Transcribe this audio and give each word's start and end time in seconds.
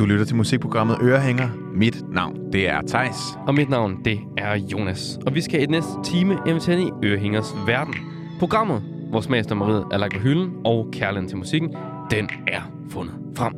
Du 0.00 0.06
lytter 0.06 0.24
til 0.24 0.36
musikprogrammet 0.36 0.96
Ørehænger. 1.02 1.48
Mit 1.74 2.02
navn, 2.12 2.52
det 2.52 2.68
er 2.68 2.80
Tejs. 2.82 3.16
Og 3.46 3.54
mit 3.54 3.68
navn, 3.68 4.04
det 4.04 4.18
er 4.38 4.54
Jonas. 4.54 5.18
Og 5.26 5.34
vi 5.34 5.40
skal 5.40 5.60
i 5.60 5.62
den 5.62 5.70
næste 5.70 5.90
time 6.04 6.38
invitere 6.46 6.80
ind 6.80 6.88
i 6.88 7.06
Ørehængers 7.06 7.54
verden. 7.66 7.94
Programmet, 8.38 8.82
hvor 9.10 9.20
smagsdommeriet 9.20 9.84
er 9.92 9.98
lagt 9.98 10.14
på 10.14 10.20
hylden, 10.20 10.50
og 10.64 10.88
kærligheden 10.92 11.28
til 11.28 11.38
musikken, 11.38 11.74
den 12.10 12.28
er 12.48 12.60
fundet 12.90 13.14
frem. 13.36 13.52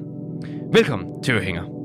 Velkommen 0.72 1.22
til 1.22 1.34
Ørehænger. 1.34 1.81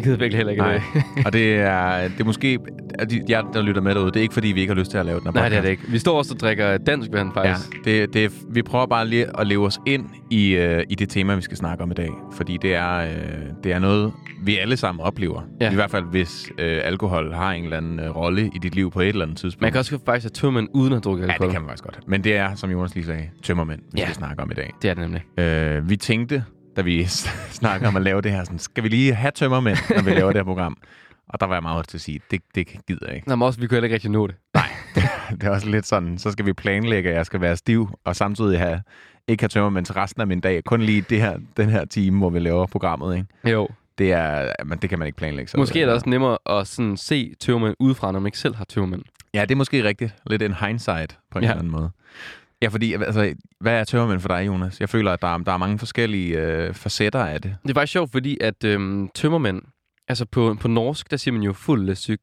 Jeg 0.00 0.04
gider 0.04 0.16
virkelig 0.16 0.36
heller 0.36 0.50
ikke 0.50 0.62
Nej. 0.62 0.72
det. 0.94 1.02
Og 1.26 1.32
det 1.32 1.54
er, 1.56 2.08
det 2.08 2.20
er 2.20 2.24
måske... 2.24 2.58
at 2.98 3.10
de- 3.10 3.22
jer, 3.28 3.42
der 3.52 3.62
lytter 3.62 3.82
med 3.82 3.94
derude, 3.94 4.06
det 4.10 4.16
er 4.16 4.20
ikke, 4.22 4.34
fordi 4.34 4.48
vi 4.48 4.60
ikke 4.60 4.72
har 4.72 4.78
lyst 4.80 4.90
til 4.90 4.98
at 4.98 5.06
lave 5.06 5.18
den 5.20 5.26
her 5.26 5.32
Nej, 5.32 5.48
det 5.48 5.58
er 5.58 5.62
det 5.62 5.68
ikke. 5.68 5.82
Vi 5.88 5.98
står 5.98 6.18
også 6.18 6.34
og 6.34 6.40
drikker 6.40 6.76
dansk 6.78 7.08
vand, 7.12 7.30
Ja, 7.36 7.42
faktisk. 7.52 7.84
det, 7.84 8.14
det, 8.14 8.24
er- 8.24 8.28
vi 8.50 8.62
prøver 8.62 8.86
bare 8.86 9.06
lige 9.08 9.40
at 9.40 9.46
leve 9.46 9.66
os 9.66 9.80
ind 9.86 10.06
i, 10.30 10.50
øh, 10.50 10.84
i 10.90 10.94
det 10.94 11.08
tema, 11.08 11.34
vi 11.34 11.42
skal 11.42 11.56
snakke 11.56 11.82
om 11.84 11.90
i 11.90 11.94
dag. 11.94 12.10
Fordi 12.32 12.58
det 12.62 12.74
er, 12.74 12.96
øh, 12.98 13.08
det 13.64 13.72
er 13.72 13.78
noget, 13.78 14.12
vi 14.44 14.58
alle 14.58 14.76
sammen 14.76 15.00
oplever. 15.04 15.42
Ja. 15.60 15.70
I 15.72 15.74
hvert 15.74 15.90
fald, 15.90 16.04
hvis 16.04 16.52
øh, 16.58 16.80
alkohol 16.84 17.32
har 17.32 17.52
en 17.52 17.64
eller 17.64 17.76
anden 17.76 18.00
øh, 18.00 18.16
rolle 18.16 18.46
i 18.54 18.58
dit 18.62 18.74
liv 18.74 18.90
på 18.90 19.00
et 19.00 19.08
eller 19.08 19.22
andet 19.24 19.38
tidspunkt. 19.38 19.62
Man 19.62 19.72
kan 19.72 19.78
også 19.78 19.98
faktisk 20.06 20.24
have 20.24 20.30
tømmermænd 20.30 20.68
uden 20.74 20.92
at 20.92 21.04
drukke 21.04 21.22
Ja, 21.24 21.30
alkohol. 21.32 21.48
det 21.48 21.54
kan 21.54 21.62
man 21.62 21.68
faktisk 21.68 21.84
godt. 21.84 21.98
Men 22.06 22.24
det 22.24 22.36
er, 22.36 22.54
som 22.54 22.70
Jonas 22.70 22.94
lige 22.94 23.04
sagde, 23.06 23.28
tømmermænd, 23.42 23.80
vi 23.92 23.98
Ja. 24.00 24.04
skal 24.04 24.14
snakke 24.14 24.42
om 24.42 24.50
i 24.50 24.54
dag. 24.54 24.72
Det 24.82 24.90
er 24.90 24.94
det 24.94 25.02
nemlig. 25.02 25.22
Øh, 25.38 25.90
vi 25.90 25.96
tænkte, 25.96 26.44
da 26.76 26.82
vi 26.82 27.04
snakkede 27.50 27.88
om 27.88 27.96
at 27.96 28.02
lave 28.02 28.20
det 28.20 28.32
her, 28.32 28.44
sådan, 28.44 28.58
skal 28.58 28.84
vi 28.84 28.88
lige 28.88 29.14
have 29.14 29.30
tømmermænd, 29.30 29.78
når 29.96 30.02
vi 30.02 30.10
laver 30.10 30.26
det 30.32 30.36
her 30.36 30.44
program? 30.44 30.76
Og 31.28 31.40
der 31.40 31.46
var 31.46 31.54
jeg 31.54 31.62
meget 31.62 31.88
til 31.88 31.96
at 31.96 32.00
sige, 32.00 32.20
det, 32.30 32.40
det 32.54 32.66
gider 32.88 33.06
jeg 33.06 33.14
ikke. 33.16 33.28
Nå, 33.28 33.36
men 33.36 33.42
også, 33.46 33.60
vi 33.60 33.66
kunne 33.66 33.76
heller 33.76 33.84
ikke 33.86 33.94
rigtig 33.94 34.10
nå 34.10 34.26
det. 34.26 34.34
Det 35.30 35.42
er 35.44 35.50
også 35.50 35.68
lidt 35.68 35.86
sådan, 35.86 36.18
så 36.18 36.30
skal 36.30 36.46
vi 36.46 36.52
planlægge, 36.52 37.10
at 37.10 37.16
jeg 37.16 37.26
skal 37.26 37.40
være 37.40 37.56
stiv, 37.56 37.88
og 38.04 38.16
samtidig 38.16 38.58
have, 38.58 38.82
ikke 39.28 39.42
have 39.42 39.48
tømmermænd 39.48 39.86
til 39.86 39.94
resten 39.94 40.20
af 40.20 40.26
min 40.26 40.40
dag. 40.40 40.64
Kun 40.64 40.82
lige 40.82 41.00
det 41.10 41.20
her, 41.20 41.38
den 41.56 41.68
her 41.68 41.84
time, 41.84 42.18
hvor 42.18 42.30
vi 42.30 42.38
laver 42.38 42.66
programmet. 42.66 43.16
Ikke? 43.16 43.50
Jo. 43.56 43.68
Det, 43.98 44.12
er, 44.12 44.52
men 44.64 44.78
det 44.78 44.90
kan 44.90 44.98
man 44.98 45.06
ikke 45.06 45.18
planlægge. 45.18 45.50
Så 45.50 45.56
Måske 45.56 45.80
er 45.80 45.86
det 45.86 45.94
også 45.94 46.08
nemmere 46.08 46.38
at 46.46 46.66
sådan 46.66 46.96
se 46.96 47.34
tømmermænd 47.40 47.76
udefra, 47.80 48.12
når 48.12 48.18
man 48.20 48.26
ikke 48.26 48.38
selv 48.38 48.54
har 48.54 48.64
tømmermænd. 48.64 49.02
Ja, 49.34 49.40
det 49.42 49.50
er 49.50 49.56
måske 49.56 49.84
rigtigt. 49.84 50.14
Lidt 50.26 50.42
en 50.42 50.54
hindsight 50.54 51.18
på 51.30 51.38
en 51.38 51.44
Ja. 51.44 51.50
eller 51.50 51.58
anden 51.58 51.72
måde. 51.72 51.90
Ja, 52.62 52.68
fordi, 52.68 52.92
altså, 52.92 53.34
hvad 53.60 53.80
er 53.80 53.84
tømmermænd 53.84 54.20
for 54.20 54.28
dig, 54.28 54.46
Jonas? 54.46 54.80
Jeg 54.80 54.88
føler, 54.88 55.12
at 55.12 55.22
der 55.22 55.34
er, 55.34 55.38
der 55.38 55.52
er 55.52 55.56
mange 55.56 55.78
forskellige 55.78 56.38
øh, 56.38 56.74
facetter 56.74 57.24
af 57.24 57.42
det. 57.42 57.56
Det 57.62 57.70
er 57.70 57.74
faktisk 57.74 57.92
sjovt, 57.92 58.12
fordi 58.12 58.38
at 58.40 58.64
øhm, 58.64 59.08
tømmermænd, 59.14 59.62
altså 60.08 60.24
på, 60.24 60.56
på 60.60 60.68
norsk, 60.68 61.10
der 61.10 61.16
siger 61.16 61.32
man 61.32 61.42
jo 61.42 61.52
fulde 61.52 61.94
syge. 61.94 62.18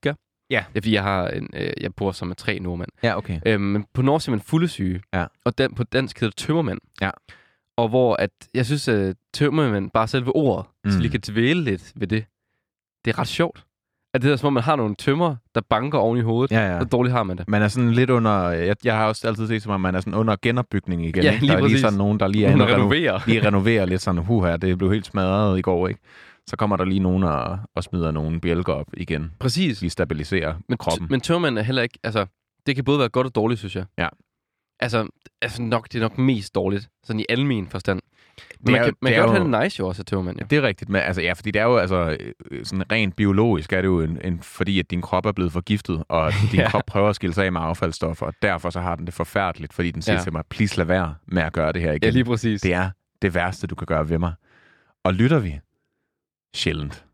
Ja. 0.49 0.65
Det 0.73 0.77
er 0.77 0.81
fordi, 0.81 0.93
jeg, 0.93 1.03
har 1.03 1.27
en, 1.27 1.49
øh, 1.53 1.71
jeg 1.81 1.95
bor 1.95 2.11
sammen 2.11 2.29
med 2.29 2.35
tre 2.35 2.59
nordmænd. 2.59 2.89
Ja, 3.03 3.17
okay. 3.17 3.39
Øhm, 3.45 3.61
men 3.61 3.85
på 3.93 4.01
norsk 4.01 4.25
siger 4.25 4.35
man 4.35 4.41
fulde 4.41 4.67
syge. 4.67 5.01
Ja. 5.13 5.25
Og 5.45 5.57
den, 5.57 5.75
på 5.75 5.83
dansk 5.83 6.19
hedder 6.19 6.31
det 6.31 6.37
tømmermænd. 6.37 6.79
Ja. 7.01 7.09
Og 7.77 7.89
hvor 7.89 8.15
at, 8.15 8.29
jeg 8.53 8.65
synes, 8.65 8.87
at 8.87 9.15
tømmermænd, 9.33 9.91
bare 9.91 10.07
selve 10.07 10.35
ordet, 10.35 10.65
mm. 10.83 10.91
så 10.91 10.99
vi 10.99 11.07
kan 11.07 11.19
dvæle 11.27 11.63
lidt 11.63 11.93
ved 11.95 12.07
det. 12.07 12.25
Det 13.05 13.13
er 13.13 13.19
ret 13.19 13.27
sjovt. 13.27 13.65
At 14.13 14.21
det 14.21 14.31
er 14.31 14.35
som 14.35 14.47
om, 14.47 14.53
man 14.53 14.63
har 14.63 14.75
nogle 14.75 14.95
tømmer, 14.95 15.35
der 15.55 15.61
banker 15.69 15.97
oven 15.97 16.17
i 16.17 16.21
hovedet. 16.21 16.51
Ja, 16.51 16.69
ja. 16.71 16.75
Hvor 16.77 16.85
dårligt 16.85 17.13
har 17.13 17.23
man 17.23 17.37
det. 17.37 17.47
Man 17.49 17.61
er 17.61 17.67
sådan 17.67 17.91
lidt 17.91 18.09
under... 18.09 18.49
Jeg, 18.49 18.75
jeg 18.83 18.95
har 18.97 19.05
også 19.07 19.27
altid 19.27 19.47
set 19.47 19.61
som 19.63 19.71
om, 19.71 19.81
man 19.81 19.95
er 19.95 19.99
sådan 19.99 20.13
under 20.13 20.35
genopbygning 20.41 21.05
igen. 21.05 21.23
Ja, 21.23 21.31
ikke? 21.31 21.41
lige 21.41 21.51
der 21.51 21.57
er 21.57 21.61
lige 21.61 21.65
præcis. 21.67 21.81
sådan 21.81 21.97
nogen, 21.97 22.19
der 22.19 22.27
lige 22.27 22.45
er 22.45 22.51
Hun 22.51 22.55
inde 22.61 22.65
og 22.65 22.69
reno- 22.69 22.73
renoverer. 22.79 23.19
lige 23.27 23.45
renoverer 23.47 23.85
lidt 23.85 24.01
sådan, 24.01 24.21
huha, 24.23 24.57
det 24.57 24.77
blev 24.77 24.91
helt 24.91 25.05
smadret 25.05 25.59
i 25.59 25.61
går, 25.61 25.87
ikke? 25.87 25.99
Så 26.47 26.55
kommer 26.55 26.77
der 26.77 26.85
lige 26.85 26.99
nogen 26.99 27.23
og, 27.23 27.59
og 27.75 27.83
smider 27.83 28.11
nogle 28.11 28.41
bjælker 28.41 28.73
op 28.73 28.87
igen. 28.93 29.31
Præcis. 29.39 29.81
Vi 29.81 29.89
stabiliserer 29.89 30.53
Men, 30.69 30.77
kroppen. 30.77 31.07
men 31.09 31.21
tømmermænd 31.21 31.57
er 31.59 31.63
heller 31.63 31.81
ikke... 31.81 31.99
Altså, 32.03 32.25
det 32.65 32.75
kan 32.75 32.83
både 32.85 32.99
være 32.99 33.09
godt 33.09 33.27
og 33.27 33.35
dårligt, 33.35 33.59
synes 33.59 33.75
jeg. 33.75 33.85
Ja. 33.97 34.07
Altså, 34.79 35.07
altså 35.41 35.61
nok, 35.61 35.87
det 35.91 35.95
er 35.95 36.01
nok 36.01 36.17
mest 36.17 36.55
dårligt. 36.55 36.89
Sådan 37.03 37.19
i 37.19 37.25
almen 37.29 37.67
forstand. 37.67 37.99
Men 38.59 38.65
Det 38.65 38.71
man 38.71 38.81
er 38.81 38.83
kan, 38.85 38.93
man 39.01 39.13
kan 39.13 39.21
godt 39.21 39.31
have 39.37 39.51
det 39.51 39.63
nice 39.63 39.79
jo 39.79 39.87
også 39.87 40.03
tømmermænd, 40.03 40.39
jo. 40.41 40.45
Det 40.49 40.57
er 40.57 40.61
rigtigt, 40.61 40.89
men 40.89 41.01
altså, 41.01 41.21
ja, 41.21 41.33
fordi 41.33 41.51
det 41.51 41.59
er 41.59 41.63
jo 41.65 41.77
altså, 41.77 42.17
øh, 42.51 42.65
sådan 42.65 42.91
rent 42.91 43.15
biologisk 43.15 43.73
er 43.73 43.81
det 43.81 43.87
jo 43.87 44.01
en, 44.01 44.19
en, 44.23 44.39
fordi, 44.41 44.79
at 44.79 44.91
din 44.91 45.01
krop 45.01 45.25
er 45.25 45.31
blevet 45.31 45.51
forgiftet, 45.51 46.03
og 46.09 46.31
din 46.51 46.59
Ja. 46.59 46.69
krop 46.69 46.83
prøver 46.87 47.09
at 47.09 47.15
skille 47.15 47.33
sig 47.33 47.45
af 47.45 47.51
med 47.51 47.61
affaldsstoffer, 47.61 48.25
og 48.25 48.33
derfor 48.41 48.69
så 48.69 48.79
har 48.79 48.95
den 48.95 49.05
det 49.05 49.13
forfærdeligt, 49.13 49.73
fordi 49.73 49.91
den 49.91 50.01
siger 50.01 50.15
Ja. 50.15 50.21
til 50.23 50.31
mig, 50.33 50.43
please 50.49 50.77
lad 50.77 50.85
være 50.85 51.15
med 51.27 51.43
at 51.43 51.53
gøre 51.53 51.73
det 51.73 51.81
her 51.81 51.91
igen. 51.91 52.03
Ja, 52.03 52.09
lige 52.09 52.25
præcis. 52.25 52.61
Det 52.61 52.73
er 52.73 52.89
det 53.21 53.33
værste, 53.33 53.67
du 53.67 53.75
kan 53.75 53.85
gøre 53.87 54.09
ved 54.09 54.17
mig. 54.19 54.33
Og 55.03 55.13
lytter 55.13 55.39
vi? 55.39 55.59
Sjældent. 56.55 57.05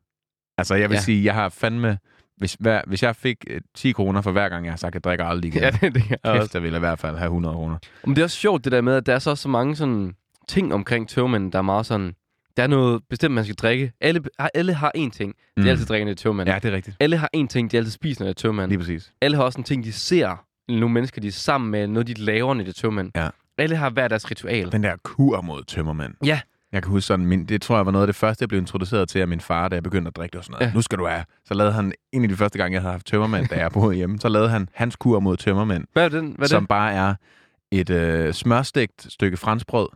Altså, 0.58 0.76
jeg 0.76 0.90
vil 0.90 0.96
Ja. 0.96 1.02
sige, 1.02 1.26
jeg 1.26 1.34
har 1.34 1.50
fandme... 1.50 1.98
Hvis, 2.38 2.58
hver, 2.60 2.82
hvis 2.88 3.04
jeg 3.04 3.16
fik 3.16 3.38
øh, 3.50 3.62
10 3.76 3.92
kroner 3.92 4.22
for 4.22 4.32
hver 4.32 4.50
gang, 4.50 4.66
jeg 4.66 4.72
har 4.72 4.78
sagt, 4.78 4.92
at 4.92 4.94
jeg 4.96 5.04
drikker 5.04 5.26
aldrig 5.26 5.50
igen, 5.50 5.62
Ja, 5.64 5.70
det, 5.72 5.96
det 5.96 6.04
kæft, 6.26 6.54
jeg 6.54 6.64
ville 6.64 6.76
i 6.78 6.80
hvert 6.80 7.00
fald 7.00 7.18
have 7.18 7.26
100 7.28 7.56
kroner. 7.56 7.78
Men 8.06 8.16
det 8.16 8.22
er 8.22 8.26
også 8.26 8.38
sjovt, 8.38 8.64
det 8.64 8.72
der 8.72 8.82
med, 8.82 8.96
at 8.96 9.06
der 9.06 9.14
er 9.16 9.20
så, 9.20 9.36
så 9.36 9.50
mange 9.50 9.76
sådan 9.76 10.14
ting 10.48 10.74
omkring 10.74 11.10
tømmermænd, 11.10 11.52
der 11.52 11.58
er 11.58 11.62
meget 11.62 11.86
sådan... 11.86 12.14
Der 12.58 12.64
er 12.64 12.68
noget 12.68 13.02
bestemt, 13.10 13.36
man 13.36 13.44
skal 13.44 13.56
drikke. 13.56 13.92
Alle, 14.02 14.22
alle 14.54 14.74
har 14.74 14.92
én 14.98 15.10
ting, 15.10 15.34
de 15.58 15.62
Mm. 15.62 15.68
altid 15.68 15.86
drikker, 15.86 16.06
når 16.06 16.14
tømmermænd. 16.14 16.50
Ja, 16.50 16.60
det 16.60 16.72
er 16.72 16.76
rigtigt. 16.76 16.98
Alle 17.00 17.18
har 17.18 17.30
én 17.38 17.48
ting, 17.48 17.72
de 17.72 17.78
altid 17.78 17.92
spiser, 17.92 18.22
når 18.26 18.28
det 18.32 18.38
er 18.38 18.42
tømmermænd. 18.42 18.70
Lige 18.70 18.80
præcis. 18.80 19.14
Alle 19.22 19.38
har 19.38 19.44
også 19.44 19.58
en 19.58 19.64
ting, 19.64 19.84
de 19.84 19.92
ser. 19.92 20.46
Nogle 20.70 20.90
mennesker, 20.90 21.22
de 21.22 21.28
er 21.28 21.32
sammen 21.32 21.72
med. 21.72 21.88
Noget, 21.88 22.08
de 22.08 22.14
laver, 22.14 22.54
når 22.54 22.64
det 22.64 22.70
er 22.70 22.82
tømmermænd. 22.82 23.12
Ja. 23.16 23.30
Alle 23.58 23.76
har 23.76 23.90
hver 23.90 24.08
deres 24.08 24.32
ritual. 24.32 24.72
Den 24.72 24.84
der 24.84 24.96
kur 25.04 25.42
mod 25.42 25.64
tømmermænd. 25.64 26.14
Ja. 26.26 26.40
Jeg 26.72 26.84
kan 26.84 26.92
huske 26.92 27.06
sådan, 27.08 27.26
min, 27.26 27.46
det 27.46 27.62
tror 27.62 27.76
jeg 27.76 27.86
var 27.86 27.92
noget 27.92 28.04
af 28.04 28.08
det 28.08 28.16
første, 28.16 28.42
jeg 28.44 28.50
blev 28.50 28.60
introduceret 28.62 29.10
til 29.10 29.20
af 29.20 29.28
min 29.28 29.40
far, 29.42 29.68
da 29.70 29.76
jeg 29.76 29.84
begyndte 29.84 30.08
at 30.10 30.16
drikke 30.16 30.32
det 30.34 30.40
og 30.40 30.44
sådan 30.46 30.52
noget. 30.54 30.62
Ja. 30.62 30.68
Ja. 30.70 30.74
Nu 30.74 30.82
skal 30.82 30.98
du 30.98 31.08
have. 31.08 31.24
Så 31.46 31.54
lavede 31.54 31.74
han, 31.74 31.94
en 32.12 32.24
af 32.24 32.30
de 32.30 32.36
første 32.36 32.58
gange, 32.58 32.74
jeg 32.76 32.82
havde 32.82 32.92
haft 32.92 33.06
tømmermænd, 33.06 33.48
da 33.48 33.56
jeg 33.56 33.72
boede 33.72 33.96
hjemme, 33.96 34.20
så 34.20 34.30
lavede 34.30 34.50
han 34.50 34.70
hans 34.74 34.96
kur 34.96 35.20
mod 35.20 35.38
tømmermænd, 35.38 35.86
Hvad 35.94 36.06
er 36.06 36.10
den? 36.10 36.34
Hvad 36.38 36.48
er 36.48 36.50
som 36.50 36.64
det? 36.64 36.68
bare 36.70 36.94
er 36.94 37.16
et 37.72 37.90
øh, 37.90 38.34
smørstegt 38.34 39.06
stykke 39.14 39.38
franskbrød. 39.38 39.88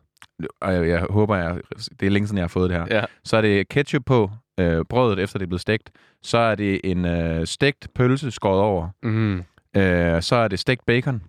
Og 0.61 0.73
jeg, 0.73 0.87
jeg 0.87 1.05
håber, 1.09 1.35
jeg, 1.35 1.61
det 1.99 2.05
er 2.05 2.09
længe 2.09 2.27
siden, 2.27 2.37
jeg 2.37 2.43
har 2.43 2.47
fået 2.47 2.69
det 2.69 2.77
her. 2.77 2.85
Ja. 2.97 3.05
Så 3.23 3.37
er 3.37 3.41
det 3.41 3.67
ketchup 3.69 4.05
på 4.05 4.31
øh, 4.59 4.85
brødet, 4.89 5.19
efter 5.19 5.39
det 5.39 5.45
er 5.45 5.47
blevet 5.47 5.61
stegt. 5.61 5.91
Så 6.23 6.37
er 6.37 6.55
det 6.55 6.81
en 6.83 7.05
øh, 7.05 7.47
stegt 7.47 7.87
pølse 7.95 8.31
skåret 8.31 8.59
over. 8.61 8.89
Mm. 9.03 9.43
Øh, 9.77 10.21
så 10.21 10.35
er 10.35 10.47
det 10.47 10.59
stegt 10.59 10.85
bacon. 10.85 11.23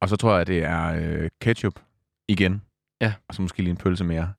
Og 0.00 0.08
så 0.08 0.16
tror 0.16 0.36
jeg, 0.36 0.46
det 0.46 0.64
er 0.64 0.94
øh, 1.00 1.30
ketchup 1.40 1.74
igen. 2.28 2.62
Ja. 3.00 3.12
Og 3.28 3.34
så 3.34 3.42
måske 3.42 3.58
lige 3.58 3.70
en 3.70 3.76
pølse 3.76 4.04
mere. 4.04 4.32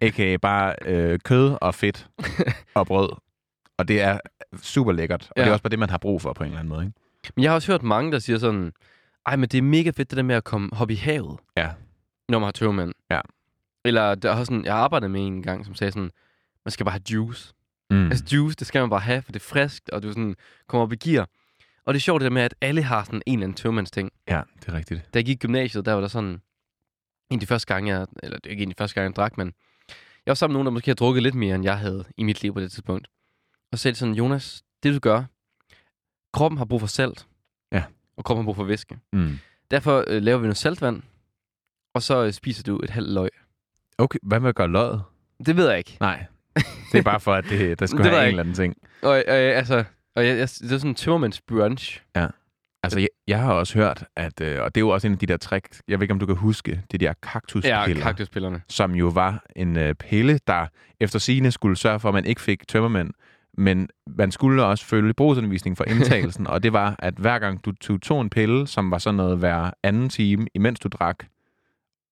A.k.a. 0.00 0.36
bare 0.42 0.74
øh, 0.84 1.18
kød 1.24 1.56
og 1.60 1.74
fedt 1.74 2.08
og 2.74 2.86
brød. 2.86 3.08
Og 3.78 3.88
det 3.88 4.00
er 4.02 4.18
super 4.62 4.92
lækkert. 4.92 5.22
Og 5.30 5.32
Ja. 5.36 5.42
det 5.42 5.48
er 5.48 5.52
også 5.52 5.62
bare 5.62 5.70
det, 5.70 5.78
man 5.78 5.90
har 5.90 5.98
brug 5.98 6.22
for 6.22 6.32
på 6.32 6.44
en 6.44 6.48
eller 6.48 6.58
anden 6.58 6.68
måde. 6.74 6.86
Ikke? 6.86 6.98
Men 7.36 7.42
jeg 7.42 7.50
har 7.50 7.54
også 7.54 7.72
hørt 7.72 7.82
mange, 7.82 8.12
der 8.12 8.18
siger 8.18 8.38
sådan, 8.38 8.72
ej, 9.26 9.36
men 9.36 9.48
det 9.48 9.58
er 9.58 9.62
mega 9.62 9.90
fedt, 9.90 10.10
det 10.10 10.16
der 10.16 10.22
med 10.22 10.34
at 10.34 10.44
komme 10.44 10.68
hoppe 10.72 10.94
i 10.94 10.96
havet, 10.96 11.38
Ja. 11.56 11.68
Når 12.28 12.38
man 12.38 12.46
har 12.46 12.52
tømmermænd. 12.52 12.94
Ja. 13.10 13.20
Eller 13.84 14.14
der 14.14 14.30
er 14.30 14.34
også 14.34 14.44
sådan, 14.44 14.64
jeg 14.64 14.76
arbejdede 14.76 15.08
med 15.08 15.26
en 15.26 15.42
gang, 15.42 15.64
som 15.64 15.74
sagde 15.74 15.92
sådan, 15.92 16.10
man 16.64 16.72
skal 16.72 16.84
bare 16.84 16.92
have 16.92 17.12
juice. 17.12 17.54
Mm. 17.90 18.06
Altså 18.06 18.24
juice, 18.32 18.56
det 18.56 18.66
skal 18.66 18.80
man 18.80 18.90
bare 18.90 19.00
have, 19.00 19.22
for 19.22 19.32
det 19.32 19.40
er 19.40 19.44
friskt, 19.44 19.90
og 19.90 20.02
du 20.02 20.08
sådan 20.08 20.36
kommer 20.66 20.82
op 20.82 20.92
i 20.92 20.96
gear. 20.96 21.28
Og 21.84 21.94
det 21.94 21.98
er 21.98 22.02
sjovt 22.02 22.20
det 22.20 22.24
der 22.24 22.34
med, 22.34 22.42
at 22.42 22.54
alle 22.60 22.82
har 22.82 23.04
sådan 23.04 23.22
en 23.26 23.38
eller 23.38 23.44
anden 23.44 23.56
tømmermandsting. 23.56 24.10
Ja, 24.28 24.42
det 24.60 24.68
er 24.68 24.72
rigtigt. 24.72 25.00
Da 25.14 25.18
jeg 25.18 25.24
gik 25.24 25.36
i 25.36 25.46
gymnasiet, 25.46 25.86
der 25.86 25.92
var 25.92 26.00
der 26.00 26.08
sådan, 26.08 26.40
en 27.30 27.36
af 27.36 27.40
de 27.40 27.46
første 27.46 27.74
gange, 27.74 27.94
jeg, 27.94 28.06
eller 28.22 28.38
det 28.38 28.46
er 28.46 28.50
ikke 28.50 28.62
en 28.62 28.68
af 28.68 28.74
de 28.74 28.78
første 28.78 28.94
gange, 28.94 29.08
jeg 29.08 29.16
drak, 29.16 29.38
men 29.38 29.52
jeg 30.26 30.30
var 30.30 30.34
sammen 30.34 30.52
med 30.52 30.58
nogen, 30.58 30.66
der 30.66 30.70
måske 30.70 30.90
har 30.90 30.94
drukket 30.94 31.22
lidt 31.22 31.34
mere, 31.34 31.54
end 31.54 31.64
jeg 31.64 31.78
havde 31.78 32.04
i 32.16 32.22
mit 32.22 32.42
liv 32.42 32.54
på 32.54 32.60
det 32.60 32.72
tidspunkt. 32.72 33.08
Og 33.72 33.78
sagde 33.78 33.92
de 33.92 33.98
sådan, 33.98 34.14
Jonas, 34.14 34.62
det 34.82 34.94
du 34.94 34.98
gør, 34.98 35.24
kroppen 36.32 36.58
har 36.58 36.64
brug 36.64 36.80
for 36.80 36.86
salt. 36.86 37.26
Ja. 37.72 37.84
Og 38.16 38.24
kroppen 38.24 38.42
har 38.42 38.46
brug 38.46 38.56
for 38.56 38.64
væske. 38.64 38.98
Mm. 39.12 39.38
Derfor 39.70 40.04
øh, 40.06 40.22
laver 40.22 40.38
vi 40.38 40.42
noget 40.42 40.56
saltvand, 40.56 41.02
og 41.96 42.02
så 42.02 42.24
øh, 42.24 42.32
spiser 42.32 42.62
du 42.62 42.80
et 42.82 42.90
halvt 42.90 43.10
løg. 43.10 43.28
Okay, 43.98 44.18
hvad 44.22 44.40
med 44.40 44.48
at 44.48 44.54
gøre 44.54 44.68
løjet? 44.68 45.02
Det 45.46 45.56
ved 45.56 45.68
jeg 45.68 45.78
ikke. 45.78 45.96
Nej. 46.00 46.24
Det 46.92 46.98
er 46.98 47.02
bare 47.02 47.20
for, 47.20 47.34
at 47.34 47.44
det, 47.44 47.60
der 47.80 47.86
skulle 47.86 48.04
Det 48.04 48.12
have 48.12 48.22
en 48.22 48.28
eller 48.28 48.42
anden 48.42 48.54
ting. 48.54 48.74
Og 49.02 49.16
øh, 49.18 49.58
altså, 49.58 49.84
og 50.16 50.26
jeg, 50.26 50.38
jeg, 50.38 50.48
det 50.48 50.72
er 50.72 50.78
sådan 50.78 50.90
en 50.90 50.94
tømmermands 50.94 51.40
brunch. 51.40 52.02
Altså, 52.82 52.98
jeg, 52.98 53.08
jeg 53.28 53.38
har 53.38 53.52
også 53.52 53.78
hørt, 53.78 54.04
at, 54.16 54.40
øh, 54.40 54.62
og 54.62 54.74
det 54.74 54.80
er 54.80 54.82
jo 54.82 54.88
også 54.88 55.06
en 55.06 55.12
af 55.12 55.18
de 55.18 55.26
der 55.26 55.36
tricks, 55.36 55.82
jeg 55.88 55.98
ved 55.98 56.04
ikke, 56.04 56.12
om 56.12 56.18
du 56.20 56.26
kan 56.26 56.36
huske, 56.36 56.82
det 56.90 57.00
der 57.00 57.12
kaktuspiller. 57.22 57.88
Ja, 57.88 57.94
kaktuspillerne. 57.94 58.62
som 58.68 58.94
jo 58.94 59.08
var 59.08 59.44
en 59.56 59.76
øh, 59.78 59.94
pille, 59.94 60.40
der 60.46 60.66
efter 61.00 61.18
sigende 61.18 61.50
skulle 61.52 61.76
sørge 61.76 62.00
for, 62.00 62.08
at 62.08 62.14
man 62.14 62.24
ikke 62.24 62.40
fik 62.40 62.68
tømmermænd. 62.68 63.10
Men 63.58 63.88
man 64.06 64.32
skulle 64.32 64.64
også 64.64 64.84
følge 64.84 65.14
brugsanvisning 65.14 65.76
for 65.76 65.84
indtagelsen, 65.84 66.46
og 66.52 66.62
det 66.62 66.72
var, 66.72 66.96
at 66.98 67.14
hver 67.14 67.38
gang 67.38 67.64
du 67.64 67.72
tog, 67.72 68.00
tog 68.02 68.20
en 68.20 68.30
pille, 68.30 68.66
som 68.66 68.90
var 68.90 68.98
sådan 68.98 69.16
noget 69.16 69.38
hver 69.38 69.70
anden 69.82 70.08
time, 70.08 70.46
imens 70.54 70.80
du 70.80 70.88
drak, 70.88 71.24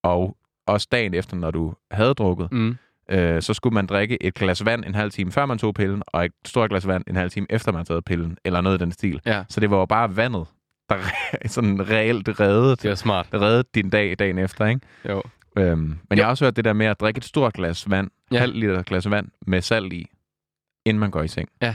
og 0.05 0.37
også 0.67 0.89
dagen 0.93 1.15
efter, 1.15 1.37
når 1.37 1.51
du 1.51 1.75
havde 1.91 2.15
drukket, 2.15 2.53
Mm. 2.53 2.77
øh, 3.11 3.43
så 3.43 3.55
skulle 3.55 3.75
man 3.75 3.87
drikke 3.87 4.23
et 4.23 4.35
glas 4.35 4.65
vand 4.65 4.85
en 4.85 4.95
halv 4.95 5.11
time 5.11 5.33
før 5.33 5.47
man 5.47 5.59
tog 5.59 5.75
pillen, 5.75 6.03
og 6.07 6.25
et 6.25 6.33
stort 6.45 6.71
glas 6.71 6.87
vand 6.87 7.05
en 7.07 7.17
halv 7.17 7.31
time 7.31 7.47
efter 7.51 7.73
man 7.73 7.85
taget 7.85 8.05
pillen, 8.05 8.39
eller 8.45 8.61
noget 8.61 8.79
i 8.81 8.85
den 8.85 8.93
stil. 8.93 9.21
Ja. 9.27 9.45
Så 9.49 9.61
det 9.61 9.71
var 9.71 9.77
jo 9.79 9.87
bare 9.87 10.17
vandet, 10.17 10.47
der 10.89 10.97
sådan 11.47 11.91
reelt 11.91 12.41
reddede, 12.41 12.71
Det 12.77 12.85
er 12.85 12.95
smart. 12.95 13.29
reddede 13.35 13.65
din 13.75 13.91
dag 13.91 14.19
dagen 14.19 14.39
efter, 14.39 14.67
ikke? 14.67 14.81
Jo. 15.09 15.23
Øhm, 15.59 15.79
men 15.81 15.99
Jo. 16.11 16.17
jeg 16.17 16.25
har 16.25 16.31
også 16.31 16.45
hørt 16.45 16.57
det 16.57 16.65
der 16.65 16.73
med 16.73 16.87
at 16.87 17.01
drikke 17.01 17.19
et 17.19 17.25
stort 17.25 17.53
glas 17.53 17.91
vand. 17.91 18.11
Ja. 18.33 18.39
halv 18.39 18.55
liter 18.55 18.83
glas 18.83 19.11
vand 19.11 19.29
med 19.47 19.61
salt 19.61 19.93
i, 19.93 20.07
inden 20.87 21.01
man 21.01 21.11
går 21.11 21.23
i 21.23 21.29
seng. 21.29 21.49
Ja. 21.63 21.75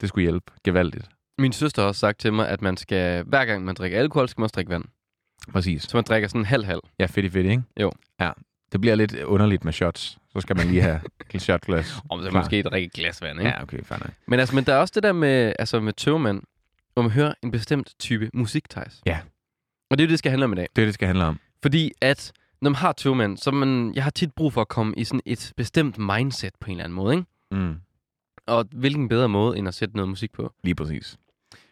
Det 0.00 0.08
skulle 0.08 0.22
hjælpe 0.22 0.52
gevaldigt. 0.64 1.08
Min 1.38 1.52
søster 1.52 1.82
har 1.82 1.88
også 1.88 1.98
sagt 1.98 2.20
til 2.20 2.32
mig, 2.32 2.48
at 2.48 2.62
man 2.62 2.76
skal, 2.76 3.24
hver 3.24 3.44
gang 3.44 3.64
man 3.64 3.74
drikker 3.74 3.98
alkohol, 3.98 4.28
skal 4.28 4.40
man 4.40 4.44
også 4.44 4.54
drikke 4.54 4.70
vand. 4.70 4.84
Præcis. 5.52 5.82
Så 5.82 5.96
man 5.96 6.04
drikker 6.04 6.28
sådan 6.28 6.44
halv-halv. 6.44 6.80
Ja, 6.98 7.06
fedt 7.06 7.32
fedt, 7.32 7.46
ikke? 7.46 7.62
Jo. 7.80 7.92
Ja. 8.20 8.30
Det 8.72 8.80
bliver 8.80 8.94
lidt 8.94 9.14
underligt 9.14 9.64
med 9.64 9.72
shots. 9.72 10.18
Så 10.32 10.40
skal 10.40 10.56
man 10.56 10.66
lige 10.66 10.82
have 10.82 11.00
et 11.34 11.42
shotglas. 11.42 11.96
Om 12.10 12.22
så 12.22 12.30
måske 12.30 12.58
et 12.58 12.92
glas 12.92 13.22
vand, 13.22 13.38
ikke? 13.38 13.50
Ja, 13.50 13.62
okay, 13.62 13.82
fair 13.84 13.98
nok. 13.98 14.10
Men, 14.26 14.40
altså, 14.40 14.54
men 14.54 14.64
der 14.64 14.74
er 14.74 14.78
også 14.78 14.92
det 14.94 15.02
der 15.02 15.12
med, 15.12 15.52
altså 15.58 15.80
med 15.80 15.92
tøvmænd, 15.92 16.42
hvor 16.94 17.02
man 17.02 17.12
hører 17.12 17.34
en 17.42 17.50
bestemt 17.50 17.94
type 17.98 18.30
musik, 18.34 18.68
Thijs. 18.70 19.00
Ja. 19.06 19.18
Og 19.90 19.98
det 19.98 20.04
er 20.04 20.06
det, 20.06 20.10
det 20.10 20.18
skal 20.18 20.30
handle 20.30 20.44
om 20.44 20.52
i 20.52 20.56
dag. 20.56 20.66
Det 20.76 20.82
er 20.82 20.86
det, 20.86 20.94
skal 20.94 21.06
handle 21.06 21.24
om. 21.24 21.38
Fordi 21.62 21.92
at, 22.00 22.32
når 22.60 22.70
man 22.70 22.76
har 22.76 22.92
tøvmænd, 22.92 23.36
så 23.38 23.50
man, 23.50 23.94
jeg 23.94 24.02
har 24.02 24.10
tit 24.10 24.32
brug 24.34 24.52
for 24.52 24.60
at 24.60 24.68
komme 24.68 24.94
i 24.96 25.04
sådan 25.04 25.20
et 25.26 25.52
bestemt 25.56 25.98
mindset 25.98 26.52
på 26.60 26.66
en 26.66 26.70
eller 26.70 26.84
anden 26.84 26.96
måde, 26.96 27.14
ikke? 27.14 27.26
Mm. 27.50 27.76
Og 28.46 28.66
hvilken 28.72 29.08
bedre 29.08 29.28
måde, 29.28 29.58
end 29.58 29.68
at 29.68 29.74
sætte 29.74 29.96
noget 29.96 30.08
musik 30.08 30.32
på. 30.32 30.52
Lige 30.64 30.74
præcis. 30.74 31.16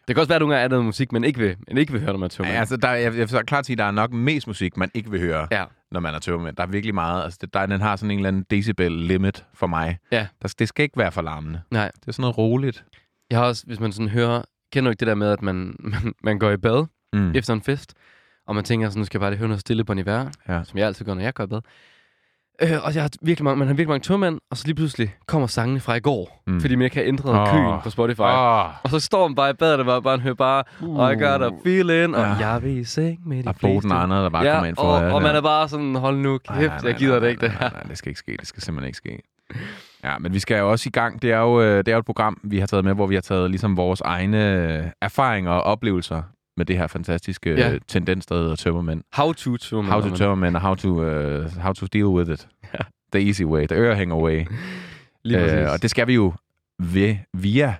Det 0.09 0.15
kan 0.15 0.19
også 0.21 0.27
være, 0.29 0.35
at 0.35 0.41
nogle 0.41 0.55
gange 0.55 0.63
er 0.63 0.67
noget 0.69 0.85
musik, 0.85 1.11
man 1.11 1.23
ikke 1.23 1.39
vil, 1.39 1.55
man 1.67 1.77
ikke 1.77 1.91
vil 1.91 2.01
høre, 2.01 2.11
når 2.11 2.19
man 2.19 2.25
er 2.25 2.29
tøvmænd. 2.29 2.53
Ja, 2.53 2.59
altså, 2.59 2.77
der, 2.77 2.89
jeg, 2.91 3.17
jeg 3.17 3.29
så 3.29 3.43
klart 3.47 3.65
sige, 3.65 3.73
at 3.73 3.77
der 3.77 3.83
er 3.83 3.91
nok 3.91 4.11
mest 4.13 4.47
musik, 4.47 4.77
man 4.77 4.91
ikke 4.93 5.11
vil 5.11 5.19
høre, 5.19 5.47
Ja. 5.51 5.65
når 5.91 5.99
man 5.99 6.15
er 6.15 6.19
tømmermænd. 6.19 6.55
Der 6.55 6.63
er 6.63 6.67
virkelig 6.67 6.95
meget. 6.95 7.23
Altså, 7.23 7.37
det, 7.41 7.53
der, 7.53 7.65
den 7.65 7.81
har 7.81 7.95
sådan 7.95 8.11
en 8.11 8.17
eller 8.19 8.27
anden 8.27 8.45
decibel-limit 8.51 9.45
for 9.53 9.67
mig. 9.67 9.97
Ja. 10.11 10.27
Der, 10.41 10.53
det 10.59 10.67
skal 10.67 10.83
ikke 10.83 10.97
være 10.97 11.11
for 11.11 11.21
larmende. 11.21 11.61
Nej. 11.71 11.91
Det 12.01 12.07
er 12.07 12.11
sådan 12.11 12.21
noget 12.21 12.37
roligt. 12.37 12.85
Jeg 13.29 13.39
har 13.39 13.45
også, 13.45 13.63
hvis 13.67 13.79
man 13.79 13.91
sådan 13.91 14.09
hører, 14.09 14.41
kender 14.73 14.89
du 14.89 14.91
ikke 14.91 14.99
det 14.99 15.07
der 15.07 15.15
med, 15.15 15.31
at 15.31 15.41
man, 15.41 15.75
man, 16.03 16.13
man 16.23 16.39
går 16.39 16.51
i 16.51 16.57
bad 16.57 16.85
Mm. 17.13 17.31
efter 17.35 17.53
en 17.53 17.61
fest, 17.61 17.93
og 18.47 18.55
man 18.55 18.63
tænker, 18.63 18.89
sådan, 18.89 18.99
nu 18.99 19.05
skal 19.05 19.17
jeg 19.17 19.21
bare 19.21 19.31
lige 19.31 19.37
høre 19.39 19.47
noget 19.47 19.61
stille 19.61 19.83
på 19.83 19.93
Nivea, 19.93 20.25
Ja. 20.47 20.63
som 20.63 20.77
jeg 20.77 20.87
altid 20.87 21.05
gør, 21.05 21.13
når 21.13 21.21
jeg 21.21 21.33
går 21.33 21.43
i 21.43 21.47
bad. 21.47 21.61
Øh, 22.61 22.69
og 22.83 22.95
jeg 22.95 23.03
har 23.03 23.09
virkelig 23.21 23.43
mange, 23.43 23.59
man 23.59 23.67
har 23.67 23.73
virkelig 23.73 23.89
mange 23.89 24.03
tømmermænd, 24.03 24.39
og 24.51 24.57
så 24.57 24.65
lige 24.65 24.75
pludselig 24.75 25.15
kommer 25.27 25.47
sangene 25.47 25.79
fra 25.79 25.95
i 25.95 25.99
går, 25.99 26.43
Mm. 26.47 26.61
fordi 26.61 26.75
man 26.75 26.83
ikke 26.85 26.95
har 26.95 27.03
ændret 27.03 27.39
oh. 27.41 27.47
køen 27.51 27.79
på 27.83 27.89
Spotify. 27.89 28.21
Oh. 28.21 28.65
Og 28.83 28.89
så 28.89 28.99
står 28.99 29.27
man 29.27 29.35
bare 29.35 29.49
i 29.49 29.53
badet, 29.53 29.79
og 29.79 29.85
bare, 29.85 30.01
bare 30.01 30.19
hører 30.19 30.33
bare, 30.35 30.63
uh. 30.81 31.11
I 31.11 31.15
got 31.15 31.41
a 31.41 31.49
feeling, 31.65 32.15
og 32.15 32.21
Ja. 32.39 32.49
jeg 32.49 32.63
vil 32.63 32.77
i 32.77 32.83
seng 32.83 33.27
med 33.27 33.43
de 33.43 33.49
er 33.49 33.53
Boden 33.61 33.91
og 33.91 34.03
andre, 34.03 34.23
der 34.23 34.29
bare 34.29 34.43
ja, 34.45 34.51
kommer 34.53 34.67
ind 34.67 34.75
for 34.75 34.83
og, 34.83 34.93
og 34.95 35.01
der. 35.21 35.27
man 35.27 35.35
er 35.35 35.41
bare 35.41 35.69
sådan, 35.69 35.95
hold 35.95 36.17
nu 36.17 36.37
kæft, 36.37 36.49
Nej, 36.59 36.67
nej, 36.67 36.79
jeg 36.83 36.95
gider 36.95 37.11
nej, 37.11 37.19
det 37.19 37.29
ikke, 37.29 37.41
nej, 37.41 37.51
det 37.51 37.59
nej, 37.61 37.69
her. 37.69 37.75
Nej, 37.77 37.83
det 37.83 37.97
skal 37.97 38.09
ikke 38.09 38.19
ske. 38.19 38.37
Det 38.39 38.47
skal 38.47 38.63
simpelthen 38.63 38.87
ikke 38.87 38.97
ske. 38.97 39.19
Ja, 40.03 40.17
men 40.19 40.33
vi 40.33 40.39
skal 40.39 40.57
jo 40.59 40.71
også 40.71 40.83
i 40.87 40.91
gang. 40.91 41.21
Det 41.21 41.31
er 41.31 41.37
jo, 41.39 41.61
øh, 41.61 41.77
det 41.77 41.87
er 41.87 41.91
jo 41.91 41.99
et 41.99 42.05
program, 42.05 42.37
vi 42.43 42.59
har 42.59 42.67
taget 42.67 42.85
med, 42.85 42.93
hvor 42.93 43.07
vi 43.07 43.13
har 43.15 43.21
taget 43.21 43.49
ligesom 43.49 43.77
vores 43.77 44.01
egne 44.01 44.91
erfaringer 45.01 45.51
og 45.51 45.63
oplevelser 45.63 46.21
med 46.59 46.65
det 46.65 46.77
her 46.77 46.87
fantastiske 46.87 47.49
Ja. 47.49 47.69
ja. 47.69 47.77
tendens, 47.87 48.25
der 48.25 48.35
hedder 48.35 48.55
tømmermænd. 48.55 49.01
How 49.13 49.33
to 49.33 49.57
tømmermænd. 49.57 49.91
How 50.03 50.09
to 50.09 50.15
tømmermænd 50.15 50.55
og 50.55 50.61
how 50.61 50.75
to, 50.75 50.89
uh, 50.89 51.45
how 51.57 51.73
to 51.73 51.85
deal 51.85 52.05
with 52.05 52.31
it. 52.31 52.47
Ja. 52.73 52.79
The 53.13 53.27
easy 53.27 53.43
way, 53.43 53.67
the 53.67 53.77
ørehænger 53.77 54.15
way. 54.15 54.45
Lige. 55.23 55.61
Øh, 55.61 55.71
og 55.71 55.81
det 55.81 55.89
skal 55.89 56.07
vi 56.07 56.13
jo 56.13 56.33
ved, 56.79 57.15
via 57.33 57.75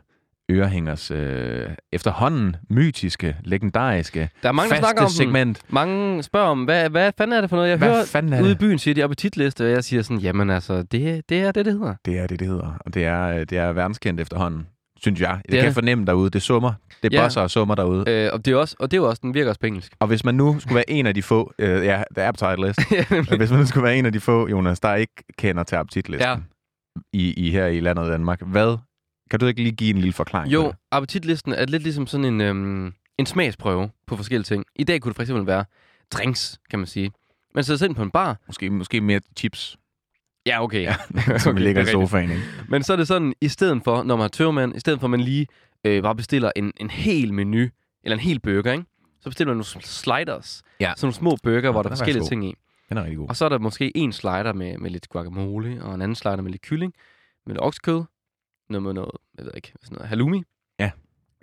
Ørehængers 0.51 1.11
øh, 1.11 1.69
efterhånden 1.91 2.55
mytiske, 2.69 3.35
legendariske, 3.43 4.29
der 4.43 4.49
er 4.49 4.53
mange, 4.53 4.69
der 4.69 4.75
faste 4.75 4.85
snakker 4.85 5.01
om 5.01 5.09
segment. 5.09 5.61
Mange 5.69 6.23
spørger 6.23 6.47
om, 6.47 6.63
hvad, 6.63 6.89
hvad 6.89 7.11
fanden 7.17 7.37
er 7.37 7.41
det 7.41 7.49
for 7.49 7.57
noget? 7.57 7.69
Jeg 7.69 7.77
Hvad 7.77 7.87
hører 7.87 8.37
er 8.39 8.43
ude 8.43 8.51
i 8.51 8.55
byen 8.55 8.79
siger 8.79 8.95
de 8.95 9.03
appetitliste, 9.03 9.65
og 9.65 9.71
jeg 9.71 9.83
siger 9.83 10.01
sådan, 10.01 10.17
jamen 10.17 10.49
altså, 10.49 10.83
det, 10.83 11.29
det 11.29 11.39
er 11.39 11.51
det, 11.51 11.65
det 11.65 11.73
hedder. 11.73 11.95
Det 12.05 12.19
er 12.19 12.27
det, 12.27 12.39
det 12.39 12.47
hedder. 12.47 12.77
Og 12.85 12.93
det 12.93 13.05
er, 13.05 13.27
øh, 13.27 13.39
det 13.39 13.51
er 13.51 13.71
verdenskendt 13.73 14.21
efterhånden, 14.21 14.67
synes 15.01 15.21
jeg. 15.21 15.41
Det, 15.45 15.53
er 15.53 15.59
kan 15.61 15.65
det. 15.67 15.73
fornemme 15.73 16.05
derude. 16.05 16.29
Det 16.29 16.41
summer. 16.41 16.73
Det 17.03 17.13
Ja. 17.13 17.23
bosser 17.23 17.41
og 17.41 17.51
summer 17.51 17.75
derude. 17.75 18.03
Øh, 18.09 18.29
og, 18.33 18.45
det 18.45 18.51
er 18.53 18.55
også, 18.57 18.75
og 18.79 18.91
det 18.91 18.97
er 18.97 19.01
også, 19.01 19.19
den 19.23 19.33
virker 19.33 19.49
også 19.49 19.59
på 19.59 19.67
engelsk. 19.67 19.93
Og 19.99 20.07
hvis 20.07 20.23
man 20.23 20.35
nu 20.35 20.59
skulle 20.59 20.75
være 20.75 20.89
en 20.89 21.05
af 21.05 21.13
de 21.13 21.21
få, 21.21 21.53
øh, 21.59 21.85
ja, 21.85 22.03
der 22.15 22.23
er 22.23 22.27
appetite 22.27 22.67
list. 22.67 22.79
hvis 23.37 23.49
man 23.51 23.59
nu 23.59 23.65
skulle 23.65 23.83
være 23.83 23.97
en 23.97 24.05
af 24.05 24.11
de 24.11 24.19
få, 24.19 24.47
Jonas, 24.49 24.79
der 24.79 24.95
ikke 24.95 25.13
kender 25.37 25.63
til 25.63 25.75
appetitlisten 25.75 26.27
Ja. 26.29 26.35
i, 27.13 27.33
i 27.47 27.51
her 27.51 27.65
i 27.67 27.79
landet 27.79 28.07
Danmark, 28.11 28.41
hvad? 28.41 28.77
Kan 29.31 29.39
du 29.39 29.45
ikke 29.45 29.63
lige 29.63 29.75
give 29.75 29.89
en 29.89 29.97
lille 29.97 30.13
forklaring? 30.13 30.53
jo, 30.53 30.67
det? 30.67 30.75
appetitlisten 30.91 31.53
er 31.53 31.65
lidt 31.65 31.83
ligesom 31.83 32.07
sådan 32.07 32.25
en, 32.25 32.41
øhm, 32.41 32.93
en 33.17 33.25
smagsprøve 33.25 33.89
på 34.07 34.15
forskellige 34.15 34.43
ting. 34.43 34.65
I 34.75 34.83
dag 34.83 35.01
kunne 35.01 35.09
det 35.09 35.15
for 35.15 35.23
eksempel 35.23 35.47
være 35.47 35.65
drinks, 36.11 36.59
kan 36.69 36.79
man 36.79 36.87
sige. 36.87 37.11
Man 37.55 37.63
sig 37.63 37.81
ind 37.85 37.95
på 37.95 38.03
en 38.03 38.11
bar. 38.11 38.37
Måske, 38.47 38.69
måske 38.69 39.01
mere 39.01 39.19
chips, 39.37 39.77
Ja, 40.49 40.63
okay. 40.63 40.81
Ja. 40.89 40.95
som 41.37 41.55
Okay, 41.55 41.63
ligger 41.63 41.81
i 41.81 41.85
sofaen. 41.85 42.31
Ikke? 42.31 42.43
Men 42.67 42.83
så 42.83 42.93
er 42.93 42.97
det 42.97 43.07
sådan, 43.07 43.33
i 43.41 43.47
stedet 43.47 43.81
for, 43.83 44.03
når 44.03 44.15
man 44.15 44.23
er 44.23 44.27
tørmand, 44.27 44.75
i 44.75 44.79
stedet 44.79 44.99
for, 44.99 45.07
at 45.07 45.11
man 45.11 45.21
lige 45.21 45.47
øh, 45.83 46.03
bare 46.03 46.15
bestiller 46.15 46.51
en, 46.55 46.71
en 46.77 46.89
hel 46.89 47.33
menu, 47.33 47.67
eller 48.03 48.15
en 48.15 48.19
hel 48.19 48.39
burger, 48.39 48.71
ikke? 48.71 48.85
så 49.21 49.29
bestiller 49.29 49.53
man 49.53 49.57
nogle 49.57 49.85
sliders. 49.85 50.63
Ja. 50.79 50.93
Sådan 50.97 51.05
nogle 51.05 51.13
små 51.13 51.37
burger, 51.43 51.71
hvor 51.71 51.81
der 51.83 51.89
er 51.89 51.95
forskellige 51.95 52.25
ting 52.25 52.45
i. 52.45 52.55
Den 52.89 52.97
er 52.97 53.01
rigtig 53.03 53.17
god. 53.17 53.29
Og 53.29 53.35
så 53.35 53.45
er 53.45 53.49
der 53.49 53.59
måske 53.59 53.97
en 53.97 54.13
slider 54.13 54.53
med, 54.53 54.77
med 54.77 54.89
lidt 54.89 55.09
guacamole, 55.09 55.83
og 55.83 55.95
en 55.95 56.01
anden 56.01 56.15
slider 56.15 56.41
med 56.41 56.51
lidt 56.51 56.61
kylling, 56.61 56.93
med 57.45 57.55
lidt 57.55 57.61
oksekød, 57.63 58.03
noget 58.69 58.83
med 58.83 58.93
noget, 58.93 59.11
jeg 59.37 59.45
ved 59.45 59.51
ikke, 59.55 59.73
sådan 59.81 59.95
noget 59.95 60.09
halloumi. 60.09 60.43
Ja. 60.79 60.91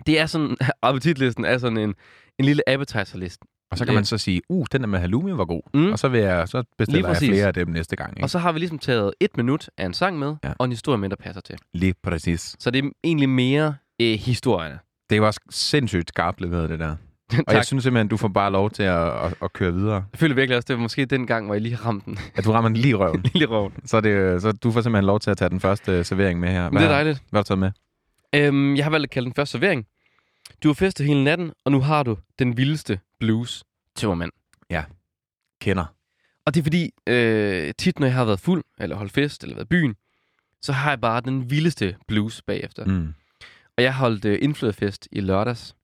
Det 0.05 0.19
er 0.19 0.25
sådan, 0.25 0.57
appetitlisten 0.81 1.45
er 1.45 1.57
sådan 1.57 1.77
en, 1.77 1.95
en 2.39 2.45
lille 2.45 2.69
appetizer-liste. 2.69 3.45
Og 3.71 3.77
så 3.77 3.85
kan 3.85 3.93
man 3.93 4.05
så 4.05 4.17
sige, 4.17 4.41
uh, 4.49 4.65
den 4.71 4.81
der 4.81 4.87
med 4.87 4.99
halloumi 4.99 5.31
var 5.31 5.45
god. 5.45 5.61
Mm. 5.73 5.91
Og 5.91 5.99
så, 5.99 6.07
vil 6.07 6.19
jeg, 6.19 6.47
så 6.47 6.57
Lige 6.57 6.65
bestiller 6.77 7.07
jeg 7.09 7.17
flere 7.17 7.45
af 7.47 7.53
dem 7.53 7.67
næste 7.69 7.95
gang. 7.95 8.11
Ikke? 8.11 8.23
Og 8.23 8.29
så 8.29 8.39
har 8.39 8.51
vi 8.51 8.59
ligesom 8.59 8.79
taget 8.79 9.13
et 9.19 9.37
minut 9.37 9.69
af 9.77 9.85
en 9.85 9.93
sang 9.93 10.19
med, 10.19 10.35
Ja. 10.43 10.51
og 10.59 10.65
en 10.65 10.71
historie 10.71 10.97
med, 10.97 11.09
der 11.09 11.15
passer 11.15 11.41
til. 11.41 11.55
Lige 11.73 11.93
præcis. 12.03 12.55
Så 12.59 12.71
det 12.71 12.85
er 12.85 12.89
egentlig 13.03 13.29
mere 13.29 13.75
øh, 14.01 14.13
historierne. 14.19 14.79
Det 15.09 15.21
var 15.21 15.37
sindssygt 15.49 16.09
skarpt 16.09 16.41
leveret, 16.41 16.69
det 16.69 16.79
der. 16.79 16.95
Og 17.47 17.53
jeg 17.53 17.65
synes 17.65 17.83
simpelthen, 17.83 18.07
du 18.07 18.17
får 18.17 18.27
bare 18.27 18.51
lov 18.51 18.69
til 18.69 18.83
at, 18.83 19.07
at, 19.25 19.33
at 19.43 19.53
køre 19.53 19.73
videre. 19.73 19.93
Jeg 19.95 20.19
føler 20.19 20.35
virkelig 20.35 20.57
også, 20.57 20.65
det 20.67 20.75
var 20.75 20.81
måske 20.81 21.05
den 21.05 21.27
gang, 21.27 21.45
hvor 21.45 21.55
jeg 21.55 21.61
lige 21.61 21.75
ramte 21.75 22.05
den. 22.05 22.17
At 22.35 22.45
du 22.45 22.51
rammer 22.51 22.69
den 22.69 22.77
lige 22.77 22.89
i 22.91 22.93
røven. 22.95 23.21
Lille 23.33 23.47
røven. 23.47 23.73
så, 23.85 24.01
det, 24.01 24.41
så 24.41 24.51
du 24.51 24.71
får 24.71 24.81
simpelthen 24.81 25.05
lov 25.05 25.19
til 25.19 25.29
at 25.31 25.37
tage 25.37 25.49
den 25.49 25.59
første 25.59 26.03
servering 26.03 26.39
med 26.39 26.49
her. 26.49 26.69
Men 26.69 26.77
det 26.77 26.85
er 26.85 26.89
dejligt. 26.91 27.21
Hvad 27.29 27.37
har 27.39 27.43
du 27.43 27.47
taget 27.47 27.59
med? 27.59 27.71
Øhm, 28.35 28.75
jeg 28.75 28.85
har 28.85 28.89
valgt 28.91 29.03
at 29.03 29.09
kalde 29.09 29.25
den 29.25 29.33
første 29.35 29.51
servering. 29.51 29.85
Du 30.63 30.67
har 30.67 30.73
festet 30.73 31.05
hele 31.05 31.23
natten, 31.23 31.53
og 31.65 31.71
nu 31.71 31.79
har 31.81 32.03
du 32.03 32.17
den 32.39 32.57
vildeste 32.57 32.99
blues 33.19 33.63
tømmermand. 33.95 34.31
Kender. 35.61 35.85
Og 36.45 36.53
det 36.53 36.59
er 36.59 36.63
fordi, 36.63 36.91
øh, 37.07 37.73
tit 37.77 37.99
når 37.99 38.07
jeg 38.07 38.15
har 38.15 38.25
været 38.25 38.39
fuld, 38.39 38.63
eller 38.79 38.95
holdt 38.95 39.11
fest, 39.11 39.43
eller 39.43 39.55
været 39.55 39.65
i 39.65 39.67
byen, 39.67 39.95
så 40.61 40.73
har 40.73 40.89
jeg 40.89 41.01
bare 41.01 41.21
den 41.21 41.49
vildeste 41.49 41.95
blues 42.07 42.41
bagefter. 42.41 42.85
Mm. 42.85 42.91
Mm. 42.91 43.13
Og 43.77 43.83
jeg 43.83 43.95
holdt 43.95 44.25
øh, 44.25 44.39
indflyderfest 44.41 45.07
i 45.11 45.19
lørdags, 45.19 45.75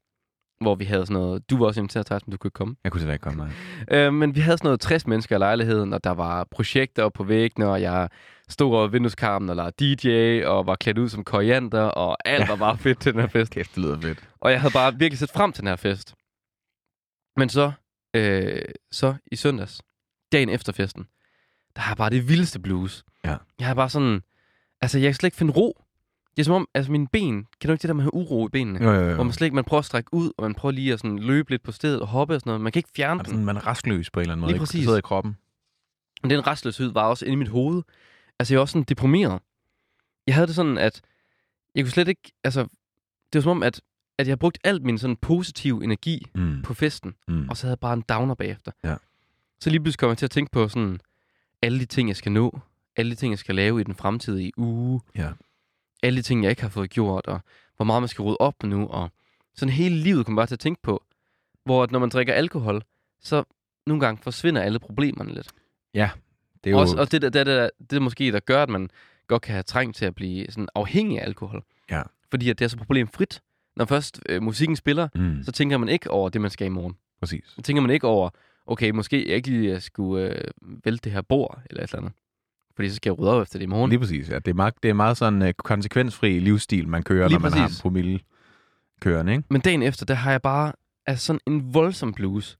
hvor 0.63 0.75
vi 0.75 0.86
havde 0.86 1.06
sådan 1.06 1.21
noget... 1.21 1.50
Du 1.50 1.57
var 1.57 1.65
også 1.65 1.80
inviteret, 1.80 2.06
Thijs, 2.06 2.27
men 2.27 2.31
du 2.31 2.38
kunne 2.38 2.48
ikke 2.48 2.56
komme. 2.56 2.75
Jeg 2.83 2.92
kunne 2.92 3.00
desværre 3.00 3.15
ikke 3.15 3.24
komme, 3.24 3.51
nej. 3.89 3.98
Øh, 4.00 4.13
men 4.13 4.36
vi 4.36 4.39
havde 4.39 4.57
sådan 4.57 4.68
noget 4.68 4.80
60 4.80 5.07
mennesker 5.07 5.36
i 5.36 5.39
lejligheden, 5.39 5.93
og 5.93 6.03
der 6.03 6.12
var 6.12 6.48
projekter 6.51 7.10
på 7.10 7.24
væggene, 7.24 7.70
og 7.70 7.82
jeg 7.82 8.10
stod 8.50 8.75
over 8.75 8.88
vindueskarmen 8.88 9.50
og 9.50 9.55
lavede 9.55 9.96
DJ, 9.96 10.43
og 10.46 10.67
var 10.67 10.75
klædt 10.75 10.98
ud 10.98 11.10
som 11.10 11.24
koriander, 11.24 11.82
og 11.82 12.17
alt 12.25 12.50
var 12.50 12.55
bare 12.55 12.77
fedt 12.77 13.00
til 13.00 13.13
den 13.13 13.22
her 13.22 13.27
fest. 13.27 13.51
Kæft, 13.55 13.75
det 13.75 13.84
lyder 13.84 14.00
fedt. 14.01 14.29
Og 14.39 14.51
jeg 14.51 14.62
havde 14.62 14.74
bare 14.74 14.93
virkelig 15.00 15.20
set 15.20 15.32
frem 15.32 15.51
til 15.51 15.62
den 15.62 15.67
her 15.67 15.75
fest. 15.75 16.15
Men 17.38 17.50
så, 17.50 17.72
øh, 18.15 18.62
så 18.91 19.15
i 19.32 19.36
søndags, 19.36 19.82
dagen 20.32 20.50
efter 20.50 20.74
festen, 20.74 21.08
der 21.75 21.82
har 21.82 21.91
jeg 21.91 21.98
bare 21.98 22.10
det 22.10 22.29
vildeste 22.29 22.60
blues. 22.60 23.03
Ja. 23.25 23.36
Jeg 23.60 23.67
har 23.67 23.74
bare 23.74 23.89
sådan... 23.89 24.22
Altså, 24.82 25.00
jeg 25.00 25.08
kan 25.08 25.13
slet 25.13 25.27
ikke 25.27 25.38
finde 25.38 25.53
ro. 25.53 25.83
Det 26.38 26.42
er 26.42 26.44
som 26.44 26.54
om, 26.54 26.68
altså 26.74 26.92
mine 26.92 27.08
ben... 27.08 27.48
Kan 27.62 27.68
du 27.68 27.72
ikke 27.74 27.82
det 27.82 27.88
der 27.88 27.94
med 27.94 28.04
at 28.04 28.06
have 28.06 28.13
uro 28.13 28.48
i 28.48 28.50
benene? 28.50 28.84
Jo, 28.84 28.92
jo, 28.92 29.02
jo. 29.10 29.16
Hvor 29.16 29.24
man 29.24 29.34
slet 29.34 29.46
ikke, 29.46 29.56
man 29.56 29.63
prøver 29.63 29.80
at 29.80 29.86
strække 29.86 30.13
ud, 30.13 30.32
og 30.38 30.44
man 30.44 30.54
prøver 30.56 30.72
lige 30.72 30.94
at 30.94 31.00
sådan 31.00 31.20
løbe 31.20 31.50
lidt 31.50 31.63
på 31.63 31.72
stedet 31.72 32.02
og 32.02 32.08
hoppe 32.08 32.34
og 32.36 32.40
sådan 32.40 32.50
noget. 32.50 32.62
Man 32.62 32.72
kan 32.72 32.80
ikke 32.80 32.90
fjerne 32.96 33.20
Er 33.20 33.24
den. 33.24 33.46
man 33.46 33.58
er 33.58 33.68
rastløs 33.68 34.10
på 34.10 34.20
en 34.20 34.22
eller 34.22 34.32
anden 34.34 34.42
måde. 34.42 34.50
Lige 34.52 34.56
ikke? 34.56 34.62
præcis. 34.62 34.74
Det 34.80 34.84
sidder 34.84 34.98
i 34.98 35.02
kroppen. 35.02 35.38
Men 36.24 36.30
den 36.30 36.48
restløshed 36.48 36.92
var 36.92 37.04
også 37.04 37.25
inde 37.25 37.34
i 37.34 37.36
mit 37.36 37.48
hoved. 37.48 37.84
Altså, 38.40 38.54
jeg 38.54 38.58
var 38.58 38.62
også 38.62 38.72
sådan 38.74 38.84
deprimeret. 38.90 39.40
Jeg 40.28 40.36
havde 40.36 40.48
det 40.48 40.56
sådan, 40.56 40.78
at 40.78 41.02
jeg 41.75 41.84
kunne 41.84 41.92
slet 41.92 42.08
ikke... 42.08 42.32
Altså, 42.44 42.62
det 42.63 42.70
var 43.40 43.42
som 43.42 43.52
om, 43.52 43.63
at, 43.63 43.82
at 44.18 44.28
jeg 44.28 44.32
havde 44.32 44.40
brugt 44.40 44.58
alt 44.63 44.84
min 44.84 44.98
sådan 44.98 45.16
positive 45.16 45.84
energi 45.84 46.25
Mm. 46.36 46.62
på 46.62 46.74
festen, 46.74 47.13
Mm. 47.28 47.50
og 47.50 47.58
så 47.58 47.63
havde 47.68 47.72
jeg 47.72 47.80
bare 47.80 47.94
en 47.94 48.04
downer 48.10 48.36
bagefter. 48.36 48.72
Ja. 48.84 48.96
Så 49.60 49.70
lige 49.70 49.80
pludselig 49.82 50.00
kom 50.00 50.10
jeg 50.10 50.18
til 50.18 50.25
at 50.25 50.32
tænke 50.32 50.52
på 50.52 50.68
sådan, 50.68 51.00
alle 51.62 51.80
de 51.80 51.86
ting, 51.86 52.10
jeg 52.10 52.16
skal 52.16 52.32
nå, 52.32 52.60
alle 52.96 53.12
de 53.12 53.16
ting, 53.16 53.32
jeg 53.32 53.40
skal 53.40 53.56
lave 53.56 53.82
i 53.82 53.84
den 53.84 53.96
fremtidige 53.96 54.52
uge, 54.58 55.02
Ja. 55.16 55.30
Alle 56.03 56.17
de 56.17 56.22
ting, 56.22 56.43
jeg 56.43 56.50
ikke 56.50 56.62
har 56.62 56.69
fået 56.69 56.89
gjort, 56.89 57.27
og 57.27 57.39
hvor 57.75 57.86
meget 57.86 58.01
man 58.01 58.07
skal 58.07 58.24
rydde 58.24 58.38
op 58.39 58.63
nu, 58.63 58.88
og 58.88 59.10
sådan 59.55 59.74
hele 59.74 59.95
livet 59.95 60.25
kom 60.25 60.33
jeg 60.33 60.38
bare 60.38 60.48
til 60.48 60.55
at 60.55 60.60
tænke 60.60 60.81
på, 60.81 61.03
hvor 61.65 61.83
at 61.83 61.91
når 61.91 62.00
man 62.00 62.10
drikker 62.10 62.33
alkohol, 62.33 62.83
så 63.22 63.43
nogle 63.88 64.00
gange 64.05 64.22
forsvinder 64.24 64.62
alle 64.62 64.79
problemerne 64.79 65.33
lidt. 65.33 65.50
Det 66.63 66.69
er 66.69 66.74
Jo. 66.74 66.79
Også, 66.79 66.98
og 66.98 67.12
det, 67.12 67.22
det, 67.22 67.33
der, 67.33 67.69
det 67.89 67.95
er 67.95 68.00
måske, 68.00 68.31
der 68.31 68.39
gør, 68.39 68.63
at 68.63 68.69
man 68.69 68.89
godt 69.27 69.41
kan 69.41 69.53
have 69.53 69.63
trængt 69.63 69.95
til 69.98 70.05
at 70.05 70.15
blive 70.15 70.45
sådan 70.50 70.67
afhængig 70.75 71.19
af 71.19 71.25
alkohol. 71.25 71.63
Ja. 71.91 72.01
Fordi 72.29 72.50
at 72.50 72.60
det 72.60 72.65
er 72.65 72.69
så 72.69 72.77
problemfrit. 72.77 73.41
Når 73.75 73.86
først 73.86 74.22
øh, 74.29 74.43
musikken 74.43 74.75
spiller, 74.75 75.07
Mm. 75.15 75.43
så 75.43 75.51
tænker 75.51 75.77
man 75.77 75.89
ikke 75.89 76.12
over 76.12 76.29
det, 76.29 76.41
man 76.41 76.51
skal 76.51 76.65
i 76.65 76.69
morgen. 76.69 76.98
Præcis. 77.19 77.43
Så 77.55 77.62
tænker 77.62 77.81
man 77.81 77.91
ikke 77.91 78.07
over, 78.07 78.29
okay, 78.65 78.89
måske 78.89 79.27
jeg 79.27 79.36
ikke 79.36 79.50
lige 79.50 79.69
jeg 79.72 79.81
skulle 79.81 80.38
øh, 80.38 80.48
vælte 80.62 81.03
det 81.03 81.12
her 81.12 81.22
bord, 81.22 81.62
eller 81.69 81.83
et 81.83 81.88
eller 81.89 81.98
andet. 82.00 82.13
Fordi 82.75 82.89
så 82.89 82.96
skal 82.96 83.10
jeg 83.10 83.20
rydde 83.20 83.32
op 83.32 83.42
efter 83.42 83.60
det 83.60 83.63
i 83.63 83.70
morgen. 83.70 83.89
Lige 83.89 84.00
præcis, 84.00 84.30
ja. 84.30 84.36
Det 84.39 84.48
er 84.48 84.53
meget, 84.53 84.74
det 84.84 84.89
er 84.89 84.94
meget 84.94 85.18
sådan 85.18 85.42
uh, 85.42 85.50
konsekvensfri 85.58 86.39
livsstil, 86.39 86.88
man 86.88 87.03
kører, 87.03 87.27
Lige 87.27 87.39
når 87.39 87.50
man 87.50 87.53
har 87.53 87.68
præcis. 87.68 87.82
promille 87.82 88.20
kørende, 89.01 89.32
ikke? 89.32 89.44
Men 89.50 89.62
dagen 89.62 89.84
efter, 89.84 90.06
der 90.06 90.13
har 90.13 90.32
jeg 90.32 90.42
bare 90.42 90.74
Altså 91.06 91.25
sådan 91.25 91.39
en 91.48 91.74
voldsom 91.74 92.13
blues. 92.13 92.58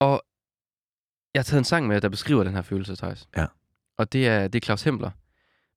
Og 0.00 0.22
jeg 1.34 1.40
har 1.40 1.44
taget 1.44 1.58
en 1.60 1.64
sang 1.64 1.86
med, 1.86 2.00
der 2.00 2.08
beskriver 2.08 2.44
den 2.44 2.54
her 2.54 2.62
følelse, 2.62 2.96
Thijs. 2.96 3.28
Ja. 3.36 3.46
Og 3.98 4.12
det 4.12 4.28
er, 4.28 4.48
det 4.48 4.62
er 4.62 4.64
Claus 4.66 4.82
Hempler 4.82 5.10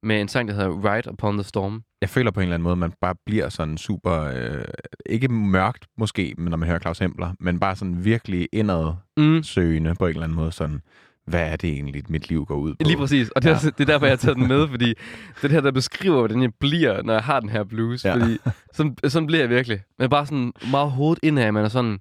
med 0.04 0.22
en 0.22 0.28
sang, 0.28 0.48
der 0.48 0.54
hedder 0.56 0.94
Ride 0.94 1.12
Upon 1.12 1.38
the 1.38 1.44
Storm. 1.44 1.84
Jeg 2.02 2.10
føler 2.10 2.32
på 2.32 2.40
en 2.40 2.44
eller 2.44 2.54
anden 2.54 2.64
måde, 2.64 2.72
at 2.72 2.78
man 2.78 2.94
bare 3.02 3.16
bliver 3.26 3.50
sådan 3.50 3.78
super... 3.78 4.14
Øh, 4.22 4.64
ikke 5.06 5.28
mørkt 5.28 5.88
måske, 5.98 6.36
når 6.38 6.58
man 6.58 6.68
hører 6.70 6.80
Claus 6.80 7.00
Hempler, 7.00 7.34
men 7.40 7.60
bare 7.60 7.76
sådan 7.76 8.06
virkelig 8.06 8.50
indadsøgende 8.52 9.90
Mm. 9.90 9.96
på 9.96 10.06
en 10.06 10.10
eller 10.10 10.24
anden 10.24 10.36
måde. 10.36 10.52
Sådan, 10.52 10.82
hvad 11.26 11.52
er 11.52 11.56
det 11.56 11.70
egentlig, 11.70 12.04
mit 12.10 12.30
liv 12.30 12.46
går 12.46 12.56
ud 12.56 12.72
på? 12.74 12.78
Lige 12.88 12.98
præcis. 12.98 13.30
Og 13.30 13.44
det 13.44 13.50
er, 13.52 13.60
Ja. 13.64 13.70
det 13.70 13.80
er 13.80 13.86
derfor, 13.86 14.06
jeg 14.06 14.12
har 14.12 14.18
taget 14.18 14.38
den 14.38 14.48
med, 14.48 14.68
fordi 14.68 14.86
det 15.42 15.44
er 15.44 15.48
her, 15.48 15.62
der 15.62 15.72
beskriver, 15.72 16.18
hvordan 16.18 16.42
jeg 16.42 16.52
bliver, 16.60 17.02
når 17.02 17.14
jeg 17.14 17.24
har 17.24 17.40
den 17.40 17.50
her 17.50 17.64
blues. 17.64 18.06
Ja. 18.06 18.14
Fordi 18.14 18.38
sådan, 18.74 18.96
sådan 19.08 19.28
bliver 19.28 19.42
jeg 19.42 19.50
virkelig. 19.50 19.82
Men 20.00 20.10
bare 20.10 20.26
sådan 20.26 20.54
meget 20.72 20.92
hovedet 20.92 21.20
indad, 21.24 21.52
man 21.52 21.66
er 21.66 21.70
sådan... 21.70 22.00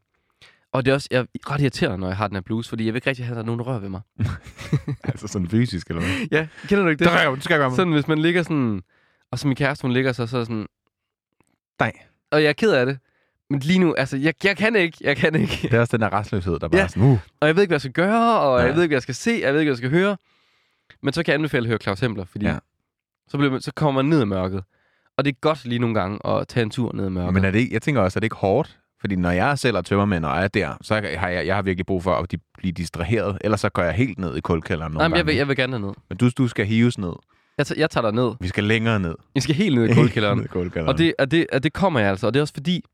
Og 0.72 0.84
det 0.84 0.90
er 0.90 0.94
også 0.94 1.08
jeg 1.10 1.20
er 1.20 1.50
ret 1.50 1.60
irriterende, 1.60 1.98
når 1.98 2.06
jeg 2.06 2.16
har 2.16 2.26
den 2.28 2.36
her 2.36 2.40
blues, 2.42 2.68
fordi 2.68 2.84
jeg 2.86 2.94
vil 2.94 2.98
ikke 2.98 3.10
rigtig 3.10 3.24
have, 3.26 3.32
at 3.32 3.36
der 3.36 3.42
er 3.42 3.46
nogen, 3.46 3.58
der 3.58 3.64
rører 3.64 3.78
ved 3.78 3.88
mig. 3.88 4.00
altså 5.04 5.28
sådan 5.28 5.48
fysisk, 5.48 5.88
eller 5.88 6.02
hvad? 6.02 6.10
Ja, 6.30 6.46
kender 6.68 6.84
du 6.84 6.90
ikke 6.90 7.04
Det, 7.04 7.12
det? 7.12 7.20
det, 7.26 7.34
det 7.34 7.44
skal 7.44 7.54
jeg 7.54 7.60
gøre. 7.60 7.76
Sådan, 7.76 7.92
hvis 7.92 8.08
man 8.08 8.18
ligger 8.18 8.42
sådan... 8.42 8.80
Og 9.32 9.38
så 9.38 9.46
min 9.48 9.56
kæreste, 9.56 9.82
hun 9.82 9.92
ligger 9.92 10.12
så, 10.12 10.26
så 10.26 10.44
sådan... 10.44 10.66
Nej. 11.80 11.92
Og 12.30 12.42
jeg 12.42 12.48
er 12.48 12.52
ked 12.52 12.72
af 12.72 12.86
det. 12.86 12.98
Men 13.52 13.60
lige 13.60 13.78
nu, 13.78 13.94
altså, 13.98 14.16
jeg, 14.16 14.34
jeg 14.44 14.56
kan 14.56 14.76
ikke, 14.76 14.98
jeg 15.00 15.16
kan 15.16 15.34
ikke. 15.34 15.58
Det 15.62 15.74
er 15.74 15.80
også 15.80 15.96
den 15.96 16.02
der 16.02 16.12
restløshed, 16.12 16.58
der 16.58 16.68
bare 16.68 16.78
Ja. 16.78 16.82
er 16.84 16.88
sådan, 16.88 17.02
uh, 17.02 17.18
Og 17.40 17.46
jeg 17.48 17.56
ved 17.56 17.62
ikke, 17.62 17.70
hvad 17.70 17.74
jeg 17.76 17.80
skal 17.80 17.92
gøre, 17.92 18.40
og 18.40 18.58
Nej. 18.58 18.66
jeg 18.66 18.74
ved 18.76 18.82
ikke, 18.82 18.90
hvad 18.92 18.96
jeg 18.96 19.02
skal 19.02 19.14
se, 19.14 19.30
jeg 19.42 19.52
ved 19.54 19.60
ikke, 19.60 19.68
hvad 19.70 19.72
jeg 19.72 19.76
skal 19.76 19.90
høre. 19.90 20.16
Men 21.02 21.12
så 21.12 21.22
kan 21.22 21.32
jeg 21.32 21.34
anbefale 21.38 21.62
at 21.64 21.68
høre 21.68 21.78
Claus 21.82 22.00
Hempler, 22.00 22.24
fordi 22.24 22.44
Ja. 22.46 22.52
ja. 22.52 22.58
så, 23.28 23.36
bliver 23.38 23.58
så 23.58 23.72
kommer 23.74 24.02
man 24.02 24.10
ned 24.10 24.22
i 24.22 24.24
mørket. 24.24 24.62
Og 25.16 25.24
det 25.24 25.30
er 25.34 25.38
godt 25.40 25.64
lige 25.64 25.78
nogle 25.78 25.94
gange 25.94 26.18
at 26.26 26.48
tage 26.48 26.64
en 26.64 26.70
tur 26.70 26.92
ned 26.94 27.06
i 27.06 27.10
mørket. 27.10 27.34
Men 27.34 27.44
er 27.44 27.50
det, 27.50 27.72
jeg 27.72 27.82
tænker 27.82 28.00
også, 28.02 28.18
at 28.18 28.22
det 28.22 28.26
ikke 28.26 28.36
hårdt? 28.36 28.78
Fordi 29.00 29.16
når 29.16 29.30
jeg 29.30 29.58
selv 29.58 29.76
er 29.76 29.80
tømmermænd 29.82 30.24
og 30.24 30.38
er 30.38 30.48
der, 30.48 30.76
så 30.82 30.94
har 31.16 31.28
jeg, 31.28 31.46
jeg 31.46 31.54
har 31.54 31.62
virkelig 31.62 31.86
brug 31.86 32.02
for 32.02 32.14
at 32.14 32.32
de- 32.32 32.38
blive 32.58 32.72
distraheret. 32.72 33.38
Ellers 33.40 33.60
så 33.60 33.68
går 33.68 33.82
jeg 33.82 33.92
helt 33.94 34.18
ned 34.18 34.36
i 34.36 34.40
kulkælderen 34.40 34.92
nogle 34.92 34.98
Nej, 35.02 35.08
men 35.08 35.12
jeg 35.16 35.18
gange. 35.24 35.26
vil, 35.32 35.36
jeg 35.36 35.48
vil 35.48 35.56
gerne 35.56 35.78
ned. 35.86 35.94
Men 36.08 36.18
du, 36.18 36.30
du 36.38 36.48
skal 36.48 36.66
hives 36.66 36.98
ned. 36.98 37.12
Jeg, 37.58 37.66
tager- 37.66 37.78
jeg 37.80 37.90
tager 37.90 38.02
dig 38.10 38.12
ned. 38.14 38.32
Vi 38.40 38.48
skal 38.48 38.64
længere 38.64 39.00
ned. 39.00 39.14
Jeg 39.34 39.42
skal 39.42 39.54
helt 39.54 39.74
ned 39.74 39.88
i 39.90 39.94
kulkælderen. 40.00 40.38
ned 40.38 40.44
i 40.44 40.48
kulkælderen. 40.48 40.88
og, 40.88 40.98
det, 40.98 41.14
og, 41.18 41.30
det, 41.30 41.46
og 41.52 41.62
det 41.62 41.72
kommer 41.72 42.00
jeg 42.00 42.10
altså. 42.10 42.26
Og 42.26 42.34
det 42.34 42.40
er 42.40 42.42
også 42.42 42.54
fordi, 42.54 42.84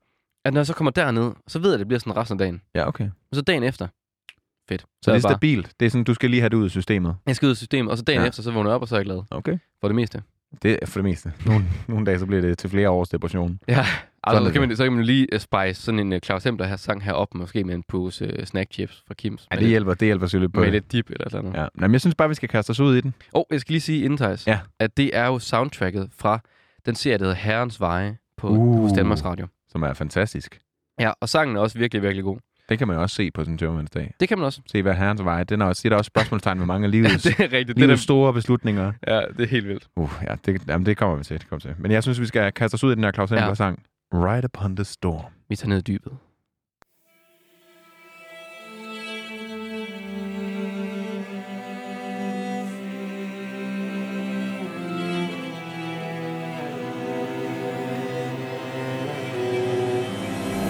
at 0.45 0.53
når 0.55 0.61
jeg 0.61 0.67
så 0.67 0.75
kommer 0.75 0.91
derned, 0.91 1.33
så 1.49 1.59
ved 1.59 1.69
jeg, 1.71 1.75
at 1.75 1.79
det 1.79 1.89
bliver 1.89 1.99
sådan 2.01 2.17
resten 2.17 2.35
af 2.35 2.39
dagen. 2.39 2.61
Ja, 2.75 2.89
okay. 2.89 3.05
Men 3.05 3.35
så 3.35 3.43
dagen 3.43 3.63
efter, 3.63 3.87
fedt. 4.69 4.81
Så 4.81 4.87
det 5.13 5.19
er 5.19 5.23
bare, 5.29 5.33
stabilt. 5.33 5.73
Det 5.81 5.87
er 5.87 5.91
sådan, 5.91 6.05
du 6.05 6.15
skal 6.15 6.31
lige 6.31 6.41
have 6.41 6.49
det 6.49 6.57
ud 6.57 6.65
af 6.65 6.71
systemet. 6.71 7.17
jeg 7.27 7.37
skal 7.37 7.47
ud 7.47 7.51
af 7.51 7.57
systemet, 7.57 7.91
og 7.91 7.99
så 7.99 8.05
dagen 8.05 8.23
Ja. 8.23 8.29
efter, 8.29 8.43
så 8.43 8.51
vågner 8.51 8.71
jeg 8.71 8.75
op, 8.75 8.83
og 8.83 8.89
så 8.89 8.95
er 8.95 8.99
jeg 8.99 9.05
glad 9.05 9.23
Okay. 9.31 9.59
for 9.81 9.89
det 9.89 9.95
meste. 9.95 10.23
Det 10.63 10.79
er 10.83 10.87
for 10.87 10.99
det 10.99 11.05
meste. 11.05 11.33
Nogle, 11.47 11.65
nogle 11.89 12.07
dage, 12.07 12.19
så 12.19 12.27
bliver 12.27 12.41
det 12.41 12.59
til 12.59 12.71
flere 12.71 12.91
års 12.91 13.09
depression. 13.09 13.59
Ja, 13.69 13.87
altså, 14.25 14.45
så, 14.45 14.53
kan 14.53 14.61
man, 14.61 14.77
så 14.77 14.85
kan 14.85 14.93
man 14.93 15.05
lige 15.05 15.27
uh, 15.35 15.39
spice 15.41 15.83
sådan 15.83 15.99
en 16.01 16.13
uh, 16.13 16.19
Claus 16.19 16.45
Hempler 16.45 16.67
her 16.67 16.77
sang 16.77 17.05
her 17.05 17.13
op, 17.13 17.35
måske 17.35 17.65
med 17.65 17.75
en 17.75 17.83
pose 17.89 18.35
uh, 18.39 18.45
snack 18.45 18.73
chips 18.73 19.03
fra 19.07 19.15
Kims. 19.15 19.47
Ja, 19.51 19.57
det 19.57 19.63
lidt- 19.63 19.71
hjælper, 19.71 19.95
det 19.95 20.07
hjælper 20.09 20.27
selvfølgelig 20.27 20.53
på 20.53 20.61
Med 20.61 20.71
lidt 20.71 20.93
dip 20.93 21.11
eller 21.11 21.29
sådan 21.31 21.45
noget. 21.45 21.63
Ja. 21.63 21.69
Nå, 21.75 21.87
men 21.87 21.93
jeg 21.93 22.01
synes 22.01 22.15
bare, 22.15 22.29
vi 22.29 22.35
skal 22.35 22.49
kaste 22.49 22.71
os 22.71 22.81
ud 22.81 22.97
i 22.97 23.01
den. 23.01 23.15
Og 23.33 23.47
jeg 23.51 23.61
skal 23.61 23.73
lige 23.73 23.81
sige 23.81 24.05
inden, 24.05 24.37
Ja. 24.47 24.59
at 24.79 24.97
det 24.97 25.17
er 25.17 25.27
jo 25.27 25.39
soundtracket 25.39 26.11
fra 26.19 26.41
den 26.87 26.95
serie, 26.95 27.19
der 27.19 27.25
hedder 27.25 27.37
Herrens 27.37 27.81
Veje 27.81 28.17
på 28.37 28.49
Uh. 28.49 28.59
uh. 28.59 28.97
Danmarks 28.97 29.25
Radio. 29.25 29.47
Som 29.79 29.83
er 29.89 29.93
fantastisk. 29.93 30.59
Ja, 31.01 31.13
og 31.21 31.29
sangen 31.29 31.57
er 31.57 31.61
også 31.61 31.79
virkelig, 31.79 32.03
virkelig 32.03 32.25
god. 32.25 32.39
Det 32.69 32.79
kan 32.79 32.89
man 32.89 32.97
jo 32.97 33.03
også 33.03 33.17
se 33.17 33.31
på 33.31 33.41
sådan 33.41 33.55
en 33.55 33.59
tørmandsdag. 33.59 34.15
Det 34.21 34.29
kan 34.29 34.39
man 34.39 34.45
også. 34.45 34.61
Se, 34.67 34.83
hvad 34.83 34.95
herrens 34.95 35.25
vej. 35.25 35.45
Den 35.45 35.61
er 35.63 35.67
også, 35.67 35.81
det 35.83 35.87
er 35.87 35.91
der 35.91 35.97
også 35.97 36.09
spørgsmålstegn 36.09 36.59
med 36.59 36.67
mange 36.67 36.85
af 36.85 36.91
livets, 36.97 37.23
det 37.23 37.33
er 37.41 37.43
rigtigt. 37.43 37.69
Det 37.69 37.79
livets 37.79 38.03
er, 38.03 38.05
store 38.05 38.33
beslutninger. 38.33 38.93
ja, 39.07 39.21
det 39.21 39.41
er 39.41 39.47
helt 39.47 39.69
vildt. 39.69 39.89
Uh, 39.97 40.11
ja, 40.23 40.35
det, 40.47 40.63
jamen, 40.69 40.87
det 40.87 40.97
kommer 40.97 41.17
vi 41.17 41.25
til. 41.25 41.39
Det 41.41 41.49
kommer 41.49 41.61
til. 41.61 41.75
Men 41.79 41.91
jeg 41.91 42.03
synes, 42.03 42.21
vi 42.21 42.27
skal 42.27 42.53
kaste 42.53 42.75
os 42.75 42.85
ud 42.85 42.93
i 42.93 42.95
den 42.95 43.05
her 43.05 43.13
Claus 43.13 43.31
Hempler 43.31 43.47
Ja. 43.49 43.55
sang. 43.55 43.83
Right 44.15 44.45
Upon 44.45 44.77
the 44.77 44.85
Storm. 44.85 45.25
Vi 45.49 45.57
tager 45.57 45.69
ned 45.69 45.79
i 45.79 45.81
dybet. 45.81 46.13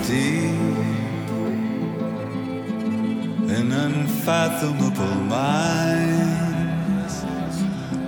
Deep 0.09 0.57
and 3.57 3.71
unfathomable 3.75 5.17
minds 5.27 7.15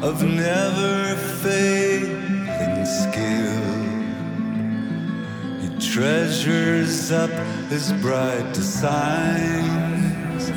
of 0.02 0.22
never 0.24 1.14
failing 1.42 2.86
skill. 2.86 3.60
He 5.60 5.68
treasures 5.92 7.12
up 7.12 7.30
his 7.68 7.92
bright 8.04 8.50
designs 8.54 10.48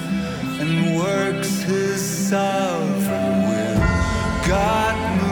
and 0.61 0.97
works 0.97 1.61
his 1.63 2.01
sovereign 2.29 3.49
will. 3.49 3.79
God 4.47 5.22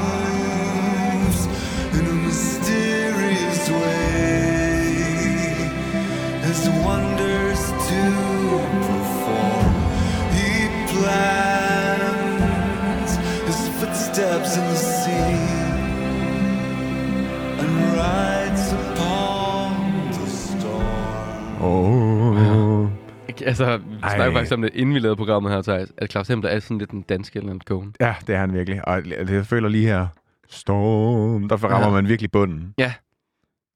Ikke? 23.42 23.48
Altså, 23.48 23.78
vi 23.78 23.84
Ej. 24.04 24.16
snakker 24.16 24.34
faktisk 24.38 24.54
om 24.54 24.62
det, 24.62 24.72
inden 24.74 24.96
vi 24.96 25.00
lavede 25.00 25.16
programmet 25.16 25.52
her, 25.52 25.62
Thijs, 25.62 25.92
at 25.98 26.12
Claus 26.12 26.28
Hempler 26.28 26.50
er 26.50 26.60
sådan 26.60 26.78
lidt 26.78 26.92
den 26.92 27.02
danske 27.02 27.40
eller 27.40 27.60
Cohen. 27.66 27.96
Ja, 28.00 28.16
det 28.28 28.36
er 28.36 28.40
han 28.40 28.54
virkelig. 28.54 28.88
Og 28.88 29.10
jeg 29.10 29.46
føler 29.46 29.70
lige 29.70 29.88
her, 29.88 30.08
storm, 30.50 31.48
der 31.50 31.56
rammer 31.64 31.88
Ja. 31.88 31.94
man 31.94 32.08
virkelig 32.08 32.32
bunden. 32.32 32.74
Ja. 32.78 32.94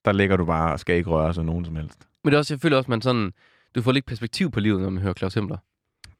Der 0.06 0.12
ligger 0.12 0.38
du 0.38 0.46
bare 0.46 0.74
og 0.74 0.80
skal 0.80 0.96
ikke 0.96 1.10
røre 1.10 1.34
sig 1.34 1.46
nogen 1.46 1.66
som 1.66 1.76
helst. 1.76 2.00
Men 2.24 2.32
det 2.32 2.36
er 2.36 2.40
også, 2.40 2.54
jeg 2.54 2.62
føler 2.62 2.78
også, 2.78 2.92
man 2.92 3.02
sådan, 3.02 3.32
du 3.76 3.82
får 3.82 3.92
lidt 3.92 4.06
perspektiv 4.06 4.52
på 4.52 4.60
livet, 4.60 4.82
når 4.82 4.90
man 4.90 5.02
hører 5.04 5.14
Claus 5.14 5.34
Hempler. 5.34 5.58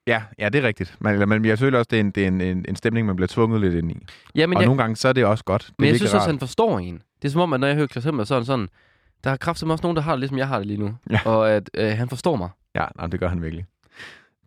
Ja, 0.08 0.22
ja, 0.40 0.50
det 0.50 0.64
er 0.64 0.68
rigtigt. 0.68 0.96
Men, 1.00 1.14
eller- 1.14 1.26
men 1.26 1.46
jeg 1.46 1.60
føler 1.60 1.78
også, 1.78 1.88
det 1.92 1.98
er, 1.98 2.02
en, 2.02 2.12
det 2.12 2.24
er 2.24 2.28
en, 2.28 2.42
en, 2.42 2.66
en 2.70 2.76
stemning, 2.76 3.08
man 3.08 3.16
bliver 3.16 3.28
tvunget 3.28 3.62
lidt 3.62 3.74
ind 3.76 3.92
i. 3.92 4.06
Ja, 4.36 4.48
men 4.48 4.58
og 4.58 4.62
jeg, 4.62 4.68
nogle 4.68 4.82
gange, 4.82 4.96
så 4.96 5.08
er 5.08 5.14
det 5.14 5.26
også 5.26 5.44
godt. 5.44 5.62
Det 5.68 5.74
men 5.80 5.88
jeg 5.88 5.96
synes 5.96 6.14
også, 6.14 6.18
rart. 6.18 6.28
han 6.28 6.40
forstår 6.40 6.80
en. 6.80 7.02
Det 7.22 7.28
er 7.28 7.32
som 7.32 7.42
om, 7.42 7.54
at 7.54 7.60
når 7.60 7.68
jeg 7.68 7.76
hører 7.76 7.88
Claus 7.88 8.04
Hempler, 8.06 8.24
så 8.24 8.36
er 8.36 8.40
han 8.40 8.46
sådan, 8.46 8.68
der 9.24 9.30
er 9.32 9.38
kraftigt 9.38 9.72
også 9.72 9.82
nogen, 9.84 9.96
der 9.96 10.02
har 10.04 10.12
det, 10.12 10.20
ligesom 10.20 10.38
jeg 10.38 10.48
har 10.48 10.58
det 10.58 10.68
lige 10.68 10.78
nu. 10.80 10.96
Ja. 11.10 11.20
Og 11.26 11.52
at 11.52 11.70
øh, 11.74 11.92
han 11.98 12.10
forstår 12.10 12.36
mig. 12.36 12.50
Ja, 12.76 12.86
nej, 12.98 13.08
det 13.08 13.20
gør 13.20 13.28
han 13.28 13.42
virkelig. 13.42 13.66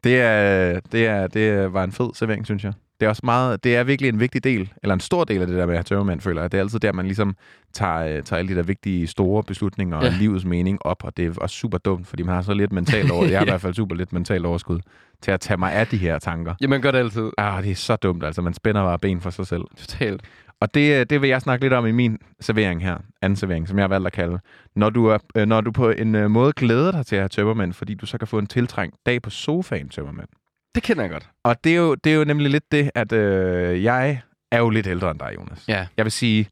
Det, 0.05 0.21
er, 0.21 0.81
det, 0.93 1.07
er, 1.07 1.27
det 1.27 1.73
var 1.73 1.85
en 1.85 1.93
fed 1.93 2.11
servering, 2.15 2.47
synes 2.47 2.65
jeg. 2.65 2.73
Det 3.01 3.07
er 3.07 3.11
også 3.11 3.23
meget, 3.25 3.65
det 3.65 3.77
er 3.77 3.85
virkelig 3.85 4.09
en 4.09 4.21
vigtig 4.21 4.45
del, 4.45 4.73
eller 4.83 4.95
en 4.95 5.01
stor 5.01 5.25
del 5.25 5.41
af 5.41 5.47
det 5.47 5.57
der 5.57 5.67
med 5.67 5.77
at 5.77 5.89
have 5.91 6.21
føler 6.21 6.41
jeg. 6.41 6.53
Det 6.53 6.59
er 6.59 6.63
altid 6.63 6.79
der, 6.79 6.93
man 6.93 7.05
ligesom 7.05 7.37
tager, 7.73 7.99
øh, 8.17 8.23
tager 8.23 8.39
alle 8.39 8.53
de 8.53 8.57
der 8.57 8.63
vigtige, 8.63 9.07
store 9.07 9.43
beslutninger 9.43 9.97
og 9.97 10.05
Ja. 10.05 10.15
livets 10.19 10.45
mening 10.45 10.79
op, 10.87 11.05
og 11.05 11.17
det 11.17 11.27
er 11.27 11.33
også 11.41 11.57
super 11.57 11.79
dumt, 11.79 12.07
fordi 12.07 12.23
man 12.23 12.35
har 12.35 12.43
så 12.43 12.55
lidt 12.55 12.73
mentalt 12.73 13.11
over, 13.11 13.25
jeg 13.27 13.39
har 13.39 13.47
i 13.47 13.49
hvert 13.51 13.61
fald 13.61 13.75
super 13.75 13.97
lidt 13.97 14.13
mentalt 14.13 14.47
overskud, 14.47 14.81
til 15.23 15.31
at 15.31 15.41
tage 15.41 15.59
mig 15.59 15.73
af 15.73 15.87
de 15.87 15.97
her 15.97 16.19
tanker. 16.19 16.55
Ja, 16.61 16.67
man 16.67 16.81
gør 16.81 16.91
det 16.91 16.99
altid. 16.99 17.31
Ah, 17.39 17.63
det 17.63 17.71
er 17.71 17.75
så 17.75 17.97
dumt, 17.97 18.25
altså. 18.25 18.43
Man 18.43 18.55
spænder 18.55 18.83
bare 18.85 18.99
ben 18.99 19.21
for 19.21 19.31
sig 19.31 19.47
selv. 19.47 19.63
Totalt. 19.77 20.23
Og 20.61 20.75
det, 20.75 21.01
øh, 21.01 21.07
det 21.11 21.23
vil 21.23 21.29
jeg 21.29 21.41
snakke 21.43 21.65
lidt 21.65 21.73
om 21.73 21.87
i 21.87 21.93
min 21.93 22.19
servering 22.41 22.83
her, 22.83 22.99
anden 23.23 23.37
servering, 23.37 23.69
som 23.69 23.79
jeg 23.79 23.83
har 23.83 23.89
valgt 23.89 24.07
at 24.07 24.13
kalde. 24.13 24.39
Når 24.77 24.91
du, 24.91 25.07
er, 25.07 25.19
øh, 25.35 25.47
når 25.47 25.61
du 25.61 25.71
på 25.71 25.91
en 25.91 26.15
øh, 26.15 26.31
måde 26.31 26.53
glæder 26.53 26.93
dig 26.93 27.07
til 27.07 27.17
at 27.17 27.23
have 27.23 27.29
tømmermænd, 27.29 27.73
fordi 27.73 27.95
du 27.95 28.07
så 28.07 28.19
kan 28.19 28.29
få 28.29 28.39
en 28.39 28.47
tiltrængt 28.47 28.97
dag 29.07 29.23
på 29.23 29.31
sofaen, 29.31 29.89
tømmermænd. 29.89 30.29
Det 30.75 30.83
kender 30.83 31.03
jeg 31.03 31.11
godt. 31.11 31.29
Og 31.43 31.65
det 31.65 31.73
er, 31.73 31.77
jo, 31.77 31.95
det 31.95 32.13
er 32.13 32.17
jo 32.17 32.25
nemlig 32.25 32.51
lidt 32.51 32.73
det, 32.73 32.91
at 32.95 33.13
øh, 33.13 33.85
jeg 33.85 34.21
er 34.51 34.59
jo 34.59 34.71
lidt 34.71 34.87
ældre 34.87 35.11
end 35.11 35.19
dig, 35.19 35.33
Jonas. 35.39 35.69
Ja. 35.69 35.87
Jeg 35.97 36.05
vil 36.05 36.13
sige, 36.13 36.49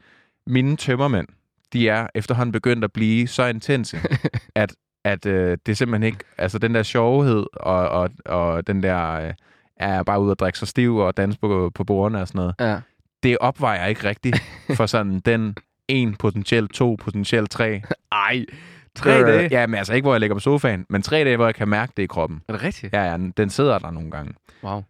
mine 0.47 0.77
tømmermænd, 0.77 1.29
de 1.73 1.89
er 1.89 2.07
efterhånden 2.15 2.53
begyndt 2.53 2.85
at 2.85 2.93
blive 2.93 3.29
så 3.29 3.47
intense, 3.47 4.01
at, 4.55 4.75
at 5.05 5.27
øh, 5.27 5.59
det 5.67 5.73
er 5.73 5.77
simpelthen 5.77 6.03
ikke... 6.03 6.19
Altså 6.39 6.59
den 6.59 6.75
der 6.75 6.83
sjovhed 6.83 7.47
og, 7.53 7.89
og, 7.89 8.11
og 8.25 8.67
den 8.67 8.83
der... 8.83 9.11
Øh, 9.13 9.33
er 9.77 10.03
bare 10.03 10.21
ude 10.21 10.31
og 10.31 10.39
drikke 10.39 10.59
sig 10.59 10.69
stiv 10.69 10.97
og 10.97 11.17
danse 11.17 11.39
på, 11.39 11.71
på 11.75 11.85
bordene 11.85 12.21
og 12.21 12.29
sådan 12.29 12.39
noget. 12.39 12.55
Ja. 12.61 12.81
Det 13.27 13.39
opvejer 13.41 13.87
ikke 13.87 14.09
rigtigt 14.09 14.43
for 14.79 14.87
sådan 14.87 15.21
den 15.21 15.57
en, 15.89 16.17
potentielt 16.17 16.73
to, 16.73 16.97
potentielt 17.01 17.51
tre. 17.51 17.83
Ej, 18.13 18.45
tre 18.95 19.21
Øh, 19.21 19.27
dage. 19.27 19.49
Ja, 19.51 19.67
men 19.67 19.75
altså 19.75 19.95
ikke, 19.95 20.05
hvor 20.05 20.15
jeg 20.15 20.21
ligger 20.21 20.35
på 20.37 20.41
sofaen, 20.41 20.87
men 20.89 21.03
tre 21.03 21.25
dage, 21.25 21.37
hvor 21.37 21.45
jeg 21.45 21.55
kan 21.55 21.69
mærke 21.69 21.93
det 21.97 22.03
i 22.03 22.07
kroppen. 22.07 22.43
Er 22.49 22.53
det 22.53 22.63
rigtigt? 22.63 22.93
Ja, 22.93 23.03
ja, 23.11 23.17
den 23.37 23.51
sidder 23.51 23.79
der 23.79 23.91
nogle 23.91 24.11
gange. 24.11 24.35
Wow. 24.65 24.83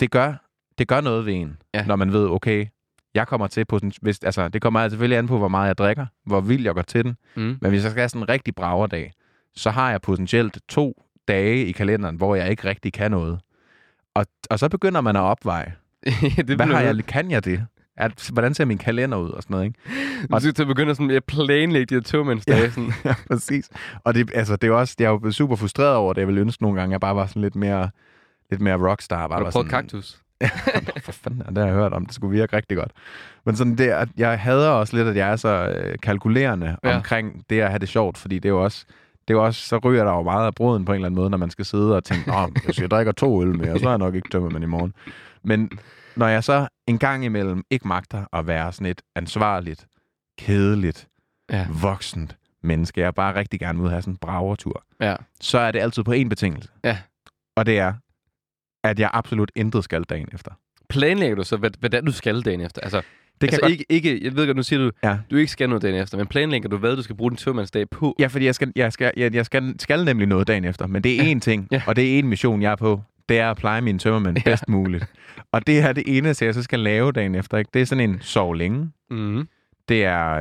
Det 0.00 0.10
gør, 0.10 0.32
det 0.78 0.88
gør 0.88 1.00
noget 1.00 1.26
ved 1.26 1.32
en, 1.34 1.56
Ja. 1.74 1.84
når 1.86 1.96
man 1.96 2.12
ved, 2.12 2.28
okay, 2.28 2.66
jeg 3.14 3.26
kommer 3.28 3.46
til 3.46 3.64
på 3.64 3.78
den, 3.78 3.92
hvis, 4.02 4.18
altså, 4.22 4.48
det 4.48 4.62
kommer 4.62 4.88
selvfølgelig 4.88 5.18
an 5.18 5.26
på, 5.26 5.38
hvor 5.38 5.48
meget 5.48 5.66
jeg 5.68 5.78
drikker, 5.78 6.06
hvor 6.26 6.40
vild 6.40 6.64
jeg 6.64 6.74
går 6.74 6.82
til 6.82 7.04
den. 7.04 7.16
Mm. 7.36 7.58
Men 7.60 7.70
hvis 7.70 7.82
jeg 7.82 7.90
skal 7.90 8.00
have 8.00 8.08
sådan 8.08 8.22
en 8.22 8.28
rigtig 8.28 8.54
bragerdag, 8.54 9.12
så 9.54 9.70
har 9.70 9.90
jeg 9.90 10.00
potentielt 10.02 10.58
to 10.68 11.02
dage 11.28 11.66
i 11.66 11.72
kalenderen, 11.72 12.16
hvor 12.16 12.34
jeg 12.34 12.50
ikke 12.50 12.68
rigtig 12.68 12.92
kan 12.92 13.10
noget. 13.10 13.40
Og, 14.14 14.26
og 14.50 14.58
så 14.58 14.68
begynder 14.68 15.00
man 15.00 15.16
at 15.16 15.20
opveje. 15.22 15.74
det 16.48 16.56
Hvad 16.56 16.66
har 16.66 16.80
jeg, 16.80 17.04
kan 17.06 17.30
jeg 17.30 17.44
det? 17.44 17.66
At, 17.96 18.28
hvordan 18.32 18.54
ser 18.54 18.64
min 18.64 18.78
kalender 18.78 19.18
ud 19.18 19.30
og 19.30 19.42
sådan 19.42 19.54
noget, 19.54 19.66
ikke? 19.66 19.78
Du 20.32 20.50
skal 20.50 20.66
begynde 20.66 20.90
at 20.90 20.96
sådan 20.96 21.10
at 21.10 21.24
planlægge 21.24 21.86
de 21.86 21.94
her 21.94 22.02
togmandsdage. 22.02 22.62
Ja. 22.62 22.70
Sådan. 22.70 22.92
ja, 23.04 23.14
præcis. 23.30 23.68
Og 24.04 24.14
det, 24.14 24.30
altså, 24.34 24.56
det 24.56 24.68
er 24.68 24.72
også, 24.72 24.94
jeg 24.98 25.06
er 25.06 25.10
jo 25.10 25.18
blevet 25.18 25.34
super 25.34 25.56
frustreret 25.56 25.94
over 25.94 26.12
det. 26.12 26.20
Jeg 26.20 26.28
ville 26.28 26.40
ønske 26.40 26.62
nogle 26.62 26.80
gange, 26.80 26.92
jeg 26.92 27.00
bare 27.00 27.16
var 27.16 27.26
sådan 27.26 27.42
lidt 27.42 27.56
mere, 27.56 27.90
lidt 28.50 28.60
mere 28.60 28.90
rockstar. 28.90 29.28
Bare 29.28 29.38
Har 29.38 29.44
du 29.44 29.50
prøvet 29.50 29.70
sådan, 29.70 29.82
kaktus? 29.82 30.20
For 31.04 31.12
fanden, 31.12 31.42
det 31.48 31.58
har 31.58 31.64
jeg 31.66 31.74
hørt 31.74 31.92
om. 31.92 32.06
Det 32.06 32.14
skulle 32.14 32.38
virke 32.38 32.56
rigtig 32.56 32.76
godt. 32.76 32.92
Men 33.46 33.56
sådan 33.56 33.76
det, 33.78 33.88
at 33.88 34.08
jeg 34.16 34.40
hader 34.40 34.68
også 34.68 34.96
lidt, 34.96 35.08
at 35.08 35.16
jeg 35.16 35.30
er 35.32 35.36
så 35.36 35.48
øh, 35.48 35.98
kalkulerende 36.02 36.76
Ja. 36.84 36.96
omkring 36.96 37.44
det 37.50 37.60
at 37.60 37.68
have 37.68 37.78
det 37.78 37.88
sjovt, 37.88 38.18
fordi 38.18 38.34
det 38.34 38.44
er 38.44 38.48
jo 38.52 38.64
også, 38.64 38.84
det 39.28 39.34
er 39.34 39.38
jo 39.38 39.44
også, 39.44 39.66
så 39.68 39.78
ryger 39.78 40.04
der 40.04 40.12
jo 40.12 40.22
meget 40.22 40.46
af 40.46 40.54
brøden 40.54 40.84
på 40.84 40.92
en 40.92 40.96
eller 40.96 41.06
anden 41.06 41.16
måde, 41.20 41.30
når 41.30 41.38
man 41.38 41.50
skal 41.50 41.64
sidde 41.64 41.96
og 41.96 42.04
tænke, 42.04 42.32
Åh, 42.32 42.48
hvis 42.64 42.80
jeg 42.80 42.90
drikker 42.90 43.12
to 43.12 43.42
øl 43.42 43.58
mere, 43.58 43.78
så 43.78 43.86
er 43.86 43.90
jeg 43.90 43.98
nok 43.98 44.14
ikke 44.14 44.28
tømmermænd 44.32 44.64
i 44.64 44.66
morgen. 44.66 44.94
Men 45.42 45.70
når 46.16 46.26
jeg 46.28 46.44
så 46.44 46.68
en 46.86 46.98
gang 46.98 47.24
imellem 47.24 47.64
ikke 47.70 47.88
magter 47.88 48.24
at 48.32 48.46
være 48.46 48.72
sådan 48.72 48.86
et 48.86 49.02
ansvarligt, 49.16 49.86
kedeligt, 50.38 51.06
Ja. 51.52 51.66
voksent 51.82 52.36
menneske, 52.62 53.00
jeg 53.00 53.14
bare 53.14 53.34
rigtig 53.34 53.60
gerne 53.60 53.80
vil 53.80 53.90
have 53.90 54.02
sådan 54.02 54.14
en 54.14 54.18
bragertur, 54.18 54.84
ja. 55.00 55.16
så 55.40 55.58
er 55.58 55.70
det 55.72 55.78
altid 55.80 56.02
på 56.04 56.12
én 56.12 56.28
betingelse. 56.28 56.68
Ja. 56.84 56.98
Og 57.56 57.66
det 57.66 57.78
er, 57.78 57.92
at 58.84 58.98
jeg 59.00 59.10
absolut 59.12 59.50
intet 59.56 59.84
skal 59.84 60.02
dagen 60.02 60.28
efter. 60.32 60.50
Planlægger 60.88 61.36
du 61.36 61.44
så, 61.44 61.56
hvad, 61.56 61.70
hvad 61.80 62.02
du 62.02 62.12
skal 62.12 62.42
dagen 62.42 62.60
efter? 62.60 62.80
Altså, 62.80 63.02
Det 63.40 63.48
kan 63.48 63.48
altså 63.48 63.60
godt... 63.60 63.70
ikke, 63.72 63.84
ikke, 63.88 64.24
jeg 64.24 64.36
ved 64.36 64.46
godt, 64.46 64.56
nu 64.56 64.62
siger 64.62 64.80
du, 64.84 64.90
Ja. 65.04 65.18
du 65.30 65.36
ikke 65.36 65.52
skal 65.52 65.68
noget 65.68 65.82
dagen 65.82 65.96
efter, 66.02 66.18
men 66.18 66.26
planlægger 66.26 66.68
du, 66.68 66.76
hvad 66.76 66.96
du 66.96 67.02
skal 67.02 67.16
bruge 67.16 67.30
din 67.30 67.36
tømmandsdag 67.36 67.90
på? 67.90 68.16
Ja, 68.18 68.26
fordi 68.26 68.44
jeg 68.44 68.54
skal, 68.54 68.72
jeg 68.76 68.92
skal, 68.92 69.12
jeg, 69.16 69.34
jeg 69.34 69.46
skal, 69.46 69.74
skal 69.80 70.04
nemlig 70.04 70.26
noget 70.28 70.46
dagen 70.46 70.64
efter, 70.64 70.86
men 70.86 71.04
det 71.04 71.20
er 71.20 71.24
Ja. 71.24 71.32
én 71.34 71.38
ting, 71.40 71.68
Ja. 71.72 71.82
og 71.86 71.96
det 71.96 72.18
er 72.18 72.22
én 72.22 72.26
mission, 72.26 72.62
jeg 72.62 72.72
er 72.72 72.76
på. 72.76 73.02
Det 73.30 73.38
er 73.38 73.50
at 73.50 73.56
pleje 73.56 73.80
mine 73.80 73.98
tømmermænd 73.98 74.36
Ja. 74.38 74.42
bedst 74.50 74.68
muligt. 74.68 75.04
Og 75.52 75.66
det 75.66 75.78
er 75.78 75.92
det 75.92 76.02
eneste, 76.06 76.44
jeg 76.44 76.54
så 76.54 76.62
skal 76.62 76.78
lave 76.80 77.12
dagen 77.12 77.34
efter. 77.34 77.58
Ikke? 77.58 77.70
Det 77.74 77.82
er 77.82 77.86
sådan 77.86 78.10
en 78.10 78.18
sov 78.20 78.54
længe. 78.54 78.90
Mm. 79.10 79.48
Det 79.88 80.04
er 80.04 80.32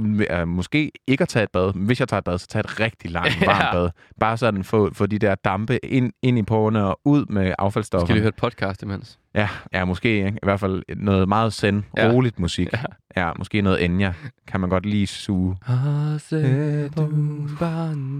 øh, 0.00 0.40
øh, 0.40 0.48
måske 0.48 0.92
ikke 1.06 1.22
at 1.22 1.28
tage 1.28 1.42
et 1.42 1.50
bad, 1.52 1.72
men 1.72 1.86
hvis 1.86 2.00
jeg 2.00 2.08
tager 2.08 2.18
et 2.18 2.24
bad, 2.24 2.38
så 2.38 2.46
tager 2.46 2.62
et 2.62 2.80
rigtig 2.80 3.10
langt 3.10 3.36
Ja. 3.40 3.46
varmt 3.46 3.72
bad. 3.72 3.90
Bare 4.20 4.36
sådan 4.36 4.64
få, 4.64 4.94
få 4.94 5.06
de 5.06 5.18
der 5.18 5.34
dampe 5.34 5.84
ind, 5.84 6.12
ind 6.22 6.38
i 6.38 6.42
porerne 6.42 6.84
og 6.84 7.00
ud 7.04 7.26
med 7.26 7.54
affaldsstoffer. 7.58 8.06
Skal 8.06 8.14
vi 8.14 8.20
høre 8.20 8.28
et 8.28 8.34
podcast 8.36 8.82
imens? 8.82 9.18
Ja, 9.34 9.48
ja, 9.72 9.84
måske. 9.84 10.08
Ikke? 10.16 10.28
I 10.28 10.38
hvert 10.42 10.60
fald 10.60 10.82
noget 10.96 11.28
meget 11.28 11.52
zen, 11.52 11.84
Ja. 11.96 12.10
roligt 12.12 12.38
musik. 12.38 12.68
Ja. 12.72 12.78
Ja. 13.26 13.32
måske 13.38 13.60
noget 13.62 13.84
Enya. 13.84 14.12
Kan 14.48 14.60
man 14.60 14.70
godt 14.70 14.86
lige 14.86 15.06
suge. 15.06 15.56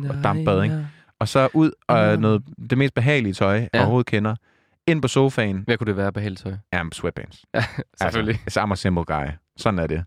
Og 0.09 0.25
dampbad, 0.25 0.63
ikke? 0.63 0.87
Og 1.21 1.29
så 1.29 1.49
ud 1.55 1.71
og 1.89 2.15
Mm. 2.15 2.21
noget, 2.23 2.43
det 2.71 2.79
mest 2.79 2.95
behagelige 2.95 3.33
tøj, 3.35 3.55
jeg 3.55 3.69
Ja. 3.75 3.79
overhovedet 3.81 4.07
kender. 4.07 4.35
Ind 4.87 5.03
på 5.03 5.09
sofaen. 5.09 5.63
Hvad 5.67 5.79
kunne 5.79 5.87
det 5.87 5.97
være 5.97 6.13
helt 6.23 6.39
tøj? 6.39 6.53
Ja, 6.73 6.83
sweatpants. 6.93 7.45
Selvfølgelig. 8.03 8.41
Altså, 8.47 8.61
I'm 8.61 8.73
a 8.73 8.75
simple 8.75 9.05
guy. 9.05 9.27
Sådan 9.57 9.79
er 9.79 9.87
det. 9.87 10.05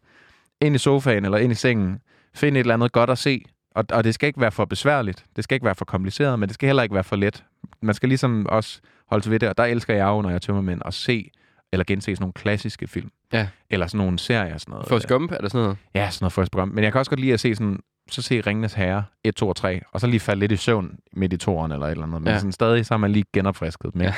Ind 0.62 0.76
i 0.76 0.78
sofaen 0.78 1.26
eller 1.26 1.38
ind 1.38 1.52
i 1.52 1.56
sengen. 1.56 2.00
Find 2.36 2.58
et 2.58 2.60
eller 2.60 2.74
andet 2.74 2.92
godt 2.92 3.10
at 3.10 3.18
se. 3.18 3.42
Og, 3.76 3.86
og 3.92 4.04
det 4.04 4.14
skal 4.14 4.28
ikke 4.28 4.42
være 4.42 4.52
for 4.52 4.66
besværligt. 4.66 5.26
Det 5.36 5.44
skal 5.44 5.56
ikke 5.56 5.66
være 5.66 5.76
for 5.76 5.86
kompliceret, 5.86 6.40
men 6.40 6.50
det 6.50 6.54
skal 6.54 6.68
heller 6.68 6.84
ikke 6.84 6.96
være 6.96 7.04
for 7.04 7.16
let. 7.16 7.44
Man 7.82 7.96
skal 7.96 8.10
ligesom 8.10 8.46
også 8.50 8.80
holde 9.10 9.24
sig 9.24 9.32
ved 9.32 9.40
det. 9.40 9.50
Og 9.50 9.58
der 9.58 9.64
elsker 9.64 9.96
jeg 9.96 10.06
jo, 10.06 10.22
når 10.22 10.30
jeg 10.30 10.42
tømmer 10.42 10.62
mænd, 10.62 10.82
at 10.86 10.94
se 10.94 11.32
eller 11.74 11.84
gense 11.84 12.06
sådan 12.16 12.24
nogle 12.24 12.34
klassiske 12.34 12.88
film. 12.88 13.10
Ja. 13.34 13.48
Eller 13.70 13.88
sådan 13.88 13.98
nogle 13.98 14.20
serier. 14.20 14.58
Sådan 14.58 14.72
noget. 14.72 14.88
Forrest 14.88 15.08
Gump, 15.08 15.32
er 15.32 15.38
der 15.38 15.48
sådan 15.50 15.62
noget? 15.64 15.78
Ja, 15.96 16.10
sådan 16.10 16.24
noget 16.24 16.34
Forrest 16.34 16.52
Gump. 16.52 16.74
Men 16.74 16.84
jeg 16.84 16.92
kan 16.92 17.00
også 17.00 17.12
godt 17.12 17.20
lide 17.20 17.34
at 17.34 17.40
se 17.40 17.56
sådan, 17.56 17.80
så 18.14 18.22
se 18.22 18.42
Ringenes 18.42 18.74
Herre 18.74 19.04
1, 19.24 19.36
2 19.36 19.48
og 19.50 19.56
3, 19.56 19.82
og 19.92 20.00
så 20.02 20.08
lige 20.08 20.20
falde 20.20 20.40
lidt 20.40 20.52
i 20.52 20.56
søvn 20.56 20.98
midt 21.14 21.34
i 21.34 21.38
toren 21.38 21.72
eller 21.72 21.86
et 21.86 21.92
eller 21.92 22.04
andet. 22.04 22.22
Men 22.22 22.28
Ja. 22.28 22.34
ja. 22.34 22.38
sådan 22.40 22.52
stadig, 22.52 22.86
så 22.86 22.94
er 22.94 22.98
man 22.98 23.12
lige 23.12 23.26
genopfrisket 23.34 23.96
med. 23.96 24.06
Ja. 24.06 24.14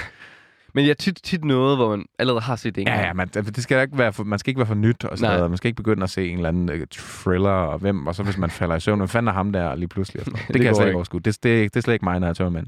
Men 0.73 0.83
jeg 0.85 0.89
er 0.91 0.95
tit, 0.95 1.19
tit 1.23 1.43
noget, 1.43 1.77
hvor 1.77 1.89
man 1.89 2.05
allerede 2.19 2.41
har 2.41 2.55
set 2.55 2.75
det 2.75 2.81
en 2.81 2.87
Ja, 2.87 3.01
ja, 3.01 3.13
man, 3.13 3.29
altså, 3.35 3.51
det 3.51 3.63
skal 3.63 3.81
ikke 3.81 3.97
være 3.97 4.13
for, 4.13 4.23
man 4.23 4.39
skal 4.39 4.49
ikke 4.49 4.59
være 4.59 4.67
for 4.67 4.75
nyt 4.75 5.05
og 5.05 5.17
sådan 5.17 5.35
noget. 5.37 5.51
Man 5.51 5.57
skal 5.57 5.67
ikke 5.67 5.75
begynde 5.75 6.03
at 6.03 6.09
se 6.09 6.27
en 6.27 6.35
eller 6.37 6.49
anden 6.49 6.69
uh, 6.69 6.75
thriller, 6.91 7.49
og 7.49 7.79
hvem, 7.79 8.07
og 8.07 8.15
så 8.15 8.23
hvis 8.23 8.37
man 8.37 8.49
falder 8.49 8.75
i 8.75 8.79
søvn, 8.79 8.99
hvad 8.99 9.07
fanden 9.07 9.27
er 9.27 9.33
ham 9.33 9.51
der 9.53 9.75
lige 9.75 9.87
pludselig? 9.87 10.19
Og 10.19 10.25
sådan 10.25 10.33
noget. 10.33 10.47
Det, 10.47 10.53
Det 10.53 10.61
kan 10.61 10.67
jeg 10.67 10.75
slet 10.75 10.85
ikke. 10.85 10.95
overskue. 10.95 11.19
Det, 11.19 11.43
det, 11.43 11.73
det 11.73 11.79
er 11.79 11.81
slet 11.81 11.93
ikke 11.93 12.05
mig, 12.05 12.19
når 12.19 12.27
jeg 12.27 12.35
tømmer 12.35 12.51
mænd. 12.59 12.67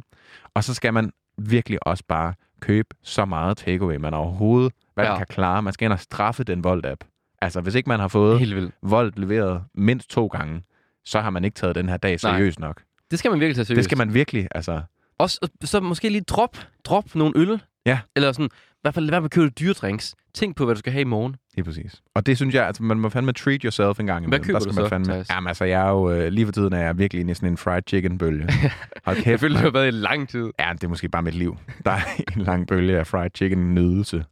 Og 0.53 0.63
så 0.63 0.73
skal 0.73 0.93
man 0.93 1.11
virkelig 1.37 1.87
også 1.87 2.03
bare 2.07 2.33
købe 2.59 2.87
så 3.03 3.25
meget 3.25 3.57
takeaway, 3.57 3.95
man 3.95 4.13
overhovedet 4.13 4.73
hvad 4.93 5.05
Ja. 5.05 5.11
ja. 5.11 5.17
kan 5.17 5.25
klare. 5.29 5.61
Man 5.61 5.73
skal 5.73 5.85
ind 5.85 5.93
og 5.93 5.99
straffe 5.99 6.43
den 6.43 6.63
Volt-app. 6.65 7.09
Altså, 7.41 7.61
hvis 7.61 7.75
ikke 7.75 7.89
man 7.89 7.99
har 7.99 8.07
fået 8.07 8.39
Helt 8.39 8.55
vildt. 8.55 8.73
Volt 8.81 9.19
leveret 9.19 9.63
mindst 9.75 10.09
to 10.09 10.27
gange, 10.27 10.61
så 11.05 11.21
har 11.21 11.29
man 11.29 11.43
ikke 11.45 11.55
taget 11.55 11.75
den 11.75 11.89
her 11.89 11.97
dag 11.97 12.11
Nej. 12.11 12.17
seriøst 12.17 12.59
nok. 12.59 12.81
Det 13.11 13.19
skal 13.19 13.31
man 13.31 13.39
virkelig 13.39 13.55
tage 13.55 13.65
seriøst. 13.65 13.77
Det 13.77 13.85
skal 13.85 13.97
man 13.97 14.13
virkelig, 14.13 14.47
altså... 14.51 14.81
Også, 15.17 15.47
så 15.63 15.79
måske 15.79 16.09
lige 16.09 16.21
drop, 16.21 16.57
drop 16.83 17.15
nogle 17.15 17.33
øl. 17.35 17.61
Ja. 17.85 17.99
Eller 18.15 18.31
sådan, 18.31 18.45
i 18.45 18.77
hvert 18.81 18.93
fald 18.93 19.05
lad 19.05 19.11
være 19.11 19.21
med 19.21 19.25
at 19.25 19.31
købe 19.31 19.49
dyredrinks. 19.49 20.15
Tænk 20.33 20.55
på, 20.55 20.65
hvad 20.65 20.75
du 20.75 20.79
skal 20.79 20.93
have 20.93 21.01
i 21.01 21.05
morgen. 21.05 21.35
Lige 21.55 21.65
præcis. 21.65 22.01
Og 22.15 22.25
det 22.25 22.37
synes 22.37 22.55
jeg, 22.55 22.67
altså 22.67 22.83
man 22.83 22.99
må 22.99 23.09
fandme 23.09 23.33
treat 23.33 23.61
yourself 23.61 23.99
en 23.99 24.05
gang 24.05 24.25
imellem. 24.25 24.43
køber 24.43 24.59
Der 24.59 24.65
du 24.65 24.73
skal 24.73 24.81
man 24.81 24.85
så, 24.85 24.89
fandme, 24.89 25.13
Theis? 25.13 25.29
Jamen 25.29 25.47
altså, 25.47 25.65
jeg 25.65 25.81
er 25.87 25.89
jo, 25.89 26.11
øh, 26.11 26.31
lige 26.31 26.45
for 26.45 26.51
tiden 26.51 26.73
er 26.73 26.79
jeg 26.79 26.97
virkelig 26.97 27.19
inde 27.21 27.31
i 27.31 27.33
sådan 27.33 27.49
en 27.49 27.57
fried 27.57 27.83
chicken-bølge. 27.87 28.49
Hold 29.05 29.15
Jeg 29.17 29.23
kæft, 29.23 29.39
føler, 29.39 29.55
det 29.55 29.63
har 29.63 29.71
været 29.71 29.87
i 29.87 29.91
lang 29.91 30.29
tid. 30.29 30.51
Ja, 30.59 30.69
det 30.73 30.83
er 30.83 30.87
måske 30.87 31.09
bare 31.09 31.21
mit 31.21 31.33
liv. 31.33 31.57
Der 31.85 31.91
er 31.91 31.99
en 32.35 32.41
lang 32.41 32.67
bølge 32.67 32.99
af 32.99 33.07
fried 33.07 33.29
chicken-nydelse. 33.35 34.25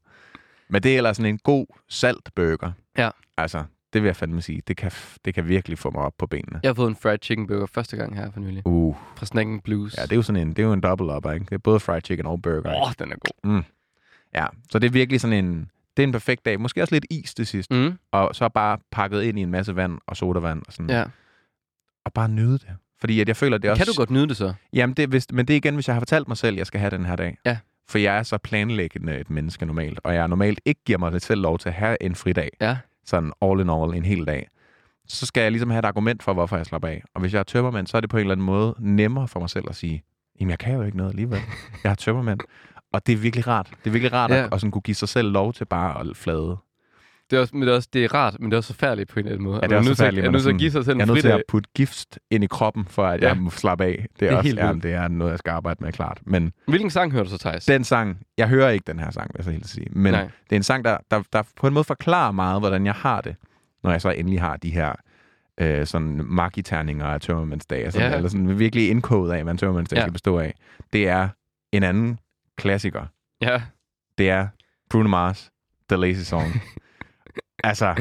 Men 0.70 0.84
det 0.84 0.94
er 0.94 0.98
ellers 0.98 1.18
sådan 1.18 1.34
en 1.34 1.38
god 1.38 1.66
salt 1.90 2.30
burger. 2.36 2.72
Ja. 2.98 3.10
Altså, 3.38 3.64
det 3.94 4.02
vil 4.02 4.08
jeg 4.08 4.16
fandme 4.16 4.42
sige. 4.42 4.62
Det 4.68 4.78
kan, 4.78 4.92
det 5.26 5.34
kan 5.34 5.48
virkelig 5.48 5.78
få 5.78 5.90
mig 5.92 6.02
op 6.02 6.14
på 6.18 6.28
benene. 6.28 6.60
Jeg 6.64 6.70
har 6.70 6.74
fået 6.74 6.90
en 6.90 6.96
fried 6.96 7.18
chicken 7.22 7.48
burger 7.48 7.66
første 7.66 7.98
gang 7.98 8.16
her 8.16 8.32
for 8.32 8.40
nylig. 8.40 8.62
Uh, 8.66 8.96
Fra 9.16 9.26
Snack 9.26 9.48
and 9.48 9.62
Blues. 9.62 9.98
ja, 9.98 10.02
det 10.04 10.12
er 10.12 10.16
jo 10.16 10.22
sådan 10.22 10.42
en, 10.42 10.50
det 10.50 10.60
er 10.60 10.64
jo 10.64 10.74
en 10.74 10.82
double 10.82 11.16
up, 11.16 11.26
ikke? 11.34 11.46
Det 11.46 11.52
er 11.52 11.58
både 11.58 11.80
fried 11.80 12.02
chicken 12.06 12.26
og 12.26 12.42
burger. 12.42 12.76
Åh, 12.76 12.82
oh, 12.88 12.92
den 13.00 13.12
er 13.12 13.16
god. 13.16 13.64
Ja, 14.36 14.46
så 14.70 14.80
det 14.80 14.88
er 14.88 14.92
virkelig 14.92 15.22
sådan 15.22 15.46
en, 15.46 15.70
det 15.98 16.04
er 16.04 16.08
en 16.08 16.12
perfekt 16.12 16.46
dag. 16.46 16.60
Måske 16.60 16.82
også 16.82 16.96
lidt 16.96 17.06
is 17.10 17.34
til 17.34 17.48
sidst. 17.48 17.72
Mm. 17.72 17.94
Og 18.12 18.36
så 18.36 18.50
bare 18.50 18.78
pakket 18.92 19.24
ind 19.24 19.40
i 19.40 19.42
en 19.42 19.52
masse 19.52 19.76
vand 19.76 19.98
og 20.08 20.18
sodavand. 20.18 20.62
Og, 20.68 20.74
sådan, 20.74 20.90
Ja. 20.90 21.04
og 22.06 22.14
bare 22.14 22.30
nyde 22.30 22.54
det. 22.54 22.70
Fordi 23.00 23.20
at 23.22 23.28
jeg 23.28 23.36
føler, 23.38 23.56
at 23.56 23.62
det 23.62 23.68
er 23.68 23.72
også... 23.72 23.84
Kan 23.86 23.94
du 23.94 23.98
godt 23.98 24.10
nyde 24.12 24.28
det 24.28 24.38
så? 24.38 24.54
Jamen, 24.74 24.94
det 24.94 25.10
hvis, 25.10 25.28
men 25.34 25.46
det 25.46 25.54
er 25.54 25.58
igen, 25.58 25.74
hvis 25.74 25.88
jeg 25.88 25.96
har 25.96 26.00
fortalt 26.00 26.28
mig 26.28 26.38
selv, 26.38 26.54
at 26.56 26.58
jeg 26.58 26.68
skal 26.68 26.80
have 26.80 26.90
den 26.90 27.06
her 27.06 27.16
dag. 27.16 27.38
Ja. 27.46 27.58
For 27.88 27.98
jeg 27.98 28.18
er 28.18 28.24
så 28.24 28.38
planlæggende 28.38 29.18
et 29.20 29.30
menneske 29.30 29.66
normalt, 29.66 30.00
og 30.04 30.16
jeg 30.16 30.28
normalt 30.28 30.62
ikke 30.66 30.82
giver 30.86 31.00
mig 31.00 31.22
selv 31.22 31.42
lov 31.42 31.60
til 31.60 31.70
at 31.70 31.76
have 31.76 31.98
en 32.04 32.16
fridag. 32.16 32.50
Ja. 32.62 32.78
Sådan 33.06 33.32
all 33.42 33.60
in 33.60 33.70
all 33.70 33.94
en 33.94 34.06
hel 34.06 34.26
dag. 34.28 34.48
Så 35.08 35.26
skal 35.26 35.42
jeg 35.42 35.52
ligesom 35.52 35.70
have 35.70 35.80
et 35.80 35.86
argument 35.86 36.24
for, 36.24 36.34
hvorfor 36.34 36.58
jeg 36.58 36.66
slapper 36.66 36.88
af. 36.88 37.04
Og 37.16 37.22
hvis 37.22 37.34
jeg 37.34 37.40
er 37.40 37.44
tømmermand, 37.44 37.88
så 37.88 37.98
er 37.98 38.02
det 38.02 38.10
på 38.10 38.18
en 38.18 38.22
eller 38.22 38.32
anden 38.32 38.46
måde 38.46 38.76
nemmere 38.80 39.28
for 39.28 39.40
mig 39.40 39.50
selv 39.50 39.66
at 39.70 39.76
sige, 39.76 40.04
jamen 40.40 40.50
jeg 40.50 40.60
kan 40.60 40.74
jo 40.76 40.82
ikke 40.82 40.98
noget 40.98 41.10
alligevel. 41.10 41.40
Jeg 41.84 41.92
er 41.92 41.96
tømmermand. 41.96 42.40
Og 42.94 43.08
det 43.08 43.14
er 43.14 43.18
virkelig 43.18 43.48
rart. 43.48 43.68
Det 43.84 43.90
er 43.90 43.92
virkelig 43.92 44.14
rart 44.14 44.32
Ja. 44.32 44.36
at, 44.46 44.54
at 44.54 44.62
sådan 44.62 44.72
kunne 44.72 44.82
give 44.82 44.96
sig 44.96 45.10
selv 45.10 45.32
lov 45.32 45.54
til 45.54 45.66
bare 45.66 46.00
at 46.00 46.18
flade. 46.18 46.58
Det 47.32 47.38
er, 47.38 47.42
også, 47.42 47.56
men 47.56 47.62
det, 47.62 47.72
er 47.72 47.76
også, 47.76 47.90
det 47.94 48.04
er 48.06 48.14
rart, 48.14 48.36
men 48.40 48.52
det 48.52 48.56
er 48.56 48.58
også 48.58 48.74
forfærdeligt 48.74 49.10
på 49.10 49.20
en 49.20 49.26
eller 49.26 49.32
anden 49.32 49.44
måde. 49.44 49.56
Ja, 49.56 49.62
det 49.62 49.66
er 49.66 49.70
Man 49.70 49.78
også 49.78 49.90
forfærdeligt, 49.92 50.24
Jeg 50.24 50.28
er 50.28 50.32
nødt 50.32 50.44
til 50.44 50.50
at 50.50 50.58
give 50.58 50.72
sig 50.72 50.86
selv 50.86 50.98
Jeg 50.98 51.04
er 51.04 51.08
nødt 51.14 51.22
til 51.22 51.28
at 51.28 51.44
putte 51.48 51.70
gift 51.76 52.20
ind 52.32 52.44
i 52.44 52.48
kroppen, 52.48 52.86
for 52.86 53.06
at 53.08 53.22
Ja. 53.22 53.28
jeg 53.28 53.38
må 53.38 53.50
slappe 53.50 53.84
af. 53.86 54.06
Det 54.20 54.28
er, 54.28 54.32
er 54.32 54.36
også, 54.38 54.48
helt 54.48 54.60
ja, 54.60 54.74
det 54.74 54.94
er 54.94 55.08
noget, 55.08 55.32
jeg 55.32 55.40
skal 55.40 55.52
arbejde 55.52 55.84
med, 55.84 55.92
klart. 55.92 56.20
Men 56.26 56.54
Hvilken 56.68 56.90
sang 56.90 57.12
hører 57.12 57.24
du 57.24 57.30
så, 57.30 57.38
Thijs? 57.38 57.66
den 57.66 57.84
sang, 57.84 58.18
jeg 58.38 58.48
hører 58.48 58.70
ikke 58.70 58.84
den 58.88 59.00
her 59.00 59.12
sang, 59.12 59.28
vil 59.34 59.36
jeg 59.38 59.46
så 59.46 59.52
helt 59.52 59.68
sige. 59.68 59.88
Men 59.92 60.14
Nej. 60.14 60.22
Det 60.24 60.52
er 60.52 60.56
en 60.56 60.64
sang, 60.64 60.86
der, 60.86 60.98
der, 61.12 61.24
der 61.34 61.44
på 61.56 61.68
en 61.68 61.74
måde 61.74 61.84
forklarer 61.84 62.32
meget, 62.32 62.62
hvordan 62.62 62.86
jeg 62.86 62.94
har 62.94 63.22
det, 63.22 63.36
når 63.84 63.92
jeg 63.92 64.02
så 64.02 64.10
endelig 64.10 64.42
har 64.42 64.58
de 64.58 64.70
her 64.70 64.94
øh, 65.62 65.86
sådan 65.86 66.22
magiterninger 66.26 67.06
af 67.06 67.22
tømmermandsdag, 67.22 67.92
sådan, 67.94 68.12
Ja. 68.12 68.16
eller 68.18 68.30
sådan 68.30 68.60
virkelig 68.60 68.90
indkodet 68.90 69.34
af, 69.34 69.44
hvad 69.44 69.52
en 69.52 69.58
tømmermandsdag 69.58 69.98
ja. 69.98 70.02
skal 70.04 70.14
bestå 70.14 70.40
af. 70.40 70.54
Det 70.94 71.08
er 71.08 71.30
en 71.72 71.84
anden 71.84 72.20
klassiker. 72.58 73.06
Ja, 73.42 73.62
Det 74.18 74.30
er 74.30 74.48
Bruno 74.90 75.10
Mars, 75.10 75.50
The 75.90 75.98
Lazy 75.98 76.24
Song. 76.24 76.46
altså, 77.64 77.94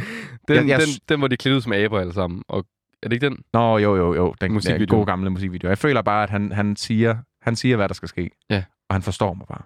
den, 0.49 0.57
Jeg- 0.57 0.69
jeg- 0.69 0.81
den, 0.81 0.89
den, 1.09 1.19
hvor 1.21 1.29
de 1.29 1.37
klædte 1.37 1.57
ud 1.57 1.61
som 1.61 1.73
aber 1.73 2.01
alle 2.01 2.13
sammen. 2.13 2.43
Og 2.49 2.67
er 3.03 3.09
det 3.09 3.13
ikke 3.17 3.27
den? 3.27 3.39
Nå, 3.53 3.79
jo, 3.79 3.97
jo, 3.97 4.15
jo. 4.15 4.35
Den 4.41 4.53
Musikvideo. 4.53 4.55
musikvideo. 4.55 4.97
gode 4.97 5.07
gamle 5.07 5.31
musikvideo. 5.31 5.69
Jeg 5.69 5.79
føler 5.79 6.03
bare, 6.03 6.23
at 6.23 6.31
han, 6.31 6.53
han, 6.53 6.77
siger, 6.77 7.17
han 7.43 7.57
siger, 7.57 7.77
hvad 7.77 7.89
der 7.89 7.95
skal 7.95 8.09
ske. 8.09 8.31
Ja. 8.51 8.65
Og 8.89 8.95
han 8.95 9.03
forstår 9.03 9.35
mig 9.35 9.47
bare. 9.49 9.63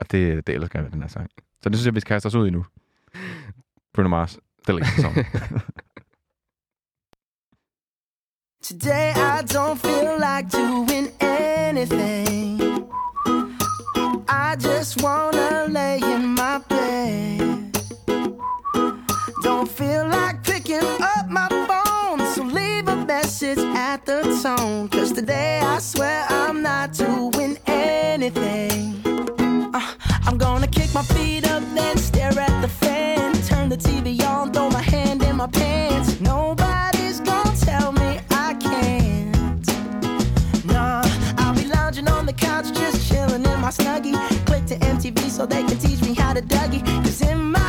Og 0.00 0.10
det, 0.12 0.46
det 0.46 0.54
elsker 0.54 0.78
jeg 0.78 0.84
ved 0.84 0.92
den 0.92 1.00
her 1.02 1.08
sang. 1.08 1.30
Så 1.62 1.68
det 1.68 1.78
synes 1.78 1.86
jeg, 1.86 1.94
vi 1.94 2.00
skal 2.00 2.14
kaste 2.14 2.26
os 2.26 2.34
ud 2.34 2.46
i 2.46 2.50
nu. 2.50 2.64
Bruno 3.94 4.08
Mars. 4.08 4.38
Det 4.66 4.74
er 4.80 4.84
sang. 4.84 5.14
Today 8.62 9.12
I 9.16 9.42
don't 9.42 9.76
feel 9.78 10.18
like 10.18 10.50
doing 10.50 11.08
anything. 11.20 12.60
I 14.28 14.56
just 14.60 15.02
wanna 15.02 15.66
lay 15.68 15.98
in 16.14 16.34
my 16.34 16.58
bed. 16.68 17.39
Feel 19.80 20.08
like 20.08 20.44
picking 20.44 20.84
up 21.00 21.30
my 21.30 21.48
phone, 21.48 22.20
so 22.34 22.42
leave 22.42 22.86
a 22.86 22.96
message 22.96 23.56
at 23.56 24.04
the 24.04 24.20
tone. 24.42 24.90
Cause 24.90 25.10
today 25.10 25.58
I 25.62 25.78
swear 25.78 26.26
I'm 26.28 26.60
not 26.60 26.92
doing 26.92 27.56
anything. 27.66 29.00
Uh, 29.72 29.94
I'm 30.26 30.36
gonna 30.36 30.66
kick 30.66 30.92
my 30.92 31.02
feet 31.02 31.50
up, 31.50 31.62
then 31.74 31.96
stare 31.96 32.38
at 32.38 32.60
the 32.60 32.68
fan. 32.68 33.32
Turn 33.44 33.70
the 33.70 33.78
TV 33.78 34.22
on, 34.22 34.52
throw 34.52 34.68
my 34.68 34.82
hand 34.82 35.22
in 35.22 35.36
my 35.36 35.46
pants. 35.46 36.20
Nobody's 36.20 37.20
gonna 37.20 37.56
tell 37.56 37.92
me 37.92 38.20
I 38.28 38.52
can't. 38.60 39.66
Nah, 40.66 41.02
I'll 41.38 41.54
be 41.54 41.64
lounging 41.68 42.06
on 42.06 42.26
the 42.26 42.34
couch, 42.34 42.66
just 42.74 43.10
chilling 43.10 43.46
in 43.46 43.60
my 43.60 43.70
snuggie. 43.70 44.14
Click 44.44 44.66
to 44.66 44.76
MTV 44.76 45.30
so 45.30 45.46
they 45.46 45.62
can 45.62 45.78
teach 45.78 46.02
me 46.02 46.12
how 46.12 46.34
to 46.34 46.42
Dougie. 46.42 46.84
Cause 47.02 47.22
in 47.22 47.52
my 47.52 47.59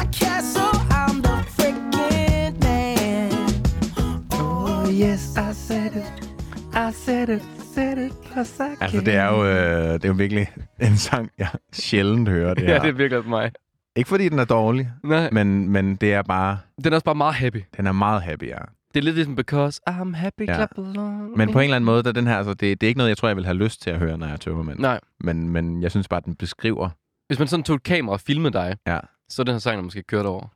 Yes, 5.04 5.38
I 5.38 5.54
said 5.54 5.96
it. 5.96 6.32
I 6.74 6.92
said 6.94 7.30
it. 7.30 7.42
Said 7.74 7.98
it 7.98 8.14
plus 8.26 8.60
I 8.60 8.64
altså, 8.82 9.02
det 9.02 9.16
er 9.16 9.26
jo, 9.26 9.46
øh, 9.46 9.94
det 9.94 10.06
er 10.06 10.08
jo 10.08 10.14
virkelig 10.14 10.52
en 10.82 10.98
sang, 10.98 11.30
jeg 11.38 11.48
sjældent 11.72 12.30
hører. 12.30 12.54
Det 12.54 12.64
ja, 12.64 12.80
det 12.80 12.90
er 12.90 12.92
virkelig 12.92 13.24
for 13.24 13.30
mig. 13.30 13.52
Ikke 13.96 14.08
fordi 14.08 14.30
den 14.30 14.40
er 14.40 14.46
dårlig, 14.46 14.92
Nej. 15.04 15.30
Men, 15.32 15.70
men 15.70 15.96
det 15.96 16.14
er 16.14 16.22
bare... 16.22 16.60
Den 16.84 16.94
er 16.94 16.98
også 16.98 17.06
bare 17.06 17.16
meget 17.16 17.34
happy. 17.34 17.64
Den 17.78 17.88
er 17.88 17.92
meget 17.92 18.22
happy, 18.22 18.48
ja. 18.48 18.58
Det 18.94 19.00
er 19.00 19.02
lidt 19.02 19.16
ligesom 19.16 19.36
Because 19.36 19.82
I'm 19.90 20.16
happy, 20.16 20.48
ja. 20.48 20.54
clap 20.54 20.78
along. 20.78 21.38
Men 21.38 21.52
på 21.52 21.60
en 21.60 21.64
eller 21.64 21.76
anden 21.76 21.86
måde, 21.86 22.04
der 22.04 22.12
den 22.12 22.28
her, 22.28 22.38
altså, 22.38 22.54
det, 22.54 22.82
det 22.82 22.84
er 22.84 22.88
ikke 22.88 22.98
noget, 22.98 23.10
jeg 23.10 23.18
tror, 23.18 23.28
jeg 23.28 23.36
vil 23.36 23.46
have 23.46 23.58
lyst 23.58 23.82
til 23.82 23.90
at 23.90 24.00
høre, 24.00 24.18
når 24.18 24.26
jeg 24.26 24.34
er 24.34 24.38
tømmermænd. 24.38 24.80
Nej. 24.80 25.00
Men, 25.20 25.50
men 25.50 25.82
jeg 25.82 25.92
synes 25.92 26.08
bare, 26.08 26.22
den 26.26 26.36
beskriver... 26.36 26.90
Hvis 27.28 27.40
man 27.40 27.48
sådan 27.48 27.64
tog 27.64 27.76
et 27.76 27.84
kamera 27.84 28.14
og 28.14 28.20
filmede 28.20 28.54
dig, 28.54 28.76
ja. 28.88 29.00
så 29.30 29.42
er 29.42 29.44
den 29.44 29.54
her 29.54 29.60
sang, 29.60 29.78
der 29.78 29.84
måske 29.84 30.04
kørt 30.04 30.26
over. 30.26 30.48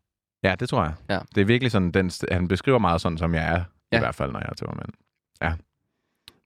Ja, 0.44 0.56
det 0.60 0.70
tror 0.70 0.84
jeg. 0.84 0.94
Ja. 1.10 1.20
Det 1.36 1.42
er 1.42 1.46
virkelig 1.46 1.72
sådan, 1.72 1.92
den, 1.92 2.12
han 2.32 2.48
beskriver 2.48 2.80
meget 2.80 3.02
sådan, 3.02 3.18
som 3.18 3.34
jeg 3.34 3.56
er 3.56 3.64
ja. 3.96 4.00
I 4.00 4.06
hvert 4.06 4.16
fald, 4.16 4.32
når 4.32 4.40
jeg 4.40 4.48
er 4.52 4.54
tømmermænd. 4.54 4.90
Ja. 5.42 5.54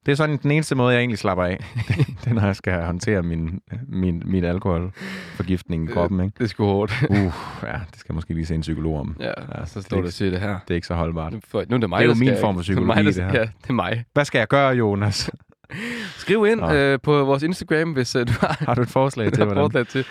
Det 0.05 0.11
er 0.11 0.15
sådan 0.15 0.37
den 0.43 0.51
eneste 0.51 0.75
måde, 0.75 0.93
jeg 0.93 0.99
egentlig 0.99 1.17
slapper 1.19 1.43
af. 1.43 1.57
det, 1.87 1.97
det 2.23 2.27
er, 2.27 2.33
når 2.33 2.45
jeg 2.45 2.55
skal 2.55 2.83
håndtere 2.85 3.23
min, 3.23 3.61
min, 3.87 4.23
min 4.25 4.43
alkoholforgiftning 4.43 5.89
i 5.89 5.93
kroppen, 5.93 6.19
ikke? 6.19 6.35
Det 6.37 6.43
er 6.43 6.47
sgu 6.47 6.65
hårdt. 6.65 6.93
Uh, 7.09 7.15
ja, 7.63 7.73
det 7.91 7.99
skal 7.99 8.05
jeg 8.09 8.15
måske 8.15 8.33
lige 8.33 8.45
se 8.45 8.55
en 8.55 8.61
psykolog 8.61 8.99
om. 8.99 9.15
ja, 9.19 9.31
Ja, 9.59 9.65
så 9.65 9.79
det 9.79 9.85
står 9.85 9.97
ikke- 9.97 10.11
siger 10.11 10.31
det 10.31 10.39
her. 10.39 10.49
Det 10.67 10.71
er 10.71 10.75
ikke 10.75 10.87
så 10.87 10.93
holdbart. 10.95 11.33
Nu, 11.33 11.39
for, 11.47 11.63
nu 11.69 11.75
er 11.75 11.79
det 11.79 11.89
mig, 11.89 11.97
Det 11.99 12.05
er 12.05 12.07
jo 12.09 12.13
min 12.15 12.27
skal, 12.27 12.39
form 12.39 12.55
for 12.55 12.61
det 12.61 12.77
er 12.77 12.81
mig, 12.81 12.95
psykologi, 12.95 13.19
der, 13.19 13.23
det 13.23 13.31
her. 13.31 13.39
Ja, 13.39 13.45
det 13.63 13.69
er 13.69 13.73
mig. 13.73 14.03
Hvad 14.13 14.25
skal 14.25 14.39
jeg 14.39 14.47
gøre, 14.47 14.69
Jonas? 14.75 15.31
Skriv 16.23 16.45
ind 16.45 16.59
Nå. 16.59 16.73
øh, 16.73 16.99
på 17.03 17.23
vores 17.25 17.43
Instagram, 17.43 17.91
hvis 17.93 18.15
øh, 18.15 18.27
du 18.27 18.33
har, 18.39 18.57
Har 18.65 18.75
du 18.75 18.81
et 18.81 18.89
forslag 18.89 19.31
til, 19.33 19.43
hvordan? 19.45 19.63
forslag 19.63 19.87
til, 19.87 20.05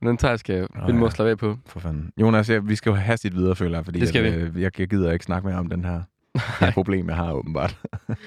hvordan 0.00 0.16
tager 0.16 0.36
skal 0.36 0.60
Nå, 0.60 0.86
finde 0.86 0.98
mig 0.98 1.06
at 1.06 1.12
slappe 1.12 1.30
af 1.30 1.38
på. 1.38 1.56
For 1.66 1.80
fanden. 1.80 2.10
Jonas, 2.20 2.50
ja, 2.50 2.58
vi 2.58 2.74
skal 2.74 2.90
jo 2.90 2.96
hastigt 2.96 3.34
videre, 3.36 3.56
føler 3.56 3.78
jeg, 3.78 3.84
fordi 3.84 4.00
Det 4.00 4.08
skal 4.08 4.24
at, 4.26 4.34
øh, 4.34 4.62
jeg, 4.62 4.78
jeg 4.80 4.88
gider 4.88 5.12
ikke 5.12 5.24
snakke 5.24 5.48
mere 5.48 5.58
om 5.58 5.68
den 5.68 5.84
her 5.84 6.02
det 6.38 6.42
her 6.60 6.72
problem, 6.72 7.08
jeg 7.08 7.16
har 7.16 7.32
åbenbart. 7.32 7.78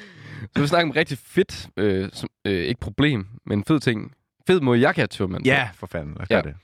Så 0.56 0.62
vi 0.62 0.68
snakker 0.68 0.90
om 0.90 0.92
rigtig 0.92 1.18
fedt, 1.18 1.70
øh, 1.78 2.10
som, 2.14 2.30
øh, 2.46 2.66
ikke 2.66 2.80
problem, 2.82 3.28
men 3.46 3.64
fed 3.64 3.80
ting. 3.80 4.12
Fed 4.48 4.62
have 5.02 5.08
tømmermand 5.08 5.44
på. 5.44 5.48
ja, 5.48 5.70
for 5.74 5.88
fanden. 5.88 6.14
Lad 6.14 6.22
os 6.22 6.30
Ja. 6.30 6.42
det. 6.42 6.56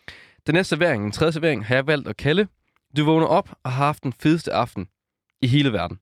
Den 0.48 0.56
næste 0.56 0.70
servering, 0.70 1.04
den 1.04 1.12
tredje 1.12 1.32
servering, 1.34 1.66
har 1.66 1.76
jeg 1.76 1.88
valgt 1.88 2.08
at 2.08 2.18
kalde, 2.18 2.48
du 2.98 3.06
vågner 3.06 3.28
op 3.28 3.50
og 3.64 3.72
har 3.72 3.86
haft 3.86 4.04
den 4.04 4.14
fedeste 4.14 4.54
aften 4.54 4.88
i 5.42 5.48
hele 5.48 5.74
verden. 5.74 6.00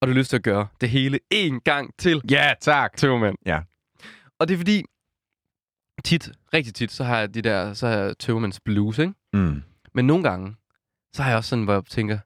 Og 0.00 0.08
du 0.08 0.12
har 0.12 0.18
lyst 0.18 0.30
til 0.30 0.36
at 0.36 0.42
gøre 0.42 0.66
det 0.80 0.88
hele 0.90 1.18
en 1.30 1.60
gang 1.60 1.94
til. 1.98 2.20
Ja, 2.30 2.54
tak. 2.60 2.96
Tømmermand. 2.96 3.36
Ja. 3.46 3.60
Og 4.38 4.48
det 4.48 4.54
er 4.54 4.58
fordi, 4.58 4.84
tit, 6.04 6.30
rigtig 6.54 6.74
tit, 6.74 6.92
så 6.92 7.04
har 7.04 7.18
jeg 7.18 7.34
de 7.34 7.42
der, 7.42 7.74
så 7.74 7.88
har 7.88 7.96
jeg 7.96 8.18
tømmermands 8.18 8.60
blues, 8.60 8.98
ikke? 8.98 9.12
Mm. 9.32 9.62
Men 9.94 10.06
nogle 10.06 10.22
gange, 10.22 10.56
så 11.14 11.22
har 11.22 11.30
jeg 11.30 11.36
også 11.36 11.48
sådan, 11.50 11.64
hvor 11.64 11.72
jeg 11.72 11.84
tænker, 11.84 12.18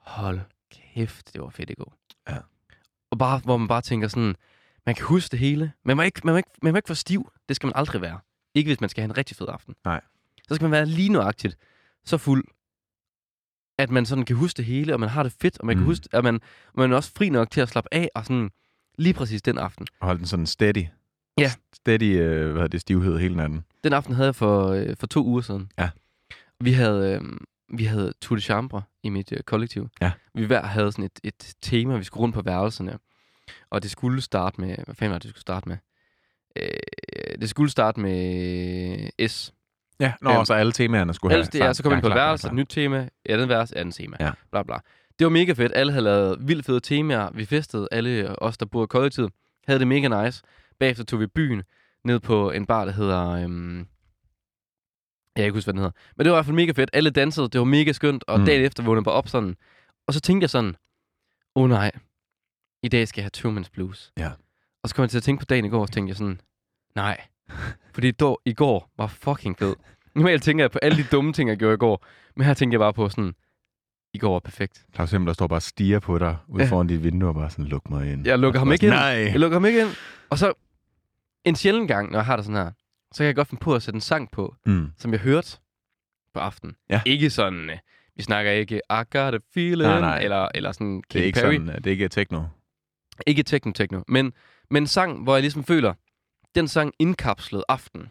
hold 0.00 0.40
kæft, 0.96 1.32
det 1.32 1.42
var 1.42 1.48
fedt 1.48 1.70
i 1.70 1.74
går. 1.74 1.94
Ja. 2.28 2.38
Og 3.10 3.18
bare, 3.18 3.38
hvor 3.44 3.56
man 3.56 3.68
bare 3.68 3.82
tænker 3.82 4.08
sådan, 4.08 4.34
man 4.86 4.94
kan 4.94 5.04
huske 5.04 5.32
det 5.32 5.38
hele. 5.38 5.72
Man 5.84 5.96
må, 5.96 6.02
ikke, 6.02 6.20
man, 6.24 6.32
må 6.32 6.36
ikke, 6.36 6.50
man 6.62 6.72
må 6.72 6.76
ikke 6.76 6.88
få 6.88 6.94
stiv. 6.94 7.32
Det 7.48 7.56
skal 7.56 7.66
man 7.66 7.72
aldrig 7.76 8.00
være. 8.00 8.18
Ikke 8.54 8.68
hvis 8.68 8.80
man 8.80 8.90
skal 8.90 9.02
have 9.02 9.10
en 9.10 9.16
rigtig 9.16 9.36
fed 9.36 9.46
aften. 9.48 9.74
Nej. 9.84 10.00
Så 10.48 10.54
skal 10.54 10.64
man 10.64 10.70
være 10.70 10.86
lige 10.86 11.08
nøjagtigt 11.08 11.56
så 12.04 12.18
fuld, 12.18 12.44
at 13.78 13.90
man 13.90 14.06
sådan 14.06 14.24
kan 14.24 14.36
huske 14.36 14.56
det 14.56 14.64
hele, 14.64 14.92
og 14.92 15.00
man 15.00 15.08
har 15.08 15.22
det 15.22 15.32
fedt, 15.40 15.58
og 15.58 15.66
man 15.66 15.76
mm. 15.76 15.80
Kan 15.80 15.86
huske, 15.86 16.08
at 16.12 16.24
man, 16.24 16.40
man 16.74 16.92
er 16.92 16.96
også 16.96 17.12
fri 17.16 17.28
nok 17.28 17.50
til 17.50 17.60
at 17.60 17.68
slappe 17.68 17.94
af, 17.94 18.08
og 18.14 18.24
sådan 18.24 18.50
lige 18.98 19.14
præcis 19.14 19.42
den 19.42 19.58
aften. 19.58 19.86
Og 20.00 20.06
hold 20.06 20.18
den 20.18 20.26
sådan 20.26 20.46
steady. 20.46 20.86
Ja. 21.38 21.52
Steady, 21.72 22.20
øh, 22.20 22.42
hvad 22.42 22.52
hedder 22.52 22.68
det, 22.68 22.80
stivhed 22.80 23.18
hele 23.18 23.36
natten. 23.36 23.64
Den 23.84 23.92
aften 23.92 24.14
havde 24.14 24.26
jeg 24.26 24.34
for, 24.34 24.68
øh, 24.68 24.96
for 24.96 25.06
to 25.06 25.24
uger 25.24 25.40
siden. 25.40 25.70
Ja. 25.78 25.90
Vi 26.60 26.72
havde, 26.72 27.14
øh, 27.14 27.20
vi 27.68 27.84
havde 27.84 28.12
Tour 28.20 28.36
de 28.36 28.42
Chambre 28.42 28.82
i 29.02 29.08
mit 29.08 29.32
øh, 29.32 29.40
kollektiv. 29.40 29.88
Ja. 30.00 30.12
Vi 30.34 30.44
hver 30.44 30.62
havde 30.62 30.92
sådan 30.92 31.04
et, 31.04 31.20
et 31.24 31.54
tema, 31.62 31.96
vi 31.96 32.04
skulle 32.04 32.22
rundt 32.22 32.34
på 32.34 32.42
værelserne. 32.42 32.98
Og 33.70 33.82
det 33.82 33.90
skulle 33.90 34.20
starte 34.22 34.60
med... 34.60 34.76
Hvad 34.84 34.94
fanden 34.94 35.12
var 35.12 35.18
det, 35.18 35.22
det 35.22 35.30
skulle 35.30 35.40
starte 35.40 35.68
med? 35.68 35.76
Øh, 36.56 37.40
det 37.40 37.50
skulle 37.50 37.70
starte 37.70 38.00
med 38.00 39.28
S. 39.28 39.52
Ja, 40.00 40.12
nå, 40.20 40.30
Øhm, 40.30 40.44
så 40.44 40.54
alle 40.54 40.72
temaerne 40.72 41.14
skulle 41.14 41.34
Ellers 41.34 41.48
det 41.48 41.60
er, 41.60 41.72
så 41.72 41.82
kom 41.82 41.96
vi 41.96 42.00
på 42.00 42.06
klar, 42.06 42.16
værelse, 42.16 42.42
klar, 42.42 42.50
et 42.50 42.56
nyt 42.56 42.66
tema, 42.68 43.08
andet 43.26 43.48
vers, 43.48 43.72
andet 43.72 43.94
tema. 43.94 44.16
Ja. 44.20 44.30
Bla, 44.50 44.62
bla. 44.62 44.78
Det 45.18 45.24
var 45.24 45.30
mega 45.30 45.52
fedt. 45.52 45.72
Alle 45.74 45.92
havde 45.92 46.04
lavet 46.04 46.48
vildt 46.48 46.66
fede 46.66 46.80
temaer. 46.80 47.30
Vi 47.34 47.44
festede. 47.44 47.88
Alle 47.92 48.42
os, 48.42 48.58
der 48.58 48.66
bor 48.66 48.84
i 48.84 48.86
kollektivet, 48.86 49.32
havde 49.66 49.78
det 49.78 49.88
mega 49.88 50.24
nice. 50.24 50.42
Bagefter 50.80 51.04
tog 51.04 51.20
vi 51.20 51.26
byen 51.26 51.62
ned 52.04 52.20
på 52.20 52.50
en 52.50 52.66
bar, 52.66 52.84
der 52.84 52.92
hedder... 52.92 53.30
Øhm, 53.30 53.86
jeg 55.36 55.42
kan 55.42 55.44
ikke 55.44 55.56
huske, 55.56 55.66
hvad 55.66 55.72
den 55.74 55.78
hedder. 55.78 55.92
Men 56.16 56.24
det 56.24 56.30
var 56.32 56.36
i 56.36 56.38
hvert 56.38 56.46
fald 56.46 56.56
mega 56.56 56.72
fedt. 56.72 56.90
Alle 56.92 57.10
dansede. 57.10 57.48
Det 57.48 57.58
var 57.58 57.64
mega 57.64 57.92
skønt. 57.92 58.24
Og 58.28 58.40
Mm. 58.40 58.46
dagen 58.46 58.64
efter 58.64 58.82
vågnede 58.82 58.98
jeg 59.00 59.04
bare 59.04 59.14
op 59.14 59.28
sådan. 59.28 59.56
Og 60.06 60.14
så 60.14 60.20
tænkte 60.20 60.42
jeg 60.44 60.50
sådan, 60.50 60.76
åh 61.56 61.62
oh, 61.62 61.68
nej, 61.68 61.92
i 62.82 62.88
dag 62.88 63.08
skal 63.08 63.20
jeg 63.20 63.24
have 63.24 63.30
Two 63.30 63.60
Man's 63.60 63.70
Blues. 63.72 64.12
Ja. 64.18 64.30
Og 64.82 64.88
så 64.88 64.94
kom 64.94 65.02
jeg 65.02 65.10
til 65.10 65.16
at 65.16 65.22
tænke 65.22 65.40
på 65.40 65.44
dagen 65.44 65.64
i 65.64 65.68
går, 65.68 65.80
og 65.80 65.88
så 65.88 65.94
tænkte 65.94 66.10
jeg 66.10 66.16
sådan, 66.16 66.40
nej. 66.94 67.20
Fordi 67.94 68.10
då, 68.10 68.40
i 68.44 68.52
går 68.52 68.90
var 68.98 69.06
fucking 69.06 69.58
fed. 69.58 69.74
Normalt 70.14 70.42
tænker 70.42 70.64
jeg 70.64 70.70
på 70.70 70.78
alle 70.82 70.96
de 70.98 71.06
dumme 71.12 71.32
ting, 71.32 71.48
jeg 71.50 71.56
gjorde 71.56 71.74
i 71.74 71.78
går. 71.78 72.04
Men 72.36 72.46
her 72.46 72.54
tænker 72.54 72.74
jeg 72.74 72.80
bare 72.80 72.92
på 72.92 73.08
sådan, 73.08 73.34
i 74.14 74.18
går 74.18 74.32
var 74.32 74.38
perfekt. 74.40 74.86
Claus 74.94 75.10
Hemmel, 75.10 75.26
der 75.26 75.32
står 75.32 75.46
bare 75.46 75.58
og 75.58 75.62
stiger 75.62 75.98
på 75.98 76.18
dig 76.18 76.36
ude 76.48 76.62
Ja. 76.64 76.68
foran 76.70 76.86
dit 76.86 77.02
vindue 77.02 77.28
og 77.28 77.34
bare 77.34 77.50
sådan, 77.50 77.64
luk 77.64 77.90
mig 77.90 78.12
ind. 78.12 78.26
Jeg 78.26 78.38
lukker 78.38 78.60
Og 78.60 78.66
ham 78.66 78.72
ikke 78.72 78.86
ind. 78.86 78.94
Nej. 78.94 79.02
Jeg 79.04 79.40
lukker 79.40 79.54
ham 79.56 79.64
ikke 79.64 79.80
ind. 79.80 79.88
Og 80.30 80.38
så 80.38 80.52
en 81.44 81.56
sjælden 81.56 81.86
gang, 81.88 82.10
når 82.10 82.18
jeg 82.18 82.26
har 82.26 82.36
det 82.36 82.44
sådan 82.44 82.56
her, 82.64 82.70
så 83.16 83.18
kan 83.18 83.26
jeg 83.26 83.34
godt 83.36 83.48
finde 83.48 83.60
på 83.60 83.74
at 83.74 83.82
sætte 83.82 83.96
en 83.96 84.00
sang 84.00 84.30
på, 84.30 84.54
Mm. 84.66 84.90
som 84.98 85.12
jeg 85.12 85.20
hørte 85.20 85.58
på 86.34 86.40
aftenen. 86.40 86.76
Ja. 86.90 87.00
Ikke 87.06 87.30
sådan, 87.30 87.70
øh, 87.70 87.78
vi 88.16 88.22
snakker 88.22 88.52
ikke 88.52 88.76
I 88.90 89.02
got 89.10 89.34
a 89.34 89.38
feeling, 89.54 89.90
Nej, 89.90 90.00
nej. 90.00 90.18
Eller, 90.20 90.48
eller 90.54 90.72
sådan 90.72 91.02
Det 91.12 91.20
er 91.20 91.24
ikke 91.24 91.40
Perry. 91.40 91.52
sådan, 91.54 91.66
det 91.68 91.86
er 91.86 91.90
ikke 91.90 92.08
techno. 92.08 92.42
Ikke 93.26 93.42
techno-techno, 93.42 94.02
men, 94.08 94.32
men 94.70 94.82
en 94.82 94.86
sang, 94.86 95.22
hvor 95.22 95.34
jeg 95.34 95.42
ligesom 95.42 95.64
føler, 95.64 95.94
den 96.54 96.68
sang 96.68 96.92
indkapslede 96.98 97.64
aften. 97.68 98.08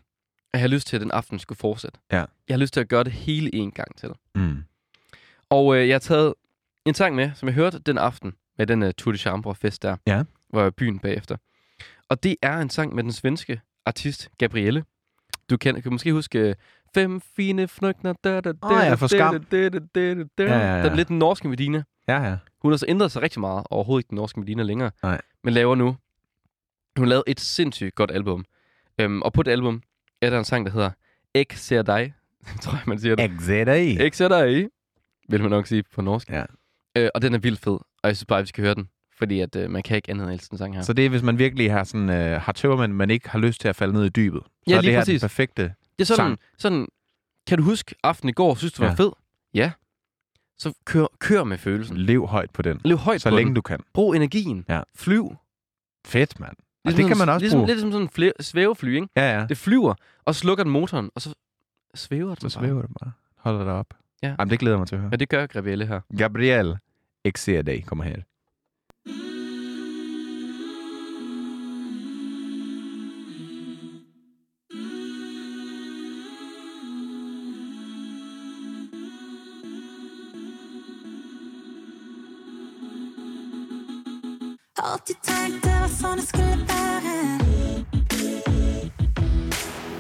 Jeg 0.54 0.62
har 0.62 0.68
lyst 0.68 0.88
til, 0.88 0.96
at 0.98 1.02
den 1.02 1.12
aften 1.12 1.40
skulle 1.40 1.58
fortsætte. 1.60 2.00
Ja. 2.12 2.18
Jeg 2.18 2.54
har 2.54 2.58
lyst 2.58 2.74
til 2.74 2.80
at 2.82 2.88
gøre 2.90 3.04
det 3.04 3.12
hele 3.14 3.56
en 3.56 3.72
gang 3.72 3.96
til. 3.98 4.10
Mm. 4.36 4.64
Og 5.50 5.76
øh, 5.78 5.88
jeg 5.88 5.94
har 5.96 6.00
taget 6.00 6.34
en 6.86 6.94
sang 6.94 7.16
med, 7.16 7.32
som 7.36 7.48
jeg 7.48 7.56
hørte 7.56 7.80
den 7.80 7.98
aften, 7.98 8.34
med 8.58 8.68
den 8.68 8.84
uh, 8.84 8.90
Tour 8.98 9.12
de 9.12 9.18
Chambre 9.18 9.56
fest 9.56 9.82
der, 9.84 9.98
Ja. 10.08 10.24
hvor 10.50 10.60
jeg 10.60 10.64
var 10.64 10.70
i 10.70 10.72
byen 10.72 11.00
bagefter. 11.00 11.38
Og 12.10 12.24
det 12.24 12.36
er 12.42 12.58
en 12.58 12.70
sang 12.70 12.96
med 12.96 13.04
den 13.04 13.12
svenske 13.12 13.62
artist 13.86 14.30
Gabrielle. 14.38 14.86
Du 15.50 15.58
kan, 15.58 15.82
kan 15.82 15.92
måske 15.92 16.14
huske 16.14 16.40
øh, 16.40 16.56
Fem 16.94 17.22
fine 17.22 17.68
frygtner. 17.68 18.14
Da, 18.24 18.42
da, 18.42 18.52
da, 18.52 18.68
ja, 18.70 18.94
for 18.94 19.08
Skam. 19.08 19.44
Da, 19.44 19.70
da, 19.70 19.80
da, 19.96 20.14
da, 20.14 20.24
da. 20.38 20.44
Ja, 20.44 20.58
ja, 20.58 20.76
ja. 20.76 20.84
Den 20.84 20.92
er 20.92 20.96
lidt 20.96 21.08
den 21.08 21.20
norske 21.20 21.48
Medina. 21.48 21.84
Ja, 22.08 22.24
ja. 22.24 22.38
Hun 22.62 22.72
har 22.72 22.78
så 22.78 22.86
ændret 22.90 23.12
sig 23.12 23.22
rigtig 23.22 23.40
meget. 23.40 23.64
Overhovedet 23.70 24.00
ikke 24.04 24.10
den 24.10 24.16
norske 24.16 24.40
Medina 24.40 24.64
længere. 24.64 24.92
Nej. 25.04 25.22
Men 25.44 25.54
laver 25.54 25.76
nu. 25.76 25.98
Hun 26.98 27.08
lavede 27.08 27.24
et 27.28 27.40
sindssygt 27.40 27.96
godt 27.96 28.12
album. 28.12 28.46
Øhm, 29.00 29.22
og 29.22 29.34
på 29.34 29.44
det 29.44 29.52
album 29.52 29.82
er 30.22 30.30
der 30.30 30.38
en 30.40 30.46
sang, 30.46 30.66
der 30.66 30.72
hedder 30.72 30.92
Ek 31.34 31.54
ser 31.54 31.82
dig. 31.82 32.14
tror 32.62 32.74
jeg, 32.74 32.84
man 32.88 33.00
siger 33.00 33.16
det. 33.16 33.26
Exeter. 33.26 34.06
Ek 34.06 34.14
ser 34.14 34.28
dig. 34.28 34.68
Vil 35.30 35.42
man 35.42 35.50
nok 35.50 35.68
sige 35.68 35.84
på 35.96 36.02
norsk. 36.02 36.30
Ja. 36.30 36.44
Øh, 36.98 37.10
og 37.16 37.22
den 37.22 37.34
er 37.34 37.40
vildt 37.40 37.60
fed. 37.60 37.74
Og 37.74 38.08
jeg 38.08 38.16
synes 38.18 38.26
bare, 38.26 38.40
at 38.40 38.44
vi 38.44 38.48
skal 38.48 38.64
høre 38.64 38.76
den. 38.76 38.90
Fordi 39.18 39.40
at, 39.40 39.56
øh, 39.56 39.70
man 39.72 39.84
kan 39.84 39.96
ikke 39.96 40.12
andet 40.12 40.34
elske 40.34 40.50
den 40.50 40.58
sang 40.58 40.76
her. 40.76 40.82
Så 40.82 40.94
det 40.94 41.06
er, 41.06 41.10
hvis 41.10 41.22
man 41.22 41.38
virkelig 41.40 41.72
har, 41.72 41.84
sådan, 41.84 42.10
øh, 42.10 42.42
har 42.42 42.52
tømmermænd, 42.52 42.94
men 42.94 43.10
ikke 43.10 43.30
har 43.30 43.40
lyst 43.40 43.62
til 43.62 43.68
at 43.68 43.76
falde 43.76 43.94
ned 43.94 44.06
i 44.06 44.10
dybet. 44.10 44.42
Så 44.44 44.50
Ja, 44.68 44.78
er 44.78 44.82
lige 44.82 44.88
det 44.90 44.94
her 44.96 45.02
præcis. 45.02 45.22
den 45.22 45.30
perfekte. 45.30 45.64
det 45.64 45.74
er 46.00 46.04
sådan, 46.06 46.18
sang. 46.18 46.40
sådan, 46.58 46.88
kan 47.48 47.58
du 47.58 47.64
huske 47.64 47.96
aften 48.04 48.30
i 48.30 48.32
går, 48.32 48.56
synes 48.56 48.74
du 48.74 48.82
var 48.84 48.90
Ja. 48.90 48.96
fed? 48.96 49.12
Ja. 49.54 49.72
Så 50.58 50.74
kør, 50.86 51.06
kør 51.20 51.44
med 51.44 51.58
følelsen. 51.58 51.98
Lev 51.98 52.28
højt 52.28 52.50
på 52.52 52.62
den. 52.62 52.82
Lev 52.86 52.98
højt 52.98 53.22
Så 53.22 53.30
på 53.30 53.36
længe 53.36 53.48
den. 53.48 53.56
du 53.56 53.62
kan. 53.62 53.80
Brug 53.94 54.16
energien. 54.16 54.66
Ja. 54.70 54.82
Flyv. 54.96 55.36
Fedt, 56.06 56.40
mand. 56.40 56.56
Ligesom 56.86 56.98
det 57.04 57.08
kan 57.08 57.18
man 57.18 57.30
også 57.30 57.40
ligesom, 57.44 57.58
bruge. 57.60 57.68
Lidt 57.68 57.80
som 57.80 57.92
sådan 57.92 58.08
en 58.16 58.30
flæ- 58.30 58.42
svævefly, 58.44 58.96
ikke? 58.96 59.08
Ja, 59.16 59.40
ja. 59.40 59.46
Det 59.50 59.58
flyver, 59.58 59.94
og 60.26 60.36
slukker 60.36 60.64
den 60.64 60.74
motoren, 60.74 61.10
og 61.16 61.22
så 61.22 61.34
svæver 61.96 62.36
den 62.36 62.50
Så 62.50 62.60
bare. 62.60 62.68
svæver 62.68 62.82
det 62.82 62.92
bare. 63.02 63.12
Holder 63.38 63.64
dig 63.64 63.74
op. 63.74 63.94
Ja. 64.24 64.36
Jamen, 64.40 64.50
det 64.50 64.60
glæder 64.60 64.78
mig 64.78 64.88
til 64.88 64.96
at 64.96 65.02
høre. 65.02 65.10
Men 65.10 65.20
det 65.20 65.30
gør 65.30 65.46
Gabrielle 65.46 65.86
her. 65.86 66.02
Gabriel 66.18 66.78
Exeter 67.26 67.82
kommer 67.86 68.04
her. 68.06 68.16
Alltid 84.86 85.16
tenkt 85.22 85.64
det 85.64 85.74
var 85.82 85.90
sånn 85.90 86.20
det 86.20 86.26
skulle 86.28 86.66
være. 86.70 87.16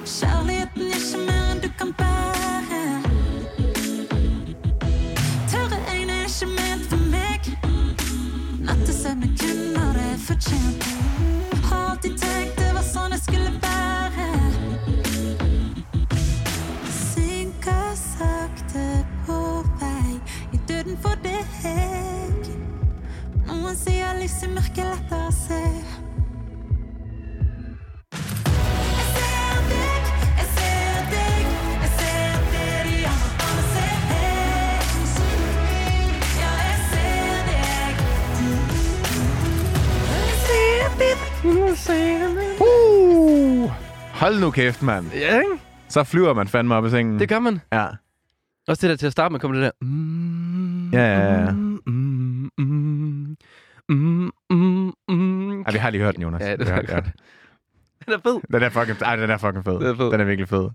Kjærligheten 0.05 0.83
er 0.85 0.99
ikke 0.99 1.21
mer 1.25 1.47
enn 1.55 1.63
du 1.63 1.67
kan 1.79 1.95
bære. 2.01 2.83
Tørre 5.49 5.81
øyne 5.89 6.21
er 6.21 6.29
ikke 6.29 6.51
ment 6.53 6.89
for 6.93 7.11
meg. 7.17 7.51
Nattesøvn 8.69 9.25
er 9.25 9.37
kun 9.41 9.67
når 9.73 9.93
det 9.97 10.09
er 10.13 10.25
fortjent. 10.29 10.89
Har 11.65 11.85
alltid 11.95 12.19
tenkt 12.21 12.59
det 12.61 12.73
var 12.77 12.91
sånn 12.93 13.17
det 13.17 13.23
skulle 13.25 13.49
være. 13.49 13.64
så 24.35 24.49
mørke 24.51 24.83
lette 24.83 25.15
å 25.15 25.31
se. 25.31 25.61
Uh, 42.55 43.71
hold 44.19 44.39
nu 44.41 44.49
kæft, 44.51 44.81
mand. 44.81 45.11
Ja, 45.13 45.39
ikke? 45.39 45.59
Så 45.89 46.03
flyver 46.03 46.33
man 46.33 46.47
fandme 46.47 46.75
op 46.75 46.85
i 46.85 46.89
sengen. 46.89 47.19
Det 47.19 47.29
gør 47.29 47.39
man. 47.39 47.61
Ja. 47.71 47.85
Også 48.67 48.81
det 48.81 48.89
der 48.89 48.95
til 48.97 49.05
at 49.05 49.11
starte 49.11 49.31
med, 49.31 49.39
kommer 49.39 49.57
det 49.59 49.63
der... 49.63 49.71
Mm, 49.81 50.91
ja, 50.93 51.05
ja, 51.05 51.43
ja. 51.45 51.51
Mm 51.51 51.75
mm, 53.89 54.31
mm, 54.49 54.93
mm. 55.09 55.61
Ej, 55.61 55.71
vi 55.71 55.77
har 55.77 55.89
lige 55.89 56.01
hørt 56.03 56.15
den, 56.15 56.21
Jonas. 56.23 56.41
Ja, 56.41 56.55
det 56.55 56.67
jeg 56.67 56.85
godt. 56.87 57.05
Den 58.05 58.13
er 58.13 58.19
fed. 58.23 58.39
Den 58.53 58.63
er 58.63 58.69
fucking, 58.69 59.01
ej, 59.01 59.15
den 59.15 59.29
er 59.29 59.37
fucking 59.37 59.63
fed. 59.63 59.73
Den 59.73 59.83
er 59.83 59.95
fed. 59.95 60.11
Den 60.11 60.19
er 60.21 60.25
virkelig 60.25 60.47
fed. 60.49 60.69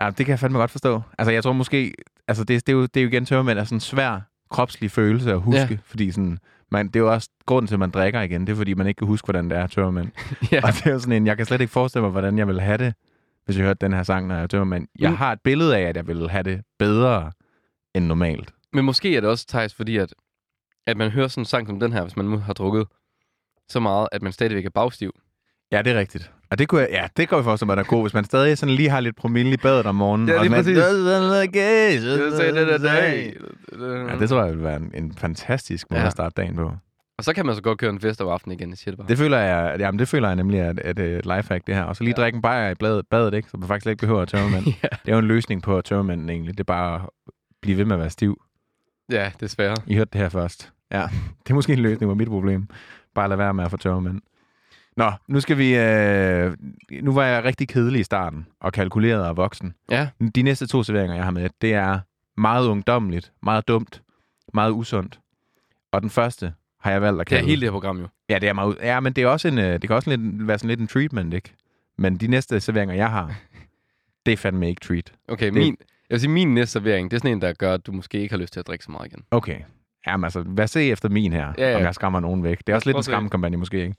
Ja, 0.00 0.06
det 0.06 0.16
kan 0.16 0.28
jeg 0.28 0.38
fandme 0.38 0.58
godt 0.58 0.70
forstå. 0.70 1.00
Altså, 1.18 1.32
jeg 1.32 1.42
tror 1.42 1.52
måske... 1.52 1.94
Altså, 2.28 2.44
det, 2.44 2.66
det, 2.66 2.72
er, 2.72 2.76
jo, 2.76 2.82
det 2.82 2.96
er 2.96 3.02
jo 3.02 3.08
igen 3.08 3.24
tømmermænd 3.24 3.58
er 3.58 3.64
sådan 3.64 3.76
en 3.76 3.80
svær 3.80 4.20
kropslig 4.50 4.90
følelse 4.90 5.32
at 5.32 5.40
huske. 5.40 5.60
Ja. 5.60 5.76
Fordi 5.84 6.10
sådan... 6.10 6.38
Man, 6.72 6.86
det 6.86 6.96
er 6.96 7.00
jo 7.00 7.12
også 7.12 7.28
grunden 7.46 7.66
til, 7.66 7.74
at 7.74 7.78
man 7.78 7.90
drikker 7.90 8.20
igen. 8.20 8.40
Det 8.40 8.52
er, 8.52 8.56
fordi 8.56 8.74
man 8.74 8.86
ikke 8.86 8.98
kan 8.98 9.06
huske, 9.06 9.26
hvordan 9.26 9.50
det 9.50 9.58
er 9.58 9.66
tømmermænd. 9.66 10.08
Ja. 10.52 10.60
Og 10.64 10.72
det 10.72 10.86
er 10.86 10.90
jo 10.90 10.98
sådan 10.98 11.12
en... 11.12 11.26
Jeg 11.26 11.36
kan 11.36 11.46
slet 11.46 11.60
ikke 11.60 11.72
forestille 11.72 12.02
mig, 12.02 12.10
hvordan 12.10 12.38
jeg 12.38 12.46
ville 12.46 12.60
have 12.62 12.78
det, 12.78 12.94
hvis 13.44 13.56
jeg 13.56 13.64
hørte 13.66 13.86
den 13.86 13.92
her 13.92 14.02
sang, 14.02 14.26
når 14.26 14.34
jeg 14.34 14.42
er 14.42 14.46
tømmermænd. 14.46 14.88
Jeg 14.98 15.10
Mm. 15.10 15.16
har 15.16 15.32
et 15.32 15.40
billede 15.44 15.76
af, 15.76 15.82
at 15.82 15.96
jeg 15.96 16.06
ville 16.06 16.28
have 16.30 16.42
det 16.42 16.60
bedre 16.78 17.32
end 17.94 18.04
normalt. 18.06 18.52
Men 18.72 18.84
måske 18.84 19.16
er 19.16 19.20
det 19.20 19.30
også, 19.30 19.46
Thijs, 19.48 19.74
fordi 19.74 19.96
at, 19.96 20.14
at 20.90 20.96
man 20.96 21.10
hører 21.10 21.28
sådan 21.28 21.40
en 21.42 21.44
sang 21.44 21.66
som 21.66 21.80
den 21.80 21.92
her, 21.92 22.02
hvis 22.02 22.16
man 22.16 22.26
nu 22.26 22.38
har 22.38 22.52
drukket 22.52 22.86
så 23.68 23.80
meget, 23.80 24.08
at 24.12 24.22
man 24.22 24.32
stadigvæk 24.32 24.64
er 24.66 24.70
bagstiv. 24.70 25.12
Ja, 25.72 25.82
det 25.82 25.92
er 25.92 25.98
rigtigt. 25.98 26.30
Og 26.50 26.58
det 26.58 26.68
kunne 26.68 26.80
jeg, 26.80 26.88
ja, 26.92 27.06
det 27.16 27.28
kan 27.28 27.36
jeg 27.36 27.44
forestille 27.44 27.66
mig, 27.66 27.76
der 27.76 27.82
er 27.82 27.86
god, 27.86 28.02
hvis 28.02 28.14
man 28.14 28.24
stadig 28.24 28.58
sådan 28.58 28.74
lige 28.74 28.90
har 28.90 29.00
lidt 29.00 29.16
promille 29.16 29.52
i 29.52 29.56
badet 29.56 29.86
om 29.86 29.94
morgenen. 29.94 30.28
Ja, 30.28 30.34
og 30.34 30.40
lige 30.40 30.50
man- 30.50 30.58
præcis. 30.58 30.76
Ja, 30.78 30.90
det 34.18 34.28
tror 34.28 34.44
jeg 34.44 34.52
vil 34.54 34.62
være 34.62 34.76
en, 34.76 34.90
en 34.94 35.14
fantastisk 35.14 35.90
måde 35.90 36.00
Ja. 36.00 36.06
at 36.06 36.12
starte 36.12 36.34
dagen 36.36 36.56
på. 36.56 36.72
Og 37.18 37.24
så 37.24 37.32
kan 37.34 37.46
man 37.46 37.54
så 37.54 37.62
godt 37.62 37.78
køre 37.78 37.90
en 37.90 38.00
fest 38.00 38.20
over 38.20 38.32
aftenen 38.32 38.58
igen, 38.58 38.70
jeg 38.70 38.78
siger 38.78 38.90
det 38.92 38.98
bare. 38.98 39.08
Det 39.08 39.18
føler 39.18 39.38
jeg, 39.38 39.76
jamen 39.80 39.98
det 39.98 40.08
føler 40.08 40.28
jeg 40.28 40.36
nemlig, 40.36 40.60
at, 40.60 40.78
at 40.78 40.98
et 40.98 41.26
lifehack 41.26 41.66
det 41.66 41.74
her. 41.74 41.82
Og 41.82 41.96
så 41.96 42.04
lige 42.04 42.14
Ja. 42.16 42.22
drikke 42.22 42.36
en 42.36 42.42
bajer 42.42 42.70
i 42.70 42.74
badet, 42.74 43.06
badet, 43.10 43.34
ikke? 43.34 43.50
Så 43.50 43.56
man 43.56 43.68
faktisk 43.68 43.86
ikke 43.86 44.00
behøver 44.00 44.22
at 44.22 44.28
tørre 44.28 44.48
ja. 44.82 44.88
Det 45.04 45.08
er 45.08 45.12
jo 45.12 45.18
en 45.18 45.24
løsning 45.24 45.62
på 45.62 45.80
tørmanden 45.80 46.30
egentlig. 46.30 46.54
Det 46.54 46.60
er 46.60 46.64
bare 46.64 46.94
at 47.02 47.08
blive 47.62 47.78
ved 47.78 47.84
med 47.84 47.96
at 47.96 48.00
være 48.00 48.10
stiv. 48.10 48.42
ja, 49.10 49.32
desværre. 49.40 49.76
I 49.86 49.94
hørte 49.94 50.10
det 50.12 50.20
her 50.20 50.28
først. 50.28 50.72
Ja, 50.92 51.02
det 51.44 51.50
er 51.50 51.54
måske 51.54 51.72
en 51.72 51.78
løsning 51.78 52.10
på 52.10 52.14
mit 52.14 52.28
problem. 52.28 52.68
Bare 53.14 53.28
lad 53.28 53.36
være 53.36 53.54
med 53.54 53.64
at 53.64 53.70
få 53.70 53.76
tørmand. 53.76 54.20
Nå, 54.96 55.12
nu 55.28 55.40
skal 55.40 55.58
vi... 55.58 55.76
Øh, 55.76 56.56
nu 57.02 57.12
var 57.12 57.24
jeg 57.24 57.44
rigtig 57.44 57.68
kedelig 57.68 58.00
i 58.00 58.04
starten, 58.04 58.46
og 58.60 58.72
kalkuleret 58.72 59.26
og 59.26 59.36
voksen. 59.36 59.74
Ja, 59.90 60.08
De 60.34 60.42
næste 60.42 60.66
to 60.66 60.82
serveringer, 60.82 61.14
jeg 61.16 61.24
har 61.24 61.30
med, 61.30 61.50
det 61.60 61.74
er 61.74 62.00
meget 62.36 62.66
ungdommeligt, 62.68 63.32
meget 63.42 63.68
dumt, 63.68 64.02
meget 64.54 64.70
usundt. 64.72 65.20
Og 65.92 66.02
den 66.02 66.10
første 66.10 66.52
har 66.80 66.90
jeg 66.90 67.02
valgt 67.02 67.20
at 67.20 67.26
det 67.30 67.34
er 67.36 67.38
kalde... 67.38 67.48
hele 67.50 67.60
det 67.60 67.66
her 67.66 67.72
program 67.72 67.98
jo. 68.00 68.08
Ja, 68.28 68.38
det 68.38 68.48
er 68.48 68.52
meget... 68.52 68.76
Ja, 68.82 69.00
men 69.00 69.12
det 69.12 69.24
er 69.24 69.28
også 69.28 69.48
en, 69.48 69.58
øh, 69.58 69.72
det 69.72 69.80
kan 69.82 69.90
også 69.96 70.10
lidt, 70.16 70.46
være 70.46 70.58
sådan 70.58 70.68
lidt 70.68 70.80
en 70.80 70.86
treatment, 70.86 71.34
ikke? 71.34 71.54
Men 71.98 72.16
de 72.16 72.26
næste 72.26 72.60
serveringer, 72.60 72.94
jeg 72.94 73.10
har, 73.10 73.34
det 74.26 74.32
er 74.32 74.36
fandme 74.36 74.68
ikke 74.68 74.80
treat. 74.80 75.12
Okay, 75.28 75.44
Det- 75.46 75.54
min, 75.54 75.76
jeg 76.10 76.14
vil 76.14 76.20
sige, 76.20 76.30
min 76.30 76.54
næste 76.54 76.72
servering, 76.72 77.10
det 77.10 77.16
er 77.16 77.20
sådan 77.20 77.32
en, 77.36 77.42
der 77.42 77.52
gør, 77.52 77.74
at 77.74 77.86
du 77.86 77.92
måske 77.92 78.18
ikke 78.20 78.32
har 78.32 78.40
lyst 78.40 78.52
til 78.52 78.60
at 78.60 78.66
drikke 78.66 78.84
så 78.84 78.90
meget 78.90 79.06
igen. 79.06 79.24
Okay. 79.30 79.60
Jamen 80.06 80.24
altså, 80.24 80.40
hvad 80.40 80.66
se 80.66 80.82
efter 80.90 81.08
min 81.08 81.32
her, 81.32 81.52
Ja, 81.58 81.70
ja. 81.70 81.76
om 81.76 81.82
jeg 81.82 81.94
skræmmer 81.94 82.20
nogen 82.20 82.44
væk. 82.44 82.58
Det 82.58 82.68
er 82.68 82.74
også 82.76 82.88
lidt 82.88 82.96
en 82.96 83.02
skræmmekampagne 83.02 83.56
måske, 83.56 83.82
ikke? 83.82 83.94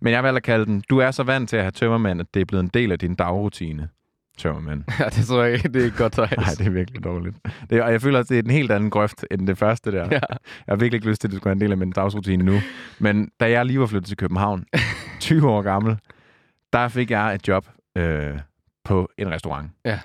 Men 0.00 0.10
jeg 0.10 0.16
har 0.18 0.22
valgt 0.22 0.36
at 0.36 0.42
kalde 0.42 0.66
den, 0.66 0.82
du 0.90 0.98
er 0.98 1.10
så 1.10 1.22
vant 1.22 1.48
til 1.48 1.56
at 1.56 1.62
have 1.62 1.70
tømmermænd, 1.70 2.20
at 2.20 2.26
det 2.34 2.40
er 2.40 2.44
blevet 2.44 2.62
en 2.62 2.70
del 2.74 2.92
af 2.92 2.98
din 2.98 3.14
dagrutine. 3.14 3.88
Tømmermænd. 4.38 4.84
Ja, 5.00 5.04
det 5.04 5.26
tror 5.26 5.42
jeg 5.42 5.52
ikke, 5.52 5.68
det 5.68 5.80
er 5.80 5.84
ikke 5.84 5.96
godt, 5.96 6.12
Thijs. 6.12 6.36
Nej, 6.36 6.46
det 6.58 6.66
er 6.66 6.70
virkelig 6.70 7.04
dårligt. 7.04 7.36
Det, 7.70 7.82
og 7.82 7.92
jeg 7.92 8.02
føler 8.02 8.18
også, 8.18 8.34
det 8.34 8.38
er 8.38 8.42
en 8.44 8.50
helt 8.50 8.70
anden 8.72 8.90
grøft 8.90 9.24
end 9.30 9.46
det 9.46 9.58
første 9.58 9.92
der. 9.92 10.04
Ja. 10.04 10.10
Jeg 10.10 10.20
har 10.68 10.76
virkelig 10.76 10.94
ikke 10.98 11.08
lyst 11.08 11.20
til, 11.20 11.28
at 11.28 11.30
det 11.32 11.36
skulle 11.38 11.46
være 11.50 11.52
en 11.56 11.60
del 11.60 11.70
af 11.72 11.76
min 11.78 11.90
dagsrutine 11.90 12.44
nu. 12.44 12.58
Men 12.98 13.30
da 13.40 13.50
jeg 13.50 13.66
lige 13.66 13.80
var 13.80 13.86
flyttet 13.86 14.08
til 14.08 14.16
København, 14.16 14.64
20 15.20 15.50
år 15.50 15.62
gammel, 15.62 15.96
der 16.72 16.88
fik 16.88 17.10
jeg 17.10 17.34
et 17.34 17.48
job 17.48 17.66
øh, 17.98 18.38
på 18.84 19.08
en 19.18 19.30
restaurant. 19.30 19.70
Ja. 19.84 19.98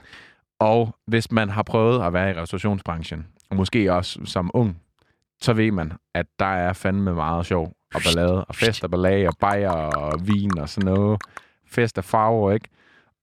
Og 0.59 0.95
hvis 1.07 1.31
man 1.31 1.49
har 1.49 1.63
prøvet 1.63 2.05
at 2.05 2.13
være 2.13 2.31
i 2.31 2.33
restaurationsbranchen, 2.33 3.25
og 3.49 3.55
måske 3.55 3.93
også 3.93 4.19
som 4.25 4.51
ung, 4.53 4.77
så 5.41 5.53
ved 5.53 5.71
man, 5.71 5.93
at 6.13 6.25
der 6.39 6.45
er 6.45 6.73
fandme 6.73 7.13
meget 7.13 7.45
sjov 7.45 7.73
og 7.95 8.01
ballade, 8.05 8.45
og 8.45 8.55
fest 8.55 8.83
og 8.83 8.91
ballade, 8.91 9.27
og 9.27 9.33
bajer 9.39 9.71
og 9.71 10.27
vin 10.27 10.57
og 10.57 10.69
sådan 10.69 10.93
noget. 10.93 11.21
Fest 11.65 11.97
og 11.97 12.03
farver, 12.03 12.51
ikke? 12.51 12.69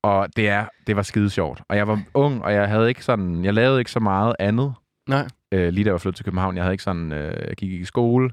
Og 0.02 0.28
det, 0.36 0.48
er, 0.48 0.66
det 0.86 0.96
var 0.96 1.02
skide 1.02 1.30
sjovt. 1.30 1.62
Og 1.68 1.76
jeg 1.76 1.88
var 1.88 2.02
ung, 2.14 2.44
og 2.44 2.52
jeg 2.52 2.68
havde 2.68 2.88
ikke 2.88 3.04
sådan, 3.04 3.44
jeg 3.44 3.54
lavede 3.54 3.78
ikke 3.78 3.90
så 3.90 4.00
meget 4.00 4.34
andet, 4.38 4.74
Nej. 5.08 5.28
øh, 5.52 5.68
lige 5.72 5.84
da 5.84 5.88
jeg 5.88 5.92
var 5.92 5.98
flyttet 5.98 6.16
til 6.16 6.24
København. 6.24 6.56
Jeg 6.56 6.64
havde 6.64 6.74
ikke 6.74 6.84
sådan, 6.84 7.12
øh, 7.12 7.48
jeg 7.48 7.56
gik 7.56 7.72
ikke 7.72 7.82
i 7.82 7.84
skole. 7.84 8.30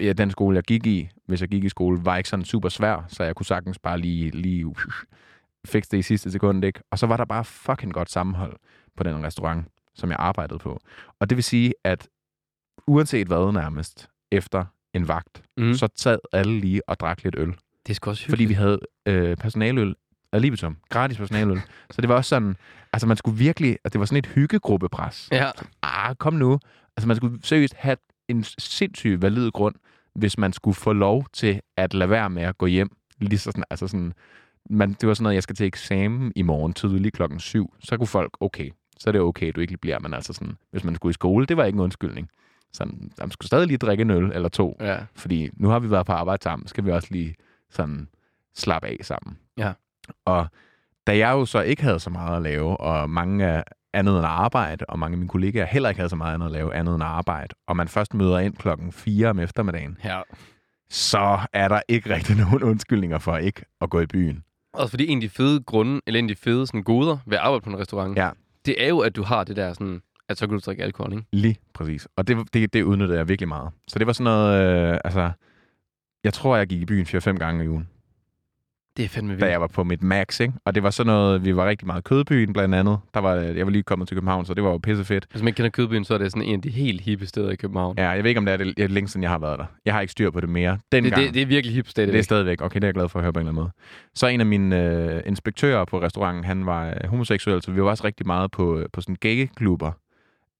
Ja, 0.00 0.12
den 0.12 0.30
skole, 0.30 0.56
jeg 0.56 0.64
gik 0.64 0.86
i, 0.86 1.08
hvis 1.26 1.40
jeg 1.40 1.48
gik 1.48 1.64
i 1.64 1.68
skole, 1.68 2.04
var 2.04 2.16
ikke 2.16 2.28
sådan 2.28 2.44
super 2.44 2.68
svær, 2.68 3.04
så 3.08 3.24
jeg 3.24 3.34
kunne 3.34 3.46
sagtens 3.46 3.78
bare 3.78 3.98
lige, 3.98 4.30
lige 4.30 4.66
uh, 4.66 4.76
fikse 5.66 5.90
det 5.90 5.98
i 5.98 6.02
sidste 6.02 6.30
sekund, 6.30 6.64
ikke? 6.64 6.80
Og 6.90 6.98
så 6.98 7.06
var 7.06 7.16
der 7.16 7.24
bare 7.24 7.44
fucking 7.44 7.92
godt 7.92 8.10
sammenhold 8.10 8.56
på 8.96 9.02
den 9.02 9.24
restaurant, 9.24 9.66
som 9.94 10.10
jeg 10.10 10.16
arbejdede 10.18 10.58
på. 10.58 10.80
Og 11.20 11.30
det 11.30 11.36
vil 11.36 11.44
sige, 11.44 11.74
at 11.84 12.08
uanset 12.86 13.26
hvad 13.26 13.52
nærmest, 13.52 14.08
efter 14.32 14.64
en 14.94 15.08
vagt, 15.08 15.42
Mm. 15.56 15.74
så 15.74 15.88
sad 15.96 16.18
alle 16.32 16.60
lige 16.60 16.88
og 16.88 17.00
drak 17.00 17.22
lidt 17.24 17.34
øl. 17.38 17.48
Det 17.86 17.90
er 17.90 17.94
sgu 17.94 18.10
også 18.10 18.22
Fordi 18.22 18.30
hyggeligt. 18.32 18.48
vi 18.48 18.54
havde 18.54 18.80
øh, 19.06 19.36
personaløl 19.36 19.94
ad 20.32 20.40
libitum. 20.40 20.76
Gratis 20.88 21.16
personaløl. 21.18 21.60
så 21.90 22.00
det 22.00 22.08
var 22.08 22.14
også 22.14 22.28
sådan, 22.28 22.56
altså 22.92 23.06
man 23.06 23.16
skulle 23.16 23.38
virkelig, 23.38 23.70
altså 23.70 23.88
det 23.92 23.98
var 24.00 24.06
sådan 24.06 24.18
et 24.18 24.26
hyggegrupppres 24.26 25.28
Ja, 25.32 25.50
ah, 25.82 26.14
kom 26.16 26.34
nu. 26.34 26.58
Altså, 26.96 27.08
man 27.08 27.16
skulle 27.16 27.38
seriøst 27.42 27.74
have 27.74 27.96
en 28.28 28.44
sindssygt 28.58 29.22
valid 29.22 29.50
grund, 29.50 29.74
hvis 30.14 30.38
man 30.38 30.52
skulle 30.52 30.74
få 30.74 30.92
lov 30.92 31.26
til 31.32 31.60
at 31.76 31.94
lade 31.94 32.10
være 32.10 32.30
med 32.30 32.42
at 32.42 32.58
gå 32.58 32.66
hjem. 32.66 32.96
Lige 33.20 33.38
så 33.38 33.44
sådan, 33.44 33.64
altså 33.70 33.86
sådan, 33.86 34.12
man, 34.70 34.92
det 34.92 35.08
var 35.08 35.14
sådan 35.14 35.22
noget, 35.22 35.34
jeg 35.34 35.42
skal 35.42 35.56
til 35.56 35.66
eksamen 35.66 36.32
i 36.36 36.42
morgen 36.42 36.72
tidlig 36.72 37.12
klokken 37.12 37.40
syv. 37.40 37.74
Så 37.80 37.96
kunne 37.96 38.06
folk, 38.06 38.36
okay, 38.40 38.70
så 38.98 39.10
er 39.10 39.12
det 39.12 39.20
okay, 39.20 39.52
du 39.56 39.60
ikke 39.60 39.76
bliver. 39.76 39.98
Men 39.98 40.14
altså 40.14 40.32
sådan, 40.32 40.56
hvis 40.70 40.84
man 40.84 40.94
skulle 40.94 41.10
i 41.10 41.14
skole, 41.14 41.46
det 41.46 41.56
var 41.56 41.64
ikke 41.64 41.76
en 41.76 41.80
undskyldning. 41.80 42.28
Sådan, 42.74 43.10
man 43.20 43.30
skulle 43.30 43.46
stadig 43.46 43.66
lige 43.66 43.78
drikke 43.78 44.02
en 44.02 44.10
øl 44.10 44.30
eller 44.34 44.48
to. 44.48 44.76
ja. 44.80 44.96
Fordi 45.16 45.50
nu 45.56 45.68
har 45.68 45.78
vi 45.78 45.90
været 45.90 46.06
på 46.06 46.12
arbejde 46.12 46.42
sammen, 46.42 46.68
skal 46.68 46.84
vi 46.84 46.90
også 46.90 47.08
lige 47.10 47.34
sådan 47.70 48.08
slappe 48.56 48.88
af 48.88 48.96
sammen. 49.02 49.38
Ja. 49.58 49.72
Og 50.24 50.46
da 51.06 51.16
jeg 51.18 51.32
jo 51.32 51.44
så 51.44 51.60
ikke 51.60 51.82
havde 51.82 52.00
så 52.00 52.10
meget 52.10 52.36
at 52.36 52.42
lave, 52.42 52.76
og 52.80 53.10
mange 53.10 53.46
af 53.46 53.62
andet 53.92 54.16
end 54.16 54.26
arbejde, 54.26 54.84
og 54.88 54.98
mange 54.98 55.14
af 55.14 55.18
mine 55.18 55.28
kollegaer 55.28 55.66
heller 55.66 55.88
ikke 55.88 55.98
havde 55.98 56.08
så 56.10 56.16
meget 56.16 56.34
andet 56.34 56.46
at 56.46 56.52
lave 56.52 56.74
andet 56.74 56.94
end 56.94 57.02
arbejde, 57.04 57.54
og 57.66 57.76
man 57.76 57.88
først 57.88 58.14
møder 58.14 58.38
ind 58.38 58.54
klokken 58.56 58.92
4 58.92 59.28
om 59.28 59.38
eftermiddagen, 59.38 59.98
ja. 60.04 60.20
så 60.90 61.38
er 61.52 61.68
der 61.68 61.80
ikke 61.88 62.14
rigtig 62.14 62.36
nogen 62.50 62.62
undskyldninger 62.62 63.18
for 63.18 63.36
ikke 63.36 63.62
at 63.80 63.90
gå 63.90 64.00
i 64.00 64.06
byen. 64.06 64.44
Også 64.72 64.90
fordi 64.90 65.06
en 65.08 65.18
af 65.18 65.22
de 65.22 65.28
fede 65.28 65.62
grunde, 65.62 66.00
eller 66.06 66.18
en 66.18 66.30
af 66.30 66.36
de 66.36 66.40
fede 66.42 66.66
sådan, 66.66 66.82
goder 66.82 67.18
ved 67.26 67.36
at 67.38 67.42
arbejde 67.44 67.60
på 67.64 67.70
en 67.70 67.78
restaurant, 67.78 68.16
Ja. 68.16 68.30
det 68.66 68.84
er 68.84 68.88
jo, 68.88 68.98
at 68.98 69.16
du 69.16 69.22
har 69.22 69.44
det 69.44 69.56
der 69.56 69.72
sådan, 69.72 70.02
at 70.28 70.38
så 70.38 70.46
kan 70.46 70.54
du 70.58 70.60
drikke 70.66 70.82
alkohol, 70.82 71.12
ikke? 71.12 71.24
Lige 71.32 71.56
præcis. 71.74 72.08
Og 72.16 72.28
det, 72.28 72.36
det, 72.54 72.72
det 72.72 72.82
udnyttede 72.82 73.18
jeg 73.18 73.28
virkelig 73.28 73.48
meget. 73.48 73.70
Så 73.88 73.98
det 73.98 74.06
var 74.06 74.12
sådan 74.12 74.24
noget, 74.24 74.92
øh, 74.92 74.98
altså, 75.04 75.30
jeg 76.24 76.32
tror, 76.32 76.56
jeg 76.56 76.66
gik 76.66 76.80
i 76.82 76.84
byen 76.84 77.06
4-5 77.06 77.32
gange 77.32 77.64
i 77.64 77.68
ugen. 77.68 77.88
Det 78.96 79.04
er 79.04 79.08
fandme 79.08 79.28
vildt. 79.32 79.40
da 79.40 79.50
jeg 79.50 79.60
var 79.60 79.66
på 79.66 79.84
mit 79.84 80.02
max, 80.02 80.40
ikke? 80.40 80.52
Og 80.64 80.74
det 80.74 80.82
var 80.82 80.90
sådan 80.90 81.06
noget, 81.12 81.44
vi 81.44 81.56
var 81.56 81.68
rigtig 81.68 81.86
meget 81.86 82.04
kødbyen 82.04 82.52
blandt 82.52 82.74
andet. 82.74 82.98
Der 83.14 83.20
var, 83.20 83.34
jeg 83.34 83.66
var 83.66 83.70
lige 83.72 83.82
kommet 83.82 84.08
til 84.08 84.16
København, 84.16 84.46
så 84.46 84.54
det 84.54 84.64
var 84.64 84.70
jo 84.70 84.78
pissefedt. 84.78 85.26
Hvis 85.30 85.42
man 85.42 85.48
ikke 85.48 85.56
kender 85.56 85.70
Kødbyen, 85.70 86.04
så 86.04 86.14
er 86.14 86.18
det 86.18 86.30
sådan 86.32 86.48
en 86.48 86.54
af 86.54 86.62
de 86.62 86.70
helt 86.70 87.00
hippe 87.00 87.26
steder 87.26 87.50
i 87.50 87.56
København. 87.56 87.98
Ja, 87.98 88.08
jeg 88.08 88.24
ved 88.24 88.28
ikke, 88.30 88.38
om 88.38 88.44
det 88.44 88.52
er 88.52 88.56
det, 88.56 88.76
det 88.76 88.90
længe 88.90 89.08
siden, 89.08 89.22
jeg 89.22 89.30
har 89.30 89.38
været 89.38 89.58
der. 89.58 89.64
Jeg 89.84 89.94
har 89.94 90.00
ikke 90.00 90.12
styr 90.12 90.30
på 90.30 90.40
det 90.40 90.48
mere. 90.48 90.72
det, 90.72 90.80
Dengang, 90.92 91.22
det, 91.22 91.34
det, 91.34 91.42
er 91.42 91.46
virkelig 91.46 91.74
hip 91.74 91.88
stadigvæk. 91.88 92.12
det 92.12 92.18
er 92.18 92.22
stadigvæk. 92.22 92.62
Okay, 92.62 92.74
det 92.74 92.84
er 92.84 92.88
jeg 92.88 92.94
glad 92.94 93.08
for 93.08 93.18
at 93.18 93.22
høre 93.22 93.32
på 93.32 93.40
en 93.40 93.46
eller 93.46 93.50
anden 93.52 93.62
måde. 93.62 93.72
Så 94.14 94.26
en 94.26 94.40
af 94.40 94.46
mine 94.46 94.82
øh, 94.82 95.22
inspektører 95.26 95.84
på 95.84 96.02
restauranten, 96.02 96.44
han 96.44 96.66
var 96.66 96.86
øh, 96.88 97.08
homoseksuel, 97.08 97.62
så 97.62 97.70
vi 97.70 97.82
var 97.82 97.90
også 97.90 98.04
rigtig 98.04 98.26
meget 98.26 98.50
på, 98.50 98.78
øh, 98.78 98.86
på 98.92 99.00
sådan 99.00 99.16
gay-klubber. 99.20 99.92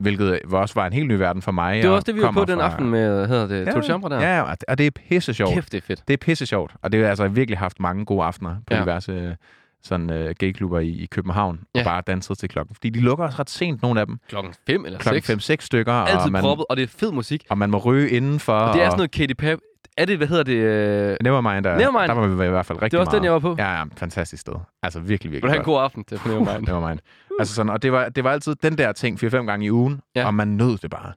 Hvilket 0.05 0.41
var 0.45 0.59
også 0.59 0.75
var 0.75 0.87
en 0.87 0.93
helt 0.93 1.09
ny 1.09 1.13
verden 1.13 1.43
for 1.43 1.53
mig. 1.53 1.75
det 1.77 1.85
var 1.85 1.91
og 1.91 1.95
også 1.97 2.05
det, 2.07 2.15
vi 2.15 2.21
var 2.21 2.27
på 2.27 2.33
kommer 2.33 2.45
den 2.47 2.59
fra- 2.59 2.65
aften 2.67 2.91
med, 2.91 3.29
hedder 3.29 3.47
det, 3.47 3.67
Ja, 3.67 3.73
ja, 3.77 3.83
Chambre 3.83 4.09
der. 4.11 4.21
Ja, 4.21 4.43
og 4.43 4.51
det- 4.61 4.65
og 4.69 4.79
det 4.79 4.87
er 4.87 4.91
pisse 5.09 5.35
sjovt. 5.35 5.55
Kæft, 5.55 5.73
det 5.73 5.79
er 5.79 5.87
fedt. 5.87 6.03
Det 6.09 6.15
er 6.15 6.19
pisse 6.19 6.47
sjovt, 6.47 6.73
og 6.83 6.93
det 6.93 7.03
har 7.03 7.09
altså 7.09 7.29
virkelig 7.29 7.59
haft 7.59 7.81
mange 7.81 8.05
gode 8.05 8.25
aftener 8.25 8.51
på 8.51 8.63
Ja. 8.71 8.77
ja. 8.77 8.83
diverse 8.83 9.13
øh, 9.13 9.35
sådan 9.83 10.11
uh, 10.11 10.31
gayklubber 10.39 10.79
i, 10.81 10.89
i 10.89 11.07
København, 11.11 11.61
Ja. 11.75 11.81
og 11.81 11.85
bare 11.85 12.03
danset 12.07 12.39
til 12.39 12.49
klokken. 12.49 12.75
Fordi 12.75 12.91
de 12.91 13.01
lukker 13.01 13.25
også 13.25 13.39
ret 13.39 13.51
sent, 13.51 13.83
nogle 13.83 14.01
af 14.01 14.07
dem. 14.07 14.19
Klokken 14.29 14.55
5 14.67 14.85
eller 14.87 14.99
Klokken 14.99 15.23
6. 15.41 15.51
5-6 15.51 15.67
stykker, 15.67 15.93
Altid 15.93 16.27
og 16.27 16.33
man, 16.33 16.43
proppet, 16.43 16.67
og 16.71 16.77
det 16.77 16.83
er 16.83 16.87
fed 16.99 17.13
musik. 17.13 17.45
og 17.51 17.59
man 17.59 17.71
må 17.71 17.79
ryge 17.79 18.11
indenfor. 18.11 18.53
Og 18.53 18.75
det 18.75 18.83
er 18.83 18.87
sådan 18.87 18.97
noget 18.99 19.11
Katy 19.11 19.33
Perry. 19.39 19.57
Er 19.97 20.05
det, 20.05 20.17
hvad 20.17 20.27
hedder 20.27 20.43
det? 20.43 20.53
Øh... 20.57 21.17
Nevermind, 21.23 21.65
der, 21.65 21.77
Nevermind. 21.79 22.09
der 22.09 22.13
var 22.15 22.27
vi 22.27 22.47
i 22.47 22.49
hvert 22.49 22.67
fald 22.67 22.83
rigtig 22.83 22.91
Det 22.93 22.99
var 22.99 23.05
også 23.05 23.11
meget. 23.11 23.21
den, 23.21 23.25
jeg 23.25 23.33
var 23.33 23.39
på. 23.39 23.55
Ja, 23.59 23.79
ja, 23.79 23.85
fantastisk 23.97 24.41
sted. 24.41 24.53
Altså 24.83 25.01
virkelig, 25.01 25.31
Vil 25.33 25.37
virkelig 25.37 25.43
du 25.43 25.49
have 25.49 25.59
en 25.59 25.65
god 25.65 25.81
aften 25.83 26.05
til 26.05 26.21
Nevermind? 26.27 26.67
Nevermind. 26.67 26.99
Altså 27.39 27.55
sådan, 27.55 27.71
og 27.71 27.83
det 27.83 27.93
var, 27.93 28.09
det 28.09 28.25
var 28.25 28.31
altid 28.31 28.55
den 28.63 28.79
der 28.79 28.93
ting 28.93 29.25
4-5 29.25 29.29
gange 29.37 29.67
i 29.67 29.71
ugen, 29.71 30.01
Ja. 30.17 30.27
og 30.27 30.35
man 30.35 30.49
nød 30.49 30.79
det 30.79 30.91
bare. 30.91 31.13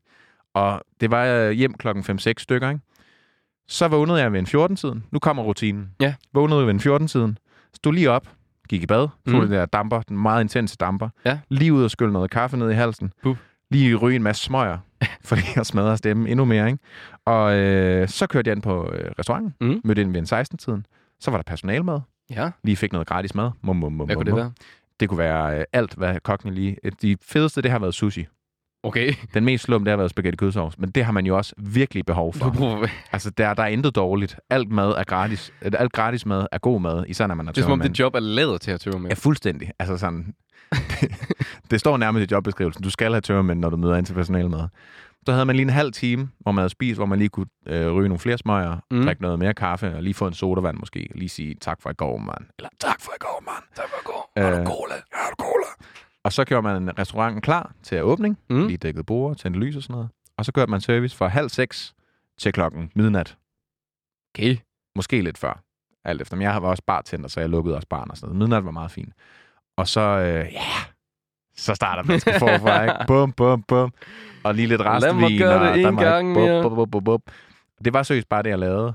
Og 0.54 0.82
det 1.02 1.12
var 1.12 1.26
øh, 1.26 1.52
hjem 1.52 1.74
klokken 1.74 2.04
5-6 2.20 2.34
stykker, 2.38 2.70
ikke? 2.70 2.82
Så 3.68 3.88
vågnede 3.88 4.20
jeg 4.22 4.34
ved 4.34 4.40
en 4.40 4.46
14-tiden. 4.74 5.04
Nu 5.12 5.20
kommer 5.20 5.44
rutinen. 5.44 5.90
Ja. 6.02 6.14
Vågnede 6.34 6.68
ved 6.68 6.74
en 6.74 6.80
14-tiden. 7.04 7.38
Stod 7.74 7.94
lige 7.94 8.12
op. 8.12 8.28
Gik 8.70 8.84
i 8.84 8.86
bad. 8.86 9.08
Tog 9.30 9.36
mm. 9.36 9.40
det 9.42 9.50
der 9.50 9.66
damper. 9.66 10.02
Den 10.02 10.18
meget 10.18 10.42
intense 10.44 10.78
damper. 10.78 11.10
Ja. 11.26 11.40
Lige 11.50 11.74
ud 11.74 11.84
og 11.84 11.92
skylle 11.92 12.14
noget 12.14 12.32
kaffe 12.32 12.58
ned 12.58 12.72
i 12.72 12.74
halsen. 12.74 13.12
Puh. 13.24 13.38
Lige 13.72 13.96
ryge 13.96 14.16
en 14.16 14.24
masse 14.24 14.44
smøger. 14.44 14.78
fordi 15.30 15.42
jeg 15.56 15.66
smadrer 15.66 15.96
stemmen 15.96 16.28
endnu 16.28 16.46
mere, 16.46 16.68
ikke? 16.68 16.80
Og 17.26 17.56
øh, 17.56 18.08
så 18.08 18.28
kørte 18.28 18.50
jeg 18.50 18.56
ind 18.56 18.64
på 18.64 18.92
øh, 18.92 19.12
restauranten. 19.20 19.54
Mm. 19.62 19.82
Mødte 19.84 20.02
ind 20.02 20.12
ved 20.12 20.32
en 20.32 20.40
16-tiden. 20.42 20.86
Så 21.20 21.32
var 21.32 21.38
der 21.38 21.44
personalmad. 21.44 22.00
Ja, 22.30 22.50
lige 22.64 22.76
fik 22.76 22.92
noget 22.92 23.08
gratis 23.08 23.36
mad. 23.36 23.52
Mum, 23.62 23.76
mum, 23.76 23.94
mum, 23.94 24.06
hvad 24.06 24.16
mum, 24.16 24.20
kunne 24.20 24.26
det 24.26 24.34
mum. 24.34 24.40
være? 24.40 24.52
Det 25.00 25.10
kunne 25.10 25.18
være 25.18 25.60
øh, 25.60 25.66
alt, 25.74 25.94
hvad 25.94 26.20
kokken 26.20 26.54
lige... 26.54 26.78
De 27.02 27.18
fedeste, 27.22 27.62
det 27.62 27.72
har 27.72 27.80
været 27.80 27.94
sushi. 27.94 28.28
Okay. 28.88 29.14
Den 29.34 29.46
mest 29.46 29.64
slum, 29.64 29.84
det 29.84 29.92
har 29.92 29.98
været 29.98 30.10
spaghetti 30.10 30.38
kødsovs. 30.38 30.78
Men 30.80 30.90
det 30.92 31.06
har 31.06 31.12
man 31.12 31.26
jo 31.26 31.38
også 31.38 31.54
virkelig 31.58 32.06
behov 32.06 32.34
for. 32.34 32.88
Altså, 33.12 33.30
der, 33.30 33.54
der 33.54 33.64
er 33.64 33.68
intet 33.68 33.96
dårligt. 33.96 34.40
Alt 34.50 34.72
mad 34.72 34.90
er 34.92 35.04
gratis. 35.04 35.54
Alt 35.62 35.92
gratis 35.92 36.26
mad 36.26 36.46
er 36.52 36.58
god 36.58 36.82
mad, 36.82 37.04
især 37.08 37.28
når 37.28 37.36
man 37.36 37.48
er 37.48 37.52
det 37.52 37.62
er 37.62 37.64
som 37.66 37.72
om, 37.72 37.82
dit 37.82 38.00
job 38.00 38.16
er 38.16 38.20
lavet 38.20 38.62
til 38.62 38.72
at 38.72 38.80
tøve 38.80 39.00
med. 39.00 39.10
Ja, 39.10 39.14
fuldstændig. 39.16 39.72
Altså 39.80 39.98
sådan... 39.98 40.34
det, 40.72 41.12
det 41.72 41.80
står 41.80 41.98
nærmest 41.98 42.32
i 42.32 42.34
jobbeskrivelsen. 42.36 42.84
Du 42.84 42.90
skal 42.90 43.12
have 43.12 43.22
tømmermænd, 43.22 43.60
når 43.60 43.70
du 43.70 43.78
møder 43.78 43.96
ind 43.98 44.06
til 44.06 44.14
personalmad. 44.14 44.68
Så 45.26 45.32
havde 45.34 45.46
man 45.46 45.56
lige 45.56 45.64
en 45.64 45.70
halv 45.70 45.92
time, 45.92 46.30
hvor 46.40 46.52
man 46.52 46.62
havde 46.62 46.70
spist, 46.70 46.98
hvor 47.00 47.06
man 47.06 47.20
lige 47.20 47.30
kunne 47.30 47.46
øh, 47.68 47.92
ryge 47.94 48.08
nogle 48.10 48.20
flere 48.20 48.38
smøger, 48.38 48.78
Mm. 48.92 49.04
drikke 49.06 49.22
noget 49.22 49.40
mere 49.40 49.54
kaffe, 49.54 49.96
og 49.96 50.04
lige 50.04 50.14
få 50.14 50.28
en 50.28 50.34
sodavand 50.34 50.78
måske, 50.78 51.08
og 51.14 51.18
lige 51.20 51.30
sige 51.30 51.56
tak 51.62 51.82
for 51.82 51.90
i 51.90 51.94
går, 51.94 52.18
mand. 52.18 52.46
Eller 52.60 52.70
tak 52.80 53.02
for 53.02 53.12
i 53.12 53.20
går, 53.20 53.44
mand. 53.46 53.64
Tak 53.76 53.86
for 53.90 53.98
i 54.02 54.06
går. 54.06 54.32
Har 54.38 54.50
du 54.50 54.58
Øh, 54.58 54.66
cola? 54.66 54.94
Har 55.14 55.30
du? 55.30 55.36
Og 56.28 56.34
så 56.34 56.46
gjorde 56.46 56.62
man 56.62 57.00
restauranten 57.00 57.42
klar 57.42 57.72
til 57.84 58.04
åbning. 58.04 58.38
Mm. 58.50 58.68
Lige 58.68 58.78
dækket 58.78 59.06
bord, 59.06 59.36
tændte 59.36 59.60
lys 59.60 59.76
og 59.76 59.84
sådan 59.84 59.94
noget. 59.94 60.10
Og 60.38 60.46
så 60.46 60.52
gjorde 60.52 60.72
man 60.72 60.82
service 60.82 61.16
fra 61.18 61.28
halv 61.28 61.50
seks 61.50 61.94
til 62.38 62.54
klokken 62.54 62.92
midnat. 62.96 63.38
Okay. 64.36 64.58
Måske 64.96 65.22
lidt 65.22 65.38
før. 65.38 65.64
Alt 66.06 66.22
efter. 66.22 66.36
Men 66.36 66.42
jeg 66.42 66.62
var 66.62 66.70
også 66.70 66.84
bartender, 66.88 67.28
så 67.28 67.40
jeg 67.40 67.50
lukkede 67.50 67.76
også 67.76 67.88
barn 67.88 68.12
og 68.12 68.18
sådan 68.18 68.28
noget. 68.36 68.50
Midnat 68.50 68.66
var 68.66 68.72
meget 68.72 68.92
fint. 68.92 69.14
Og 69.78 69.88
så, 69.88 70.02
øh, 70.02 70.54
ja, 70.54 70.62
så 71.56 71.76
starter 71.76 72.04
man 72.04 72.20
sgu 72.20 72.32
forfra, 72.40 72.82
ikke? 72.84 72.96
Bum, 73.08 73.32
bum, 73.32 73.64
bum. 73.64 73.94
Og 74.44 74.56
lige 74.56 74.68
lidt 74.68 74.82
Lad 74.82 75.14
mig 75.14 75.24
restvin. 75.24 75.40
gøre 75.40 75.78
det 75.78 75.86
en 75.88 75.96
gang 75.98 76.32
mere. 76.32 76.64
bup, 76.64 76.76
bup, 76.76 76.92
bup, 76.92 77.04
bup. 77.04 77.22
Det 77.86 77.94
var 77.94 78.04
seriøst 78.04 78.30
bare 78.30 78.44
det, 78.44 78.50
jeg 78.50 78.60
lavede. 78.60 78.94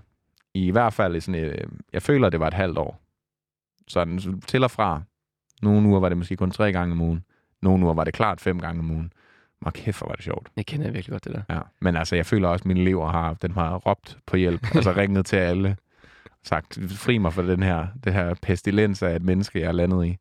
I 0.55 0.71
hvert 0.71 0.93
fald 0.93 1.21
sådan 1.21 1.45
et, 1.45 1.51
øh, 1.53 1.69
jeg 1.93 2.03
føler, 2.03 2.29
det 2.31 2.41
var 2.41 2.47
et 2.47 2.55
halvt 2.55 2.79
år. 2.79 3.01
Sådan 3.89 4.41
til 4.47 4.65
og 4.65 4.71
fra. 4.71 5.03
Nogle 5.63 5.89
uger 5.89 6.01
var 6.01 6.09
det 6.09 6.19
måske 6.19 6.37
kun 6.37 6.51
tre 6.51 6.73
gange 6.73 6.93
om 6.93 7.01
ugen. 7.01 7.25
Nogle 7.63 7.85
uger 7.85 7.95
var 7.95 8.05
det 8.05 8.15
klart 8.15 8.41
fem 8.41 8.61
gange 8.61 8.81
om 8.81 8.91
ugen. 8.91 9.13
Og 9.65 9.73
kæft, 9.73 9.99
hvor 9.99 10.07
var 10.07 10.15
det 10.15 10.25
sjovt. 10.25 10.49
Jeg 10.57 10.67
kender 10.67 10.91
virkelig 10.91 11.13
godt 11.13 11.25
det 11.25 11.33
der. 11.33 11.55
Ja. 11.55 11.61
Men 11.81 11.97
altså, 11.97 12.17
jeg 12.17 12.27
føler 12.27 12.49
også, 12.49 12.63
at 12.63 12.67
mine 12.67 12.81
elever 12.81 13.11
har, 13.11 13.35
den 13.35 13.53
har 13.53 13.77
råbt 13.77 14.19
på 14.27 14.37
hjælp. 14.37 14.75
altså 14.75 14.93
ringet 15.01 15.27
til 15.27 15.37
alle. 15.37 15.77
Sagt, 16.45 16.79
fri 16.89 17.19
mig 17.19 17.33
for 17.33 17.43
den 17.43 17.63
her, 17.63 17.87
det 18.05 18.13
her 18.13 18.35
pestilens 18.43 19.03
af 19.03 19.17
et 19.17 19.23
menneske, 19.23 19.61
jeg 19.61 19.69
er 19.69 19.73
landet 19.73 20.07
i. 20.07 20.17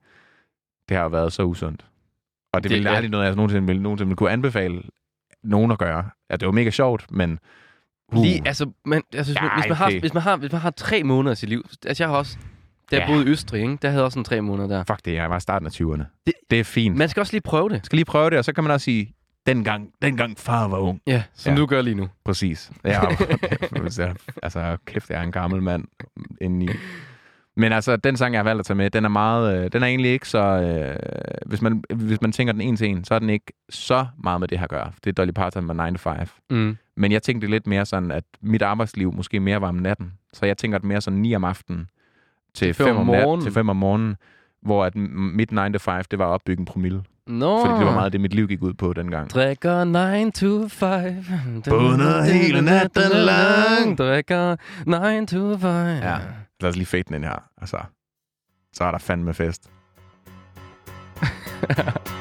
Det 0.90 0.98
har 0.98 1.10
været 1.10 1.34
så 1.34 1.44
usundt. 1.44 1.86
Og 2.54 2.64
det, 2.64 2.70
Det 2.70 2.76
ville 2.78 2.90
aldrig 2.90 3.12
noget, 3.12 3.26
jeg 3.26 3.36
nogensinde 3.36 3.68
ville, 3.68 3.82
nogensinde 3.84 4.08
ville 4.08 4.18
kunne 4.18 4.32
anbefale 4.32 4.82
nogen 5.44 5.72
at 5.72 5.78
gøre. 5.78 6.10
Ja, 6.30 6.36
det 6.36 6.46
var 6.46 6.52
mega 6.52 6.70
sjovt, 6.70 7.12
men... 7.12 7.40
Uh, 8.14 8.24
Lige, 8.24 8.42
altså, 8.46 8.72
man, 8.86 9.02
altså 9.14 9.34
hvis, 9.34 9.42
man, 9.42 9.50
Ja, 9.50 9.56
hvis, 9.56 9.68
man 9.70 9.78
har, 9.78 10.00
hvis, 10.00 10.14
man 10.14 10.24
har, 10.24 10.38
hvis 10.38 10.52
man 10.52 10.62
har 10.62 10.72
tre 10.72 11.04
måneder 11.04 11.32
af 11.32 11.38
sit 11.38 11.50
liv, 11.50 11.66
altså 11.86 12.04
jeg 12.04 12.10
har 12.10 12.18
også, 12.18 12.38
da 12.92 12.96
jeg 12.96 13.08
Ja. 13.08 13.14
boede 13.14 13.26
i 13.26 13.30
Østrig, 13.30 13.62
ikke, 13.62 13.78
der 13.82 13.90
havde 13.90 14.04
også 14.06 14.14
sådan 14.14 14.24
tre 14.24 14.42
måneder 14.42 14.68
der. 14.68 14.84
Fuck 14.84 15.06
det, 15.06 15.14
jeg 15.14 15.30
var 15.30 15.38
i 15.38 15.40
starten 15.40 15.66
af 15.66 15.72
20'erne. 15.72 16.04
Det- 16.28 16.34
Det, 16.52 16.60
er 16.60 16.64
fint. 16.64 16.94
Man 16.94 16.98
Man 16.98 17.10
skal 17.10 17.22
også 17.22 17.34
lige 17.34 17.42
prøve 17.42 17.70
det. 17.70 17.86
skal 17.86 17.96
lige 17.96 18.06
prøve 18.06 18.30
det, 18.30 18.38
og 18.38 18.46
så 18.46 18.54
kan 18.54 18.64
man 18.64 18.72
også 18.74 18.84
sige, 18.86 19.14
dengang, 19.48 19.90
dengang 20.02 20.40
far 20.40 20.68
var 20.68 20.78
ung. 20.78 21.02
Ja, 21.08 21.24
som 21.34 21.54
Ja. 21.54 21.60
du 21.60 21.66
gør 21.66 21.82
lige 21.82 21.96
nu. 21.96 22.10
Præcis. 22.26 22.72
Ja, 22.86 23.00
altså, 24.44 24.78
kæft, 24.86 25.10
jeg 25.10 25.20
er 25.20 25.24
en 25.24 25.32
gammel 25.32 25.62
mand 25.62 25.86
indeni. 26.42 26.68
Men 27.58 27.72
altså, 27.74 27.96
den 27.98 28.18
sang, 28.18 28.34
jeg 28.34 28.40
har 28.40 28.44
valgt 28.44 28.60
at 28.60 28.66
tage 28.66 28.78
med, 28.78 28.90
den 28.90 29.06
er 29.06 29.10
meget, 29.10 29.64
øh, 29.66 29.72
den 29.72 29.84
er 29.84 29.88
egentlig 29.88 30.12
ikke 30.12 30.28
så, 30.30 30.40
øh, 30.40 30.96
hvis, 31.46 31.62
man, 31.62 31.84
hvis 31.96 32.22
man 32.22 32.32
tænker 32.32 32.52
den 32.54 32.62
en 32.62 32.76
til 32.76 32.88
en, 32.88 33.04
så 33.04 33.14
er 33.16 33.20
den 33.20 33.30
ikke 33.30 33.54
så 33.70 34.06
meget 34.24 34.40
med 34.40 34.48
det 34.48 34.58
her 34.58 34.64
at 34.64 34.70
gøre. 34.70 34.92
Det 35.04 35.10
er 35.10 35.14
Dolly 35.14 35.32
Parton 35.32 35.66
med 35.66 35.76
9 35.92 35.98
to 35.98 35.98
5. 35.98 36.16
Mm. 36.50 36.78
Men 36.98 37.12
jeg 37.12 37.24
tænkte 37.24 37.48
lidt 37.48 37.68
mere 37.68 37.86
sådan, 37.86 38.12
at 38.12 38.24
mit 38.42 38.62
arbejdsliv 38.62 39.14
måske 39.14 39.40
mere 39.40 39.62
var 39.62 39.68
om 39.68 39.76
natten. 39.76 40.14
Så 40.34 40.46
jeg 40.46 40.58
tænker 40.58 40.78
det 40.78 40.88
mere 40.88 41.02
sådan 41.02 41.20
9 41.20 41.36
om 41.36 41.44
aftenen 41.44 41.88
til 42.56 42.74
fem 42.74 42.86
5 42.86 42.96
om 42.96 43.00
om, 43.00 43.06
morgenen. 43.06 43.46
til 43.46 43.54
5 43.54 43.70
om 43.70 43.76
morgenen, 43.76 44.16
hvor 44.62 44.86
at 44.86 44.96
mit 44.96 45.52
9 45.52 45.74
to 45.74 45.80
5, 45.80 46.04
det 46.12 46.20
var 46.20 46.26
at 46.26 46.30
opbygge 46.34 46.60
en 46.60 46.66
promille. 46.66 47.04
Nå. 47.28 47.66
Fordi 47.66 47.80
det 47.80 47.86
var 47.86 47.94
meget 47.94 48.14
det, 48.14 48.22
mit 48.22 48.34
liv 48.34 48.48
gik 48.48 48.62
ud 48.62 48.74
på 48.74 48.94
dengang. 48.94 49.30
Drikker 49.30 49.84
9 50.24 50.32
to 50.32 50.68
5. 50.68 51.62
Bunder 51.70 52.24
hele 52.24 52.62
natten 52.62 53.12
lang. 53.12 53.98
Drikker 53.98 54.56
9 55.20 55.26
to 55.26 55.58
5. 55.58 55.70
Ja. 55.72 56.18
Lad 56.62 56.70
os 56.70 56.76
lige 56.76 56.86
fade 56.86 57.04
den 57.04 57.16
ind 57.16 57.24
her. 57.26 57.44
Altså, 57.62 57.78
så 58.74 58.84
er 58.84 58.92
der 58.92 58.98
fandme 58.98 59.34
fest. 59.34 59.70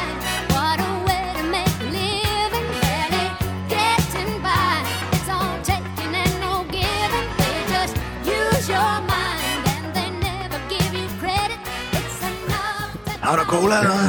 Har 13.31 13.37
du 13.37 13.43
cola 13.43 13.75
eller 13.79 13.99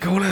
Cola. 0.00 0.26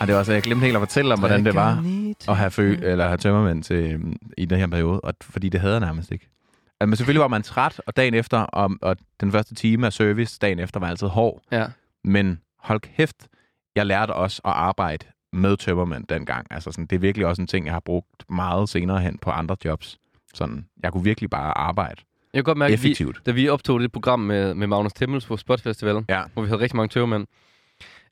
Og 0.00 0.06
det 0.06 0.14
var 0.14 0.22
så, 0.22 0.32
jeg 0.32 0.42
glemte 0.42 0.64
helt 0.64 0.76
at 0.76 0.80
fortælle 0.80 1.12
om, 1.12 1.18
hvordan 1.18 1.44
det 1.44 1.54
var 1.54 1.84
at 2.28 2.36
have, 2.36 2.50
fø, 2.50 2.76
eller 2.82 3.06
have 3.06 3.16
tømmermænd 3.16 3.62
til, 3.62 3.76
øhm, 3.92 4.16
i 4.38 4.44
den 4.44 4.58
her 4.58 4.66
periode, 4.66 5.00
og, 5.00 5.14
fordi 5.22 5.48
det 5.48 5.60
havde 5.60 5.72
jeg 5.72 5.80
nærmest 5.80 6.10
ikke. 6.12 6.28
Altså, 6.80 6.86
men 6.86 6.96
selvfølgelig 6.96 7.20
var 7.20 7.28
man 7.28 7.42
træt, 7.42 7.80
og 7.86 7.96
dagen 7.96 8.14
efter, 8.14 8.38
og, 8.38 8.70
og 8.82 8.96
den 9.20 9.32
første 9.32 9.54
time 9.54 9.86
af 9.86 9.92
service 9.92 10.38
dagen 10.40 10.58
efter 10.58 10.80
var 10.80 10.86
altid 10.88 11.06
hård. 11.06 11.42
Ja. 11.52 11.66
Men 12.04 12.40
hold 12.58 12.80
kæft, 12.80 13.16
jeg 13.76 13.86
lærte 13.86 14.10
også 14.10 14.40
at 14.44 14.52
arbejde 14.52 15.06
med 15.32 15.56
tømmermænd 15.56 16.06
dengang. 16.06 16.46
Altså 16.50 16.70
sådan, 16.72 16.86
det 16.86 16.96
er 16.96 17.00
virkelig 17.00 17.26
også 17.26 17.42
en 17.42 17.48
ting, 17.48 17.66
jeg 17.66 17.74
har 17.74 17.80
brugt 17.80 18.30
meget 18.30 18.68
senere 18.68 19.00
hen 19.00 19.18
på 19.18 19.30
andre 19.30 19.56
jobs. 19.64 19.98
Sådan, 20.34 20.66
jeg 20.82 20.92
kunne 20.92 21.04
virkelig 21.04 21.30
bare 21.30 21.58
arbejde 21.58 22.02
Jeg 22.32 22.38
kan 22.38 22.44
godt 22.44 22.58
mærke, 22.58 22.72
at 22.72 22.82
vi, 22.82 22.88
effektivt. 22.88 23.20
da 23.26 23.30
vi 23.30 23.48
optog 23.48 23.80
det 23.80 23.92
program 23.92 24.20
med, 24.20 24.54
med 24.54 24.66
Magnus 24.66 24.92
Timmels 24.92 25.26
på 25.26 25.36
Spot 25.36 25.60
Festival, 25.60 26.04
Ja. 26.08 26.22
hvor 26.32 26.42
vi 26.42 26.48
havde 26.48 26.60
rigtig 26.60 26.76
mange 26.76 26.88
tøvermænd, 26.88 27.26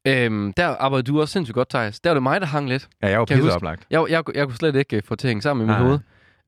øhm, 0.06 0.52
der 0.52 0.66
arbejdede 0.66 1.12
du 1.12 1.20
også 1.20 1.32
sindssygt 1.32 1.54
godt, 1.54 1.68
Thijs. 1.68 2.00
Der 2.00 2.10
var 2.10 2.14
det 2.14 2.22
mig, 2.22 2.40
der 2.40 2.46
hang 2.46 2.68
lidt. 2.68 2.88
Ja, 3.02 3.08
jeg 3.08 3.18
var 3.20 3.26
jeg 3.30 3.38
pisse 3.38 3.52
oplagt. 3.52 3.86
Jeg, 3.90 4.06
jeg, 4.10 4.24
jeg 4.34 4.46
kunne 4.46 4.56
slet 4.56 4.76
ikke 4.76 4.96
øh, 4.96 5.02
få 5.04 5.14
det 5.14 5.20
til 5.20 5.26
at 5.26 5.30
hænge 5.30 5.42
sammen 5.42 5.66
i 5.66 5.68
mit 5.68 5.76
hoved. 5.76 5.98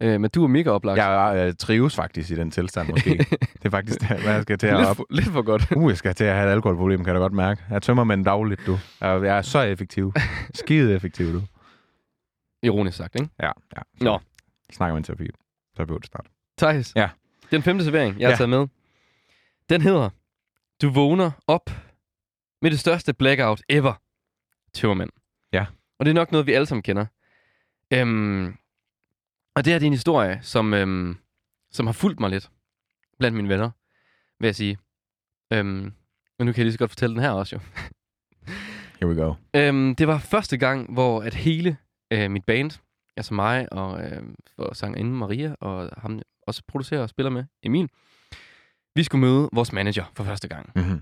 Øh, 0.00 0.20
men 0.20 0.30
du 0.30 0.40
var 0.40 0.48
mega 0.48 0.70
oplagt. 0.70 0.98
Jeg 0.98 1.44
øh, 1.48 1.54
trives 1.58 1.94
faktisk 1.94 2.30
i 2.30 2.34
den 2.34 2.50
tilstand, 2.50 2.88
måske. 2.88 3.10
det 3.40 3.64
er 3.64 3.70
faktisk, 3.70 4.00
det, 4.00 4.08
hvad 4.08 4.32
jeg 4.34 4.42
skal 4.42 4.58
til 4.58 4.66
at 4.66 4.76
lidt, 4.76 4.88
op. 4.88 4.96
for, 4.96 5.06
lidt 5.10 5.26
for 5.26 5.42
godt. 5.42 5.72
Uh, 5.76 5.90
jeg 5.90 5.96
skal 5.96 6.14
til 6.14 6.24
at 6.24 6.34
have 6.34 6.48
et 6.48 6.52
alkoholproblem, 6.52 6.98
kan 6.98 7.06
jeg 7.06 7.14
da 7.14 7.20
godt 7.20 7.32
mærke. 7.32 7.62
Jeg 7.70 7.82
tømmer 7.82 8.04
mænd 8.04 8.24
dagligt, 8.24 8.60
du. 8.66 8.78
Jeg, 9.00 9.22
jeg 9.22 9.38
er 9.38 9.42
så 9.42 9.60
effektiv. 9.60 10.12
Skide 10.54 10.94
effektiv, 10.94 11.32
du. 11.32 11.42
Ironisk 12.62 12.96
sagt, 12.96 13.14
ikke? 13.14 13.28
Ja, 13.42 13.50
ja. 13.76 13.82
Nå. 14.00 14.18
Snakker 14.72 14.94
med 14.94 14.98
en 14.98 15.04
terapi. 15.04 15.28
Terapeut 15.76 16.06
snart. 16.06 16.26
Thijs, 16.58 16.92
Ja. 16.96 17.08
den 17.50 17.62
femte 17.62 17.84
servering, 17.84 18.20
jeg 18.20 18.26
har 18.26 18.32
Ja. 18.32 18.36
taget 18.36 18.50
med, 18.50 18.66
den 19.70 19.80
hedder, 19.80 20.08
du 20.82 20.90
vågner 20.90 21.30
op 21.46 21.70
med 22.64 22.70
det 22.70 22.80
største 22.80 23.14
blackout 23.14 23.62
ever. 23.68 23.94
Tøvermand. 24.72 25.10
Ja. 25.52 25.66
Og 25.98 26.04
det 26.04 26.10
er 26.10 26.14
nok 26.14 26.32
noget, 26.32 26.46
vi 26.46 26.52
alle 26.52 26.66
sammen 26.66 26.82
kender. 26.82 27.06
Øhm, 27.90 28.56
og 29.54 29.64
det 29.64 29.72
her 29.72 29.78
det 29.78 29.86
er 29.86 29.86
en 29.86 29.92
historie, 29.92 30.38
som, 30.42 30.74
øhm, 30.74 31.16
som 31.70 31.86
har 31.86 31.92
fulgt 31.92 32.20
mig 32.20 32.30
lidt 32.30 32.50
blandt 33.18 33.36
mine 33.36 33.48
venner, 33.48 33.70
vil 34.40 34.46
jeg 34.46 34.54
sige. 34.54 34.78
Øhm, 35.52 35.92
men 36.38 36.46
nu 36.46 36.52
kan 36.52 36.56
jeg 36.56 36.64
lige 36.64 36.72
så 36.72 36.78
godt 36.78 36.90
fortælle 36.90 37.14
den 37.14 37.22
her 37.22 37.30
også, 37.30 37.56
jo. 37.56 37.60
Here 39.00 39.08
we 39.08 39.22
go. 39.22 39.34
Øhm, 39.54 39.94
det 39.94 40.08
var 40.08 40.18
første 40.18 40.56
gang, 40.56 40.92
hvor 40.92 41.22
at 41.22 41.34
hele 41.34 41.76
øh, 42.10 42.30
mit 42.30 42.44
band, 42.44 42.70
altså 43.16 43.34
mig 43.34 43.72
og 43.72 44.04
øh, 44.04 44.22
og 44.56 44.76
sangerinden 44.76 45.14
Maria, 45.14 45.54
og 45.60 45.90
ham 45.96 46.22
også 46.46 46.62
producerer 46.68 47.02
og 47.02 47.08
spiller 47.08 47.30
med, 47.30 47.44
Emil, 47.62 47.88
vi 48.94 49.02
skulle 49.02 49.20
møde 49.20 49.48
vores 49.52 49.72
manager 49.72 50.04
for 50.14 50.24
første 50.24 50.48
gang. 50.48 50.72
Mm-hmm. 50.76 51.00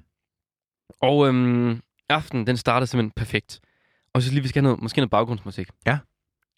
Og 1.00 1.28
øhm, 1.28 1.80
aftenen, 2.08 2.46
den 2.46 2.56
startede 2.56 2.86
simpelthen 2.86 3.12
perfekt. 3.16 3.60
Og 4.14 4.22
synes 4.22 4.32
lige, 4.32 4.42
vi 4.42 4.48
skal 4.48 4.62
have 4.62 4.68
noget, 4.68 4.82
måske 4.82 5.00
noget 5.00 5.10
baggrundsmusik. 5.10 5.68
Ja. 5.86 5.98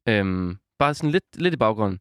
Øhm, 0.08 0.58
bare 0.78 0.94
sådan 0.94 1.10
lidt, 1.10 1.24
lidt 1.34 1.54
i 1.54 1.56
baggrunden. 1.56 2.00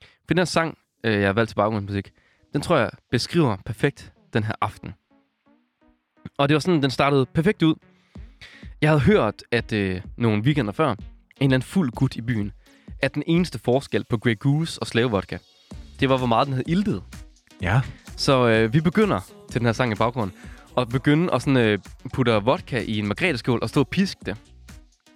For 0.00 0.34
den 0.34 0.38
her 0.38 0.44
sang, 0.44 0.78
øh, 1.04 1.12
jeg 1.12 1.28
har 1.28 1.32
valgt 1.32 1.48
til 1.48 1.56
baggrundsmusik, 1.56 2.10
den 2.52 2.60
tror 2.60 2.76
jeg 2.76 2.90
beskriver 3.10 3.56
perfekt 3.66 4.12
den 4.32 4.44
her 4.44 4.54
aften. 4.60 4.92
Og 6.38 6.48
det 6.48 6.54
var 6.54 6.60
sådan, 6.60 6.82
den 6.82 6.90
startede 6.90 7.26
perfekt 7.26 7.62
ud. 7.62 7.74
Jeg 8.80 8.90
havde 8.90 9.00
hørt, 9.00 9.42
at 9.50 9.72
øh, 9.72 10.00
nogle 10.16 10.42
weekender 10.42 10.72
før, 10.72 10.90
en 10.90 10.96
eller 11.40 11.54
anden 11.54 11.62
fuld 11.62 11.90
gut 11.90 12.16
i 12.16 12.20
byen, 12.20 12.52
at 13.02 13.14
den 13.14 13.22
eneste 13.26 13.58
forskel 13.58 14.04
på 14.10 14.18
Grey 14.18 14.38
Goose 14.38 14.80
og 14.80 14.86
Slave 14.86 15.10
Vodka, 15.10 15.38
det 16.00 16.08
var, 16.08 16.16
hvor 16.16 16.26
meget 16.26 16.46
den 16.46 16.54
havde 16.54 16.70
iltet. 16.70 17.02
Ja. 17.62 17.80
Så 18.16 18.48
øh, 18.48 18.72
vi 18.72 18.80
begynder 18.80 19.20
til 19.50 19.60
den 19.60 19.66
her 19.66 19.72
sang 19.72 19.92
i 19.92 19.94
baggrunden, 19.94 20.36
og 20.74 20.88
begynde 20.88 21.34
at 21.34 21.42
sådan, 21.42 21.56
øh, 21.56 21.78
putte 22.14 22.32
vodka 22.32 22.80
i 22.80 22.98
en 22.98 23.06
margreteskål 23.08 23.58
og 23.62 23.68
stå 23.68 23.80
og 23.80 23.88
piske 23.88 24.20
det. 24.26 24.36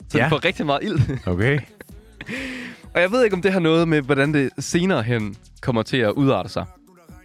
Så 0.09 0.18
Ja. 0.18 0.22
den 0.24 0.30
får 0.30 0.44
rigtig 0.44 0.66
meget 0.66 0.82
ild. 0.82 1.18
Okay. 1.32 1.61
Og 2.94 3.00
jeg 3.00 3.11
ved 3.12 3.24
ikke, 3.24 3.36
om 3.36 3.42
det 3.42 3.52
har 3.52 3.61
noget 3.61 3.88
med, 3.88 4.02
hvordan 4.02 4.34
det 4.34 4.50
senere 4.59 5.02
hen 5.02 5.36
kommer 5.61 5.82
til 5.82 5.96
at 5.96 6.11
udarte 6.12 6.48
sig. 6.48 6.66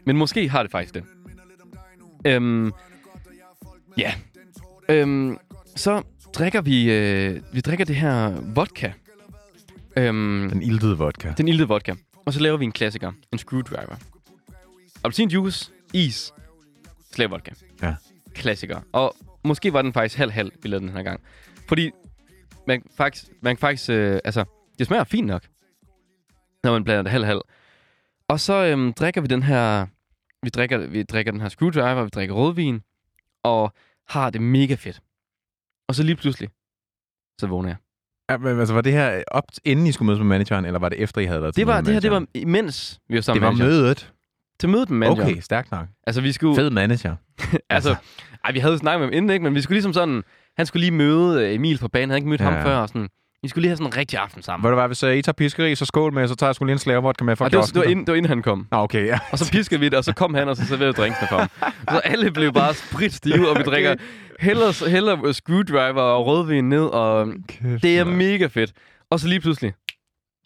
Men 0.05 0.17
måske 0.17 0.49
har 0.49 0.61
det 0.63 0.71
faktisk 0.71 0.93
det. 0.93 1.03
Øhm, 2.25 2.71
ja. 3.97 4.13
Øhm, 4.89 5.38
så 5.75 6.01
drikker 6.34 6.61
vi, 6.61 6.91
øh, 6.91 7.41
vi 7.53 7.61
drikker 7.61 7.86
det 7.86 7.95
her 7.95 8.30
vodka. 8.55 8.91
Øhm, 9.97 10.49
Den 10.49 10.61
iltede 10.61 10.97
vodka. 10.97 11.34
den 11.38 11.47
iltede 11.47 11.67
vodka. 11.67 11.95
Og 12.25 12.34
så 12.34 12.39
laver 12.39 12.57
vi 12.57 12.65
en 12.65 12.71
klassiker. 12.71 13.11
En 13.32 13.38
screwdriver. 13.38 13.95
Appelsinjuice, 15.03 15.71
is, 15.93 16.34
slavevodka. 17.13 17.51
Ja. 17.82 17.95
Klassiker. 18.36 18.82
Og 18.93 19.15
måske 19.43 19.73
var 19.73 19.82
den 19.82 19.93
faktisk 19.93 20.17
halv-halv, 20.17 20.51
vi 20.61 20.69
lavede 20.69 20.86
den 20.88 20.95
her 20.95 21.03
gang. 21.03 21.21
Fordi 21.67 21.91
man 22.67 22.84
faktisk, 22.97 23.25
man 23.41 23.57
faktisk 23.57 23.89
øh, 23.89 24.19
altså, 24.25 24.43
det 24.80 24.88
smager 24.88 25.03
fint 25.03 25.27
nok, 25.27 25.43
når 26.63 26.71
man 26.71 26.84
blander 26.84 27.01
det 27.03 27.11
halv-halv. 27.11 27.41
Og 28.27 28.39
så 28.39 28.53
øhm, 28.65 28.93
drikker 28.93 29.21
vi 29.21 29.27
den 29.27 29.43
her, 29.43 29.86
vi 30.43 30.49
drikker, 30.49 30.77
vi 30.77 31.03
drikker 31.03 31.32
den 31.32 31.41
her 31.41 31.49
screwdriver, 31.49 32.03
vi 32.03 32.09
drikker 32.09 32.36
rødvin, 32.36 32.82
og 33.43 33.73
har 34.07 34.30
det 34.30 34.41
mega 34.41 34.75
fedt. 34.75 34.99
Og 35.88 35.95
så 35.95 36.03
lige 36.03 36.15
pludselig, 36.15 36.49
så 37.39 37.47
vågner 37.47 37.69
jeg. 37.69 37.77
Ja, 38.30 38.38
men, 38.38 38.59
altså, 38.59 38.73
var 38.73 38.82
det 38.82 38.93
her 38.93 39.23
op, 39.27 39.43
inden 39.65 39.88
I 39.88 39.91
skulle 39.91 40.05
mødes 40.07 40.19
med 40.19 40.27
manageren, 40.27 40.65
eller 40.65 40.80
var 40.80 40.89
det 40.89 40.99
efter, 40.99 41.21
I 41.21 41.25
havde 41.25 41.41
været 41.41 41.55
Det 41.55 41.67
var, 41.67 41.82
det 41.82 41.93
her, 41.93 41.99
det 41.99 42.11
var 42.11 42.25
imens 42.34 42.99
vi 43.07 43.13
var 43.13 43.17
det 43.17 43.25
sammen 43.25 43.41
var 43.41 43.51
med 43.51 43.57
manageren. 43.57 43.84
mødet. 43.84 44.13
Til 44.60 44.70
mødet 44.70 44.89
med 44.89 44.97
manageren. 44.97 45.32
Okay, 45.32 45.41
stærkt 45.41 45.72
nok. 45.72 45.88
Altså, 46.07 46.22
vi 46.22 46.32
skulle... 46.32 46.55
Fed 46.55 46.70
manager. 46.70 47.16
Altså, 47.70 47.95
ej, 48.45 48.51
vi 48.51 48.60
havde 48.60 48.78
snakket 48.78 48.99
med 48.99 49.07
ham 49.07 49.14
inden, 49.14 49.32
ikke? 49.32 49.43
Men 49.43 49.55
vi 49.55 49.62
skulle 49.62 49.76
ligesom 49.76 49.93
sådan... 49.93 50.24
Han 50.57 50.66
skulle 50.66 50.82
lige 50.82 50.91
møde 50.91 51.43
øh, 51.47 51.55
Emil 51.55 51.78
fra 51.78 51.88
banen. 51.88 52.01
Han 52.03 52.10
havde 52.10 52.18
ikke 52.18 52.30
mødt 52.30 52.41
Ja. 52.41 52.49
ham 52.49 52.64
før. 52.64 52.78
Og 52.78 52.88
sådan. 52.88 53.10
Vi 53.41 53.47
skulle 53.47 53.62
lige 53.62 53.70
have 53.70 53.78
sådan 53.78 53.88
en 53.93 53.97
rigtig 53.97 54.20
aften 54.20 54.41
sammen. 54.41 54.62
Hvor 54.64 54.70
det 54.70 54.78
var, 54.78 54.88
hvis 54.88 55.03
uh, 55.03 55.10
I 55.16 55.22
tager 55.22 55.34
piskeri, 55.34 55.76
så 55.76 55.86
skål 55.86 56.14
med, 56.14 56.28
så 56.28 56.36
tager 56.36 56.47
jeg 56.47 56.55
sgu 56.55 56.66
lige 56.66 56.74
en 56.74 56.80
slave 56.80 57.01
vodka 57.03 57.24
med 57.24 57.36
for 57.36 57.45
Og 57.45 57.51
det 57.51 57.57
var, 57.60 57.66
det, 57.66 57.76
var 57.76 57.84
inden, 57.84 58.05
det 58.05 58.12
var 58.12 58.16
inden 58.18 58.30
han 58.30 58.41
kom. 58.41 58.68
Nå, 58.72 58.78
okay, 58.78 59.05
ja. 59.05 59.20
Og 59.32 59.39
så 59.39 59.51
piskede 59.51 59.80
vi 59.80 59.86
det, 59.86 59.93
og 59.97 60.03
så 60.03 60.14
kom 60.14 60.34
han, 60.34 60.49
og 60.49 60.57
så 60.57 60.66
serverede 60.66 60.93
drinksene 60.93 61.28
for 61.28 61.38
ham. 61.38 61.49
Så 61.89 61.97
alle 62.03 62.32
blev 62.32 62.53
bare 62.53 62.74
spritstive, 62.74 63.49
og 63.49 63.57
vi 63.57 63.64
drikker 63.64 63.95
hellere, 64.39 64.89
hellere 64.89 65.34
screwdriver 65.34 66.01
og 66.01 66.26
rødvin 66.26 66.70
ned, 66.70 66.86
og 66.86 67.28
Kæft, 67.47 67.84
det 67.84 67.99
er 67.99 68.03
mega 68.03 68.45
fedt. 68.47 68.74
Og 69.12 69.20
så 69.20 69.28
lige 69.28 69.39
pludselig, 69.39 69.74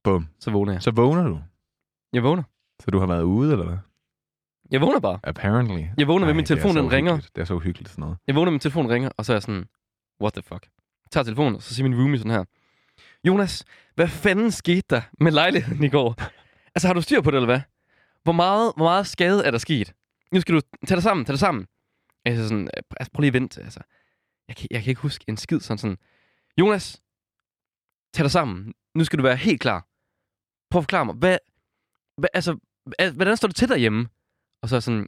Bum. 0.03 0.28
så 0.39 0.51
vågner 0.51 0.74
jeg. 0.74 0.82
Så 0.82 0.91
vågner 0.91 1.24
du. 1.28 1.39
Jeg 2.14 2.24
vågner. 2.24 2.43
Så 2.80 2.91
du 2.91 2.99
har 2.99 3.07
været 3.07 3.24
ude, 3.24 3.51
eller 3.51 3.66
hvad? 3.66 3.78
Jeg 4.72 4.82
vågner 4.82 4.99
bare. 4.99 5.20
Apparently. 5.24 5.86
Jeg 5.97 6.07
vågner 6.07 6.26
ved, 6.26 6.34
min 6.34 6.41
det 6.45 6.47
telefon 6.47 6.76
den 6.76 6.91
ringer. 6.91 7.18
Det 7.18 7.41
er 7.41 7.45
så 7.45 7.53
uhyggeligt, 7.53 7.89
sådan 7.89 8.01
noget. 8.01 8.18
Jeg 8.28 8.36
vågner, 8.36 8.51
min 8.51 8.59
telefon 8.59 8.89
ringer, 8.89 9.09
og 9.18 9.26
så 9.26 9.34
er 9.34 9.36
jeg 9.36 9.41
sådan, 9.41 9.66
what 10.22 10.34
the 10.34 10.41
fuck? 10.41 10.64
Jeg 11.05 11.11
tager 11.11 11.24
telefonen, 11.24 11.55
og 11.55 11.61
så 11.61 11.76
siger 11.76 11.89
min 11.89 11.99
roomie 11.99 12.18
sådan 12.18 12.32
her, 12.32 12.43
Jonas, 13.24 13.66
hvad 13.95 14.07
fanden 14.07 14.51
skete 14.51 14.86
der 14.89 15.01
med 15.20 15.32
lejligheden 15.32 15.84
i 15.84 15.89
går? 15.89 16.16
Altså, 16.76 16.88
har 16.88 16.93
du 16.93 17.01
styr 17.01 17.22
på 17.22 17.32
det, 17.32 17.38
eller 17.38 17.47
hvad? 17.47 17.61
Hvor 18.24 18.34
meget, 18.34 18.74
hvor 18.76 18.86
meget 18.86 19.07
skade 19.07 19.45
er 19.45 19.51
der 19.51 19.57
sket? 19.57 19.93
Nu 20.32 20.41
skal 20.41 20.55
du 20.55 20.61
tage 20.88 20.95
dig 20.95 21.03
sammen, 21.03 21.26
tage 21.26 21.34
dig 21.34 21.39
sammen. 21.39 21.68
Jeg 22.26 22.34
er 22.34 22.43
sådan, 22.43 22.70
altså, 22.74 23.11
prøv 23.14 23.22
lige 23.22 23.28
at 23.28 23.34
vente. 23.34 23.61
Altså, 23.61 23.80
jeg, 24.47 24.55
kan, 24.55 24.68
jeg 24.72 24.84
kan 24.84 24.89
ikke 24.89 25.01
huske 25.01 25.26
en 25.28 25.38
skid 25.38 25.59
sådan 25.59 25.78
sådan. 25.78 25.97
Jonas, 26.59 27.01
tag 28.14 28.24
dig 28.24 28.32
sammen. 28.32 28.74
Nu 28.95 29.03
skal 29.03 29.20
du 29.20 29.24
være 29.24 29.36
helt 29.36 29.61
klar. 29.61 29.88
Prøv 30.70 30.80
at 30.80 30.84
forklare 30.84 31.05
mig, 31.05 31.16
hvad, 31.16 31.38
hvad 32.18 32.30
altså, 32.34 32.57
hvordan 33.16 33.38
står 33.38 33.47
det 33.47 33.55
til 33.55 33.70
derhjemme? 33.70 34.07
Og 34.64 34.70
så 34.70 34.76
er 34.76 34.80
sådan, 34.80 35.07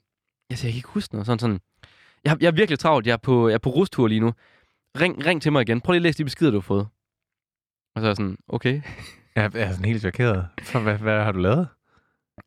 jeg 0.49 0.57
siger, 0.57 0.69
jeg 0.69 0.73
kan 0.73 0.77
ikke 0.77 0.89
huske 0.89 1.13
noget. 1.13 1.25
Sådan, 1.25 1.39
sådan, 1.39 1.59
jeg, 2.25 2.37
jeg 2.41 2.47
er 2.47 2.51
virkelig 2.51 2.79
travlt. 2.79 3.07
Jeg 3.07 3.13
er 3.13 3.17
på, 3.17 3.47
jeg 3.47 3.53
er 3.53 3.59
på 3.59 3.69
rustur 3.69 4.07
lige 4.07 4.19
nu. 4.19 4.33
Ring, 4.99 5.25
ring 5.25 5.41
til 5.41 5.51
mig 5.51 5.61
igen. 5.61 5.81
Prøv 5.81 5.93
lige 5.93 5.99
at 5.99 6.03
læse 6.03 6.17
de 6.17 6.23
beskeder, 6.23 6.51
du 6.51 6.57
har 6.57 6.61
fået. 6.61 6.87
Og 7.95 8.01
så 8.01 8.05
er 8.05 8.09
jeg 8.09 8.15
sådan, 8.15 8.37
okay. 8.47 8.81
Jeg 9.35 9.51
er 9.53 9.71
sådan 9.71 9.85
helt 9.85 10.01
chokeret. 10.01 10.47
Så 10.63 10.79
hvad, 10.79 10.97
hvad 10.97 11.23
har 11.23 11.31
du 11.31 11.39
lavet? 11.39 11.67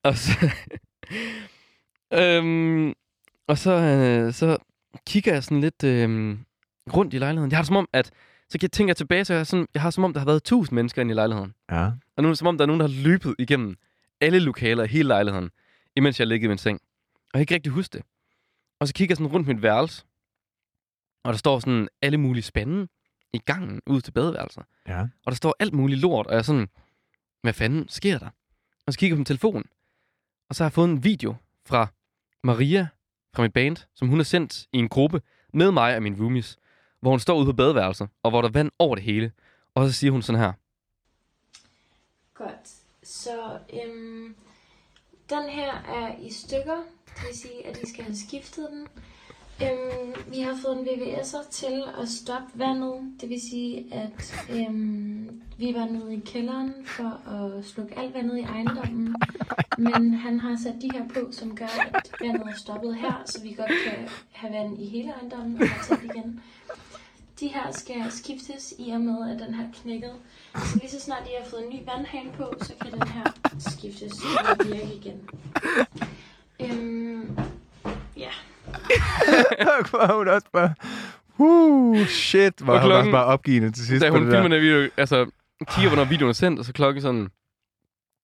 Og 0.03 0.17
så, 0.17 0.51
øhm, 2.21 2.95
og 3.47 3.59
så, 3.59 3.73
øh, 3.73 4.33
så 4.33 4.57
kigger 5.07 5.33
jeg 5.33 5.45
sådan 5.45 5.61
lidt 5.61 5.85
øh, 5.85 6.39
rundt 6.95 7.15
i 7.15 7.19
lejligheden. 7.19 7.51
Jeg 7.51 7.59
har 7.59 7.63
det 7.63 7.67
som 7.67 7.77
om, 7.77 7.89
at 7.93 8.11
så 8.49 8.59
kan 8.59 8.63
jeg 8.63 8.73
tænke 8.73 8.95
tilbage, 8.95 9.25
så 9.25 9.35
jeg, 9.35 9.47
sådan, 9.47 9.67
jeg 9.75 9.83
har 9.83 9.91
som 9.91 10.05
om, 10.05 10.13
der 10.13 10.21
har 10.21 10.27
været 10.27 10.43
tusind 10.43 10.75
mennesker 10.75 11.03
inde 11.03 11.13
i 11.13 11.15
lejligheden. 11.15 11.55
Ja. 11.71 11.85
Og 12.17 12.23
nu 12.23 12.29
er 12.29 12.31
det 12.31 12.39
som 12.39 12.49
om, 12.49 12.59
der 12.59 12.65
er 12.65 12.67
nogen, 12.67 12.81
der 12.81 12.87
har 12.87 13.03
løbet 13.03 13.35
igennem 13.39 13.77
alle 14.21 14.39
lokaler 14.39 14.85
i 14.85 14.87
hele 14.87 15.09
lejligheden, 15.09 15.51
imens 15.97 16.19
jeg 16.21 16.27
ligger 16.27 16.47
i 16.47 16.49
min 16.49 16.59
seng. 16.59 16.81
Og 17.33 17.39
jeg 17.39 17.47
kan 17.47 17.55
ikke 17.55 17.55
rigtig 17.55 17.73
huske 17.73 17.93
det. 17.93 18.03
Og 18.81 18.89
så 18.89 18.95
kigger 18.95 19.13
jeg 19.13 19.17
sådan 19.17 19.33
rundt 19.33 19.47
mit 19.47 19.63
værelse, 19.63 20.05
og 21.25 21.33
der 21.33 21.39
står 21.39 21.59
sådan 21.61 21.89
alle 22.03 22.19
mulige 22.19 22.43
spande 22.43 22.89
i 23.33 23.39
gangen 23.39 23.81
ud 23.87 24.01
til 24.01 24.13
badeværelset. 24.13 24.65
Ja. 24.89 25.01
Og 25.01 25.33
der 25.33 25.35
står 25.35 25.57
alt 25.59 25.75
muligt 25.75 26.01
lort, 26.01 26.27
og 26.27 26.33
jeg 26.33 26.39
er 26.39 26.43
sådan, 26.43 26.69
hvad 27.43 27.53
fanden 27.53 27.89
sker 27.89 28.19
der? 28.19 28.31
Og 28.87 28.93
så 28.93 28.99
kigger 28.99 29.13
jeg 29.15 29.17
på 29.17 29.21
min 29.21 29.25
telefon, 29.25 29.65
og 30.49 30.55
så 30.55 30.65
har 30.65 30.69
jeg 30.69 30.73
fået 30.73 30.89
en 30.89 31.05
video 31.05 31.35
fra 31.67 31.87
Maria 32.43 32.89
fra 33.35 33.43
mit 33.43 33.53
band, 33.53 33.77
som 33.95 34.09
hun 34.09 34.19
har 34.19 34.25
sendt 34.25 34.67
i 34.73 34.79
en 34.79 34.89
gruppe 34.89 35.23
med 35.53 35.71
mig 35.71 35.97
og 35.97 36.03
mine 36.03 36.17
roomies, 36.21 36.59
hvor 37.01 37.11
hun 37.11 37.21
står 37.21 37.37
ude 37.39 37.47
på 37.47 37.53
badeværelset, 37.53 38.09
og 38.23 38.31
hvor 38.31 38.43
der 38.43 38.49
er 38.49 38.53
vand 38.53 38.71
over 38.79 38.95
det 38.95 39.05
hele. 39.05 39.33
Og 39.75 39.87
så 39.89 39.93
siger 39.93 40.11
hun 40.11 40.23
sådan 40.23 40.41
her, 40.41 40.53
Godt. 42.35 42.69
Så 43.03 43.59
øhm, 43.73 44.37
den 45.31 45.49
her 45.49 45.73
er 45.73 46.15
i 46.23 46.33
stykker. 46.33 46.77
Det 47.07 47.27
vil 47.27 47.39
sige, 47.39 47.67
at 47.67 47.79
I 47.83 47.89
skal 47.89 48.05
have 48.05 48.17
skiftet 48.17 48.69
den. 48.71 48.87
Øhm, 49.63 50.15
vi 50.31 50.41
har 50.41 50.57
fået 50.63 50.79
en 50.79 50.87
VVS'er 50.89 51.51
til 51.51 51.83
at 52.03 52.09
stoppe 52.09 52.59
vandet. 52.59 53.13
Det 53.21 53.29
vil 53.29 53.41
sige, 53.51 53.95
at 53.95 54.47
øhm, 54.51 55.43
vi 55.59 55.75
var 55.75 55.85
nede 55.85 56.15
i 56.15 56.21
kælderen 56.21 56.75
for 56.87 57.31
at 57.31 57.65
slukke 57.65 57.99
alt 57.99 58.15
vandet 58.15 58.39
i 58.39 58.43
ejendommen. 58.43 59.17
Men 59.79 60.15
han 60.15 60.41
har 60.41 60.57
sat 60.63 60.75
de 60.83 60.91
her 60.93 61.09
på, 61.09 61.33
som 61.33 61.57
gør, 61.57 61.95
at 61.95 62.11
vandet 62.21 62.47
er 62.49 62.57
stoppet 62.57 62.97
her, 62.97 63.23
så 63.27 63.43
vi 63.43 63.53
godt 63.53 63.73
kan 63.87 64.09
have 64.33 64.53
vand 64.53 64.83
i 64.83 64.87
hele 64.87 65.11
ejendommen 65.11 65.63
og 65.63 65.69
tage 65.87 66.01
igen. 66.05 66.43
De 67.41 67.49
her 67.49 67.71
skal 67.73 68.05
skiftes 68.11 68.75
i 68.79 68.91
og 68.91 69.01
med, 69.01 69.31
at 69.35 69.47
den 69.47 69.55
her 69.55 69.65
knækket. 69.83 70.13
Så 70.57 70.79
lige 70.81 70.91
så 70.91 71.01
snart 71.01 71.23
I 71.27 71.31
har 71.43 71.51
fået 71.51 71.63
en 71.65 71.69
ny 71.71 71.79
vandhane 71.93 72.31
på, 72.37 72.55
så 72.61 72.73
kan 72.81 72.93
den 72.93 73.09
her 73.09 73.25
skiftes 73.59 74.13
og 74.51 74.67
virke 74.67 74.95
igen. 74.95 75.29
Øhm, 76.61 77.39
ja. 78.17 78.31
Hvor 79.91 80.17
hun 80.17 80.29
også 80.29 80.47
bare... 80.53 80.75
Uh, 81.41 82.07
shit, 82.07 82.55
hvor 82.61 82.73
Og 82.73 82.79
er 82.79 82.83
hun 82.83 82.91
også 82.91 82.97
klokken- 83.03 83.13
bare 83.13 83.25
opgivende 83.25 83.71
til 83.73 83.87
sidst 83.87 84.03
da 84.03 84.11
hun 84.11 84.21
filmer 84.31 84.49
den 84.49 84.61
video, 84.63 84.89
altså 84.97 85.27
kigger, 85.69 85.89
hvornår 85.91 86.05
videoen 86.05 86.29
er 86.31 86.35
sendt, 86.35 86.59
og 86.59 86.65
så 86.65 86.73
klokken 86.73 87.03
sådan, 87.03 87.29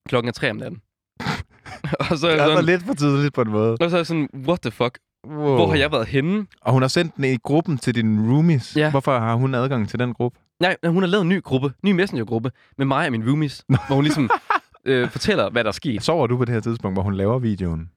klokken 0.09 0.29
er 0.29 0.33
tre 0.33 0.51
om 0.51 0.57
natten. 0.57 0.81
og 2.11 2.19
så 2.19 2.27
er 2.27 2.31
Det 2.31 2.39
jeg 2.39 2.45
er 2.45 2.49
sådan, 2.49 2.65
lidt 2.65 2.83
for 2.83 2.95
tidligt 2.95 3.35
på 3.35 3.41
en 3.43 3.51
måde. 3.51 3.77
og 3.81 3.91
så 3.91 3.97
er 3.97 3.99
jeg 3.99 4.07
sådan, 4.07 4.29
what 4.35 4.61
the 4.61 4.71
fuck? 4.71 4.99
Wow. 5.27 5.55
Hvor 5.55 5.67
har 5.67 5.75
jeg 5.77 5.93
været 5.93 6.07
henne? 6.07 6.47
Og 6.61 6.73
hun 6.73 6.83
har 6.83 6.89
sendt 6.89 7.17
den 7.17 7.25
i 7.25 7.37
gruppen 7.37 7.79
til 7.79 7.95
dine 7.95 8.33
roomies. 8.33 8.77
Ja. 8.77 8.91
Hvorfor 8.91 9.19
har 9.19 9.35
hun 9.35 9.55
adgang 9.55 9.89
til 9.89 9.99
den 9.99 10.15
gruppe? 10.15 10.39
Nej, 10.61 10.77
hun 10.87 11.03
har 11.03 11.07
lavet 11.09 11.23
en 11.23 11.29
ny 11.29 11.43
gruppe, 11.43 11.73
ny 11.83 11.93
messengergruppe, 11.93 12.51
med 12.79 12.87
mig 12.87 13.07
og 13.07 13.13
mine 13.13 13.27
roomies, 13.31 13.65
hvor 13.69 13.95
hun 13.95 14.05
ligesom 14.05 14.31
øh, 14.85 15.09
fortæller, 15.11 15.51
hvad 15.51 15.65
der 15.65 15.69
er 15.69 15.73
sket. 15.73 16.03
Sover 16.03 16.27
du 16.27 16.37
på 16.37 16.45
det 16.45 16.55
her 16.55 16.61
tidspunkt, 16.61 16.97
hvor 16.97 17.03
hun 17.03 17.15
laver 17.15 17.39
videoen? 17.39 17.91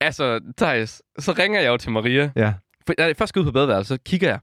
Altså, 0.00 0.40
Thijs, 0.56 1.02
så 1.18 1.32
ringer 1.32 1.60
jeg 1.60 1.68
jo 1.68 1.76
til 1.76 1.90
Maria. 1.92 2.30
Ja. 2.36 2.54
For, 2.86 2.94
jeg 2.98 3.16
først 3.16 3.28
skal 3.28 3.40
ud 3.40 3.44
på 3.46 3.52
badeværelset, 3.52 3.88
så 3.88 3.98
kigger 4.04 4.28
jeg, 4.28 4.38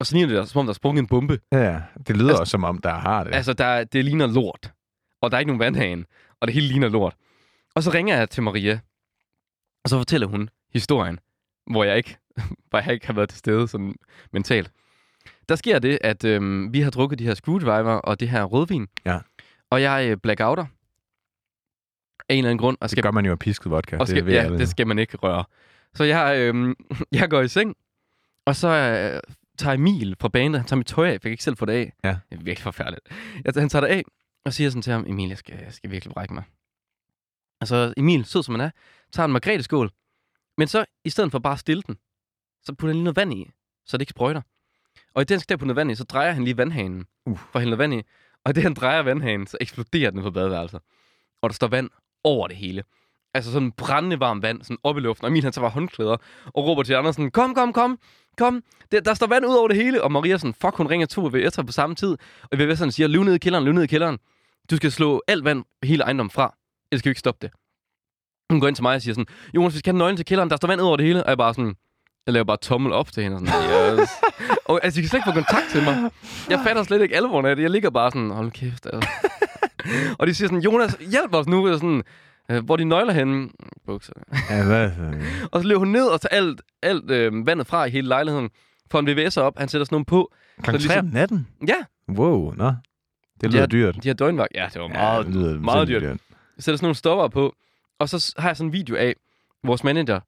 og 0.00 0.06
så 0.06 0.16
ligner 0.16 0.40
det, 0.40 0.48
som 0.48 0.58
om 0.60 0.66
der 0.66 0.70
er 0.70 0.74
sprunget 0.74 1.02
en 1.02 1.06
bombe. 1.06 1.38
Ja. 1.52 1.80
Det 2.06 2.16
lyder 2.16 2.28
Altså- 2.28 2.40
også 2.40 2.50
som 2.50 2.64
om, 2.64 2.78
der 2.78 2.92
har 2.94 3.24
det. 3.24 3.34
Altså, 3.34 3.52
der, 3.52 3.84
det 3.84 4.04
ligner 4.04 4.26
lort. 4.26 4.72
Og 5.22 5.30
der 5.30 5.36
er 5.36 5.38
ikke 5.40 5.48
nogen 5.48 5.60
vandhane. 5.60 6.04
Og 6.40 6.46
det 6.48 6.54
hele 6.54 6.66
ligner 6.68 6.88
lort. 6.88 7.14
Og 7.74 7.82
så 7.82 7.90
ringer 7.90 8.16
jeg 8.16 8.30
til 8.30 8.42
Maria. 8.42 8.80
Og 9.84 9.90
så 9.90 9.96
fortæller 9.98 10.26
hun 10.26 10.48
historien, 10.72 11.18
hvor 11.70 11.84
jeg 11.84 11.96
ikke, 11.96 12.16
hvor 12.70 12.78
jeg 12.78 12.92
ikke 12.92 13.06
har 13.06 13.14
været 13.14 13.28
til 13.28 13.38
stede 13.38 13.68
sådan 13.68 13.94
mentalt. 14.32 14.70
Der 15.48 15.56
sker 15.56 15.78
det, 15.78 15.98
at 16.00 16.24
øhm, 16.24 16.72
vi 16.72 16.80
har 16.80 16.90
drukket 16.90 17.18
de 17.18 17.24
her 17.24 17.34
screwdriver 17.34 17.92
og 17.92 18.20
det 18.20 18.28
her 18.28 18.44
rødvin. 18.44 18.86
Ja. 19.04 19.18
Og 19.70 19.82
jeg 19.82 20.08
øh, 20.10 20.16
blackouter. 20.16 20.66
Af 22.28 22.34
en 22.34 22.38
eller 22.38 22.50
anden 22.50 22.58
grund. 22.58 22.76
Og 22.80 22.82
det 22.82 22.90
skal, 22.90 23.02
gør 23.02 23.10
man 23.10 23.26
jo 23.26 23.32
af 23.32 23.38
pisket 23.38 23.70
vodka. 23.70 23.96
og 23.96 24.08
skal, 24.08 24.26
ved 24.26 24.32
ja, 24.32 24.48
det 24.48 24.68
skal 24.68 24.86
man 24.86 24.98
ikke 24.98 25.16
røre. 25.16 25.44
Så 25.94 26.04
jeg, 26.04 26.38
øhm, 26.38 26.74
jeg 27.12 27.30
går 27.30 27.40
i 27.40 27.48
seng. 27.48 27.76
Og 28.46 28.56
så 28.56 28.68
øh, 28.68 29.20
tager 29.58 29.74
Emil 29.74 30.16
fra 30.20 30.28
bandet, 30.28 30.60
han 30.60 30.68
tager 30.68 30.78
mit 30.78 30.86
tøj 30.86 31.06
af, 31.06 31.10
for 31.10 31.12
jeg 31.12 31.20
kan 31.20 31.30
ikke 31.30 31.44
selv 31.44 31.56
få 31.56 31.66
det 31.66 31.72
af. 31.72 31.92
Ja. 32.04 32.08
Det 32.08 32.38
er 32.38 32.42
virkelig 32.42 32.62
forfærdeligt. 32.62 33.08
Jeg, 33.44 33.52
han 33.56 33.68
tager 33.68 33.80
det 33.86 33.88
af, 33.88 34.02
og 34.44 34.52
siger 34.52 34.70
sådan 34.70 34.82
til 34.82 34.92
ham, 34.92 35.04
Emil, 35.06 35.28
jeg 35.28 35.38
skal, 35.38 35.54
jeg 35.64 35.72
skal 35.72 35.90
virkelig 35.90 36.14
brække 36.14 36.34
mig. 36.34 36.42
Og 37.60 37.66
så 37.66 37.94
Emil, 37.96 38.24
sød 38.24 38.42
som 38.42 38.54
han 38.54 38.60
er, 38.60 38.70
tager 39.12 39.24
en 39.24 39.32
margrethe-skål. 39.32 39.90
Men 40.58 40.68
så, 40.68 40.84
i 41.04 41.10
stedet 41.10 41.30
for 41.30 41.38
bare 41.38 41.52
at 41.52 41.58
stille 41.58 41.82
den, 41.86 41.96
så 42.62 42.72
putter 42.74 42.86
han 42.88 42.96
lige 42.96 43.04
noget 43.04 43.16
vand 43.16 43.34
i, 43.34 43.50
så 43.86 43.96
det 43.96 44.02
ikke 44.02 44.10
sprøjter. 44.10 44.42
Og 45.14 45.22
i 45.22 45.24
den 45.24 45.40
skal 45.40 45.54
der 45.54 45.58
putte 45.58 45.66
noget 45.66 45.76
vand 45.76 45.90
i, 45.90 45.94
så 45.94 46.04
drejer 46.04 46.32
han 46.32 46.44
lige 46.44 46.56
vandhanen 46.56 47.06
Uh. 47.26 47.38
for 47.38 47.56
at 47.58 47.60
hælde 47.60 47.70
noget 47.70 47.78
vand 47.78 47.94
i. 47.94 48.02
Og 48.44 48.50
i 48.50 48.52
det, 48.52 48.62
han 48.62 48.74
drejer 48.74 49.02
vandhanen, 49.02 49.46
så 49.46 49.56
eksploderer 49.60 50.10
den 50.10 50.22
på 50.22 50.30
badeværelset. 50.30 50.80
Og 51.42 51.50
der 51.50 51.54
står 51.54 51.66
vand 51.68 51.90
over 52.24 52.48
det 52.48 52.56
hele. 52.56 52.82
altså 53.34 53.52
sådan 53.52 53.72
brændende 53.72 54.20
varmt 54.20 54.42
vand, 54.42 54.62
sådan 54.62 54.78
op 54.82 54.96
i 54.96 55.00
luften, 55.00 55.24
og 55.24 55.30
Emil 55.30 55.42
han 55.42 55.52
så 55.52 55.60
var 55.60 55.68
håndklæder, 55.70 56.16
og 56.46 56.66
råber 56.66 56.82
til 56.82 56.94
sådan, 56.94 57.30
kom, 57.30 57.54
kom, 57.54 57.72
kom, 57.72 57.98
kom, 58.36 58.62
der, 58.92 59.00
der 59.00 59.14
står 59.14 59.26
vand 59.26 59.46
ud 59.46 59.54
over 59.54 59.68
det 59.68 59.76
hele, 59.76 60.02
og 60.02 60.12
Maria 60.12 60.38
sådan, 60.38 60.54
fuck, 60.54 60.74
hun 60.76 60.86
ringer 60.86 61.06
to 61.06 61.26
VVS'er 61.26 61.62
på 61.62 61.72
samme 61.72 61.96
tid, 61.96 62.16
og 62.42 62.58
VVS'eren 62.58 62.90
siger, 62.90 63.06
løb 63.06 63.22
ned 63.22 63.34
i 63.34 63.38
kælderen, 63.38 63.64
løb 63.64 63.74
ned 63.74 63.82
i 63.82 63.86
kælderen, 63.86 64.18
du 64.70 64.76
skal 64.76 64.92
slå 64.92 65.22
alt 65.28 65.44
vand, 65.44 65.64
hele 65.82 66.04
ejendommen 66.04 66.30
fra, 66.30 66.56
ellers 66.92 67.02
kan 67.02 67.08
vi 67.08 67.10
ikke 67.10 67.20
stoppe 67.20 67.46
det. 67.46 67.54
Hun 68.50 68.60
går 68.60 68.68
ind 68.68 68.76
til 68.76 68.82
mig 68.82 68.94
og 68.94 69.02
siger 69.02 69.14
sådan, 69.14 69.26
Jonas, 69.54 69.74
vi 69.74 69.78
skal 69.78 69.92
have 69.92 69.98
nøglen 69.98 70.16
til 70.16 70.26
kælderen, 70.26 70.50
der 70.50 70.56
står 70.56 70.68
vand 70.68 70.80
ud 70.80 70.86
over 70.86 70.96
det 70.96 71.06
hele, 71.06 71.22
og 71.24 71.28
jeg 71.30 71.38
bare 71.38 71.54
sådan, 71.54 71.74
jeg 72.26 72.32
laver 72.32 72.44
bare 72.44 72.56
tommel 72.56 72.92
op 72.92 73.12
til 73.12 73.22
hende 73.22 73.36
og 73.36 73.40
sådan, 73.46 73.98
yes. 74.00 74.10
og 74.64 74.80
altså, 74.84 74.96
de 74.96 75.02
kan 75.02 75.08
slet 75.08 75.18
ikke 75.18 75.28
få 75.28 75.34
kontakt 75.34 75.66
til 75.70 75.82
mig. 75.84 76.10
Jeg 76.50 76.60
fatter 76.66 76.82
slet 76.82 77.02
ikke 77.02 77.16
alvoren 77.16 77.46
af 77.46 77.56
det. 77.56 77.62
Jeg 77.62 77.70
ligger 77.70 77.90
bare 77.90 78.10
sådan, 78.10 78.30
hold 78.30 78.50
kæft. 78.50 78.86
Altså. 78.92 79.08
og 80.18 80.26
de 80.26 80.34
siger 80.34 80.48
sådan, 80.48 80.62
Jonas, 80.62 80.96
hjælp 81.10 81.34
os 81.34 81.46
nu. 81.46 81.68
Og 81.68 81.74
sådan, 81.78 82.02
"Øh, 82.50 82.64
hvor 82.64 82.76
de 82.76 82.84
nøgler 82.84 83.12
henne? 83.12 83.48
Bukser. 83.86 84.12
Ja, 84.50 84.64
hvad? 84.64 84.90
Og 85.52 85.60
så 85.62 85.66
løber 85.68 85.78
hun 85.78 85.88
ned 85.88 86.06
og 86.06 86.20
tager 86.20 86.36
alt, 86.36 86.62
alt 86.82 87.10
øh, 87.10 87.46
vandet 87.46 87.66
fra 87.66 87.84
i 87.84 87.90
hele 87.90 88.08
lejligheden. 88.08 88.50
Får 88.90 88.98
en 88.98 89.08
VVS'er 89.08 89.40
op, 89.40 89.58
han 89.58 89.68
sætter 89.68 89.84
sådan 89.84 89.94
nogle 89.94 90.04
på. 90.04 90.32
Klokken 90.62 90.88
tre 90.88 90.98
om 90.98 91.04
ligesom- 91.04 91.20
natten? 91.20 91.46
Ja, 91.68 91.74
Wow, 92.14 92.52
nå. 92.56 92.72
Det 93.40 93.50
lyder 93.50 93.60
Ja. 93.60 93.66
dyrt. 93.66 93.96
de 94.02 94.08
har 94.08 94.14
døgnvagt. 94.14 94.52
Ja, 94.54 94.68
det 94.74 94.82
var 94.82 94.88
meget, 94.88 95.26
det 95.26 95.34
lyder 95.34 95.58
meget 95.60 95.88
dyrt. 95.88 96.02
Jeg 96.02 96.18
sætter 96.58 96.76
sådan 96.76 96.84
nogle 96.84 96.94
stopper 96.94 97.28
på. 97.28 97.54
Og 98.00 98.08
så 98.08 98.34
har 98.38 98.48
jeg 98.48 98.56
sådan 98.56 98.68
en 98.68 98.72
video 98.72 98.96
af 98.96 99.14
vores 99.64 99.84
manager, 99.84 100.20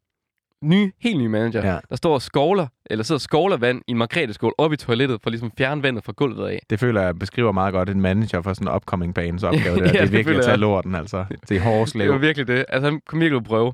ny, 0.64 0.94
helt 1.00 1.18
ny 1.18 1.26
manager, 1.26 1.66
Ja. 1.72 1.78
der 1.90 1.96
står 1.96 2.14
og 2.14 2.22
skovler, 2.22 2.66
eller 2.90 3.02
sidder 3.04 3.16
og 3.16 3.20
skovler 3.20 3.56
vand 3.56 3.82
i 3.86 3.90
en 3.90 3.98
margreteskål 3.98 4.54
op 4.58 4.72
i 4.72 4.76
toilettet, 4.76 5.20
for 5.22 5.30
ligesom 5.30 5.52
fjerne 5.58 5.82
vandet 5.82 6.04
fra 6.04 6.12
gulvet 6.16 6.48
af. 6.48 6.62
Det 6.70 6.80
føler 6.80 7.02
jeg 7.02 7.18
beskriver 7.18 7.52
meget 7.52 7.72
godt 7.72 7.90
en 7.90 8.00
manager 8.00 8.42
for 8.42 8.54
sådan 8.54 8.68
en 8.68 8.74
upcoming 8.74 9.14
bands 9.14 9.42
opgave. 9.48 9.76
Der. 9.76 9.84
Ja, 9.84 9.88
det 9.92 9.96
er 9.96 10.04
det 10.04 10.12
virkelig 10.12 10.38
at 10.38 10.44
tage 10.44 10.56
lorten, 10.56 10.94
altså. 10.94 11.24
Det 11.48 11.56
er 11.56 11.60
hårde 11.60 11.98
Det 11.98 12.10
var 12.10 12.18
virkelig 12.18 12.46
det. 12.46 12.64
Altså, 12.68 12.90
han 12.90 13.00
kom 13.06 13.20
virkelig 13.20 13.36
at 13.36 13.44
prøve. 13.44 13.72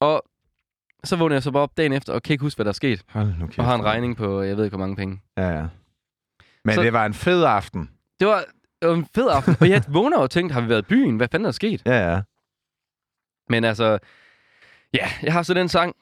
Og 0.00 0.22
så 1.04 1.16
vågner 1.16 1.36
jeg 1.36 1.42
så 1.42 1.50
bare 1.50 1.62
op 1.62 1.76
dagen 1.76 1.92
efter, 1.92 2.12
og 2.12 2.22
kan 2.22 2.34
ikke 2.34 2.42
huske, 2.42 2.56
hvad 2.58 2.64
der 2.64 2.70
er 2.70 2.74
sket. 2.74 3.02
Hold 3.08 3.28
nu 3.40 3.46
kæft. 3.46 3.58
Og 3.58 3.64
har 3.64 3.74
en 3.74 3.84
regning 3.84 4.16
på, 4.16 4.42
jeg 4.42 4.56
ved 4.56 4.64
ikke, 4.64 4.76
hvor 4.76 4.86
mange 4.86 4.96
penge. 4.96 5.20
Ja, 5.36 5.48
ja. 5.48 5.66
Men 6.64 6.74
Så- 6.74 6.82
det 6.82 6.92
var 6.92 7.06
en 7.06 7.14
fed 7.14 7.44
aften. 7.44 7.90
Det 8.20 8.28
var, 8.28 8.44
det 8.82 8.88
var 8.88 8.94
en 8.94 9.06
fed 9.14 9.28
aften, 9.30 9.56
og 9.60 9.68
jeg 9.70 9.82
vågner 9.88 10.18
og 10.18 10.30
tænkte, 10.30 10.52
har 10.52 10.60
vi 10.60 10.68
været 10.68 10.82
i 10.82 10.86
byen? 10.88 11.16
Hvad 11.16 11.28
fanden 11.32 11.44
er 11.44 11.48
der 11.48 11.52
sket? 11.52 11.82
Ja, 11.86 12.12
ja. 12.12 12.20
Men 13.48 13.64
altså, 13.64 13.98
ja, 14.94 15.08
jeg 15.22 15.32
har 15.32 15.42
så 15.42 15.54
den 15.54 15.68
sang, 15.68 15.96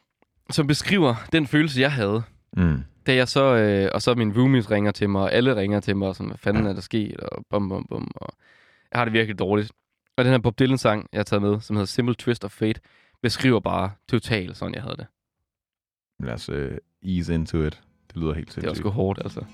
som 0.51 0.67
beskriver 0.67 1.15
den 1.33 1.47
følelse, 1.47 1.81
jeg 1.81 1.93
havde. 1.93 2.23
Mm. 2.57 2.85
Da 3.07 3.15
jeg 3.15 3.29
så, 3.29 3.45
øh, 3.55 3.91
og 3.95 4.03
så 4.03 4.15
min 4.15 4.39
roomies 4.39 4.71
ringer 4.71 4.91
til 4.93 5.11
mig, 5.11 5.23
og 5.23 5.33
alle 5.33 5.57
ringer 5.57 5.81
til 5.81 5.97
mig, 5.97 6.09
og 6.09 6.17
sådan, 6.17 6.29
hvad 6.29 6.39
fanden 6.39 6.67
er 6.67 6.73
der 6.73 6.81
sket, 6.81 7.17
og 7.21 7.45
bum, 7.51 7.69
bum, 7.69 7.87
bum, 7.91 8.11
og 8.17 8.29
jeg 8.93 8.99
har 8.99 9.05
det 9.05 9.13
virkelig 9.13 9.39
dårligt. 9.39 9.73
Og 10.17 10.25
den 10.25 10.33
her 10.33 10.39
Bob 10.39 10.59
Dylan-sang, 10.59 11.09
jeg 11.13 11.19
har 11.19 11.25
taget 11.25 11.43
med, 11.43 11.61
som 11.61 11.77
hedder 11.77 11.87
Simple 11.87 12.15
Twist 12.15 12.45
of 12.45 12.51
Fate, 12.51 12.81
beskriver 13.23 13.61
bare 13.61 13.91
totalt, 14.09 14.57
sådan 14.57 14.75
jeg 14.75 14.83
havde 14.83 14.97
det. 14.97 15.07
Lad 16.21 16.35
os 16.35 16.49
uh, 16.49 16.57
ease 17.17 17.35
into 17.35 17.63
it. 17.63 17.81
Det 18.09 18.17
lyder 18.17 18.35
helt 18.35 18.49
Det 18.49 18.57
var 18.57 18.61
sindssygt. 18.63 18.83
sgu 18.83 18.89
hårdt, 18.91 19.19
altså. 19.25 19.45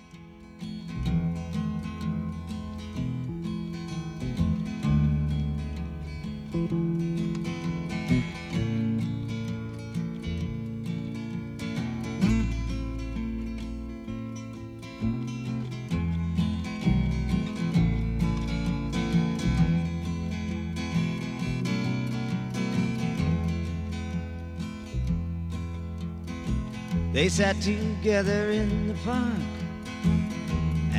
They 27.18 27.28
sat 27.28 27.56
together 27.56 28.50
in 28.50 28.68
the 28.88 28.96
park 29.04 29.42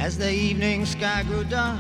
as 0.06 0.18
the 0.18 0.32
evening 0.50 0.88
sky 0.88 1.24
grew 1.30 1.44
dark. 1.52 1.78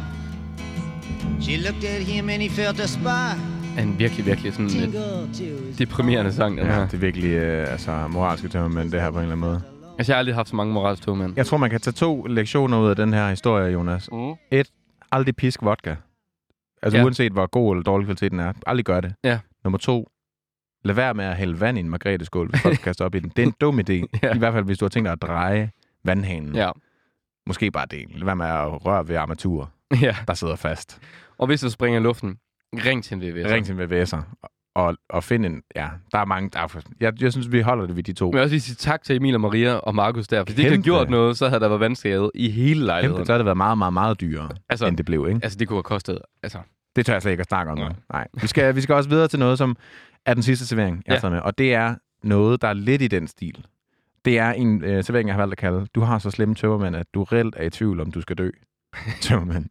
She 1.42 1.58
looked 1.58 1.84
at 1.84 2.02
him 2.02 2.30
and 2.30 2.42
he 2.42 2.50
felt 2.50 2.80
a 2.80 2.88
spark 2.88 3.38
En 3.80 4.00
virkelig, 4.00 4.26
virkelig 4.26 4.54
sådan 4.54 4.68
lidt 4.68 5.80
deprimerende 5.80 6.34
sang, 6.34 6.58
den 6.58 6.66
Ja, 6.66 6.74
her. 6.74 6.86
det 6.86 6.94
er 6.94 6.98
virkelig 6.98 7.38
uh, 7.38 7.72
altså, 7.72 8.08
moralske 8.08 8.48
tømmermænd, 8.48 8.92
det 8.92 9.02
her 9.02 9.12
på 9.12 9.18
en 9.18 9.24
eller 9.24 9.36
anden 9.36 9.50
måde. 9.50 9.62
Altså, 9.98 10.12
jeg 10.12 10.16
har 10.16 10.20
aldrig 10.20 10.36
haft 10.36 10.50
så 10.50 10.56
mange 10.56 10.74
moralske 10.74 11.16
mand. 11.16 11.34
Jeg 11.36 11.46
tror, 11.46 11.58
man 11.58 11.70
kan 11.70 11.80
tage 11.82 11.94
to 11.94 12.24
lektioner 12.24 12.80
ud 12.80 12.90
af 12.90 12.96
den 12.96 13.14
her 13.14 13.30
historie, 13.30 13.72
Jonas. 13.72 14.10
Mm. 14.12 14.34
Et, 14.52 14.68
aldrig 15.12 15.36
pisk 15.36 15.62
vodka. 15.62 15.96
Altså 16.84 16.98
Ja. 16.98 17.02
ja. 17.02 17.06
uanset 17.06 17.32
hvor 17.32 17.48
god 17.48 17.76
eller 17.76 17.84
dårlig 17.84 18.06
kvalitet 18.06 18.32
den 18.32 18.40
er. 18.40 18.54
Aldrig 18.68 18.86
gør 18.86 19.02
det. 19.02 19.14
Ja. 19.24 19.40
Nummer 19.64 19.78
to, 19.78 20.08
lad 20.84 20.96
være 20.96 21.14
med 21.14 21.26
at 21.26 21.36
hælde 21.38 21.60
vand 21.60 21.78
i 21.78 21.82
en 21.82 21.90
margreteskål, 21.90 22.50
hvis 22.50 22.62
folk 22.62 22.78
kaster 22.84 23.06
op 23.06 23.16
i 23.16 23.20
den. 23.20 23.30
Det 23.36 23.42
er 23.44 23.48
en 23.48 23.54
dum 23.62 23.80
idé. 23.80 23.94
Ja. 24.24 24.36
I 24.36 24.38
hvert 24.38 24.54
fald, 24.54 24.66
hvis 24.66 24.78
du 24.78 24.86
har 24.86 24.90
tænkt 24.90 25.06
dig 25.06 25.12
at 25.14 25.22
dreje 25.22 25.72
vandhanen. 26.04 26.56
Ja. 26.56 26.72
Måske 27.48 27.72
bare 27.72 27.86
det. 27.92 28.06
Lad 28.16 28.26
være 28.26 28.36
med 28.36 28.46
at 28.46 28.86
røre 28.86 29.08
ved 29.08 29.16
armaturer, 29.16 29.66
ja. 30.02 30.16
der 30.28 30.34
sidder 30.34 30.56
fast. 30.56 31.00
Og 31.38 31.48
hvis 31.48 31.62
du 31.62 31.70
springer 31.70 32.00
i 32.00 32.04
luften, 32.04 32.38
ring 32.74 33.04
til 33.04 33.16
en 33.16 33.22
VVS. 33.22 33.52
Ring 33.52 33.66
til 33.66 33.80
en 33.80 33.82
VVS'er. 33.82 34.18
Og, 34.76 34.96
og 35.10 35.24
find 35.24 35.46
en... 35.46 35.62
Ja, 35.76 35.88
der 36.12 36.20
er 36.20 36.26
mange... 36.26 36.50
Der 36.54 36.60
er, 36.60 36.82
jeg, 37.00 37.22
jeg 37.22 37.32
synes, 37.32 37.52
vi 37.52 37.62
holder 37.62 37.86
det 37.88 37.96
ved 37.96 38.04
de 38.04 38.14
to. 38.14 38.26
Men 38.26 38.34
jeg 38.34 38.38
vil 38.40 38.44
også 38.44 38.54
lige 38.54 38.62
sige 38.62 38.76
tak 38.76 39.04
til 39.04 39.16
Emil 39.16 39.36
og 39.36 39.42
Maria 39.42 39.74
og 39.76 39.96
Markus 39.96 40.28
der. 40.28 40.44
Hvis 40.44 40.56
de 40.56 40.62
ikke 40.62 40.70
havde 40.70 40.76
Kæmpe. 40.78 40.84
gjort 40.84 41.10
noget, 41.10 41.38
så 41.38 41.48
havde 41.50 41.60
der 41.60 41.68
været 41.68 41.80
vandskade 41.80 42.32
i 42.36 42.50
hele 42.50 42.74
Kæmpe, 42.74 42.86
lejligheden. 42.86 43.26
så 43.26 43.32
har 43.34 43.38
det 43.38 43.46
været 43.46 43.58
meget, 43.58 43.78
meget, 43.78 43.94
meget 43.94 44.22
dyrere, 44.22 44.50
Altså- 44.70 44.86
end 44.88 44.98
det 44.98 45.06
blev, 45.06 45.28
ikke? 45.28 45.40
Altså, 45.44 45.58
det 45.60 45.68
kunne 45.68 45.78
have 45.78 45.84
kostet... 45.84 46.20
Altså, 46.44 46.60
Det 46.96 47.06
tør 47.06 47.14
jeg 47.14 47.22
slet 47.22 47.32
ikke 47.32 47.42
at 47.42 47.48
snakke 47.48 47.72
om. 47.72 47.78
Nej. 47.78 47.94
Nej. 48.14 48.28
Vi 48.42 48.48
skal, 48.48 48.76
vi 48.76 48.82
skal 48.82 48.96
også 48.96 49.10
videre 49.10 49.28
til 49.28 49.40
noget, 49.40 49.58
som 49.58 49.76
er 50.26 50.34
den 50.34 50.44
sidste 50.44 50.68
servering, 50.68 51.04
jeg 51.08 51.14
Ja. 51.14 51.20
har 51.20 51.30
med. 51.30 51.40
Og 51.40 51.58
det 51.58 51.74
er 51.74 51.96
noget, 52.24 52.62
der 52.62 52.68
er 52.68 52.74
lidt 52.74 53.02
i 53.02 53.08
den 53.08 53.28
stil. 53.28 53.66
Det 54.26 54.40
er 54.40 54.52
en 54.52 54.84
øh, 54.84 55.04
servering, 55.04 55.28
jeg 55.28 55.36
har 55.36 55.42
valgt 55.42 55.52
at 55.52 55.58
kalde, 55.58 55.88
du 55.96 56.02
har 56.02 56.20
så 56.20 56.32
slemme 56.32 56.56
tømmermænd, 56.56 56.96
at 56.96 57.06
du 57.14 57.24
reelt 57.24 57.56
er 57.58 57.64
i 57.64 57.70
tvivl, 57.70 58.00
om 58.00 58.12
du 58.12 58.22
skal 58.22 58.36
dø. 58.38 58.50
tømmermænd. 59.22 59.66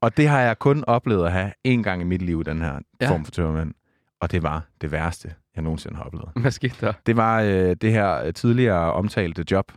og 0.00 0.16
det 0.16 0.28
har 0.28 0.40
jeg 0.40 0.58
kun 0.58 0.84
oplevet 0.86 1.26
at 1.26 1.32
have 1.32 1.52
en 1.64 1.82
gang 1.82 2.00
i 2.00 2.04
mit 2.04 2.22
liv, 2.22 2.44
den 2.44 2.60
her 2.62 2.78
Ja. 3.00 3.10
form 3.10 3.24
for 3.24 3.32
tømmermænd. 3.32 3.74
Og 4.20 4.30
det 4.32 4.42
var 4.42 4.62
det 4.80 4.92
værste, 4.92 5.34
jeg 5.54 5.62
nogensinde 5.64 5.96
har 5.96 6.04
oplevet. 6.04 6.28
hvad 6.36 6.50
skete 6.50 6.74
der? 6.86 6.92
Det 7.06 7.16
var 7.16 7.40
øh, 7.40 7.76
det 7.80 7.92
her 7.92 8.14
øh, 8.24 8.32
tidligere 8.34 8.92
omtalte 8.92 9.44
job, 9.50 9.72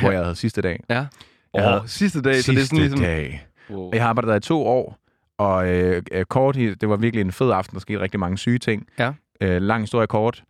hvor 0.00 0.10
jeg 0.10 0.22
havde 0.22 0.34
sidste 0.36 0.62
dag. 0.62 0.80
Ja. 0.90 1.06
Jeg 1.54 1.62
havde 1.68 1.82
sidste 1.86 2.22
dag, 2.22 2.34
så 2.34 2.42
sidste 2.42 2.52
det 2.54 2.62
er 2.62 2.66
sådan 2.66 2.78
ligesom... 2.78 3.00
dag. 3.00 3.46
Wow. 3.70 3.90
Jeg 3.92 4.02
har 4.02 4.08
arbejdet 4.08 4.28
der 4.28 4.36
i 4.36 4.40
to 4.40 4.66
år, 4.66 4.98
og 5.38 5.68
øh, 5.68 6.02
øh, 6.12 6.24
kort, 6.24 6.54
det 6.54 6.88
var 6.88 6.96
virkelig 6.96 7.20
en 7.20 7.32
fed 7.32 7.50
aften, 7.50 7.74
der 7.74 7.80
skete 7.80 8.00
rigtig 8.00 8.20
mange 8.20 8.38
syge 8.38 8.58
ting. 8.58 8.86
Ja. 8.98 9.12
Øh, 9.40 9.62
lang 9.62 9.82
historie 9.82 10.06
kort. 10.06 10.44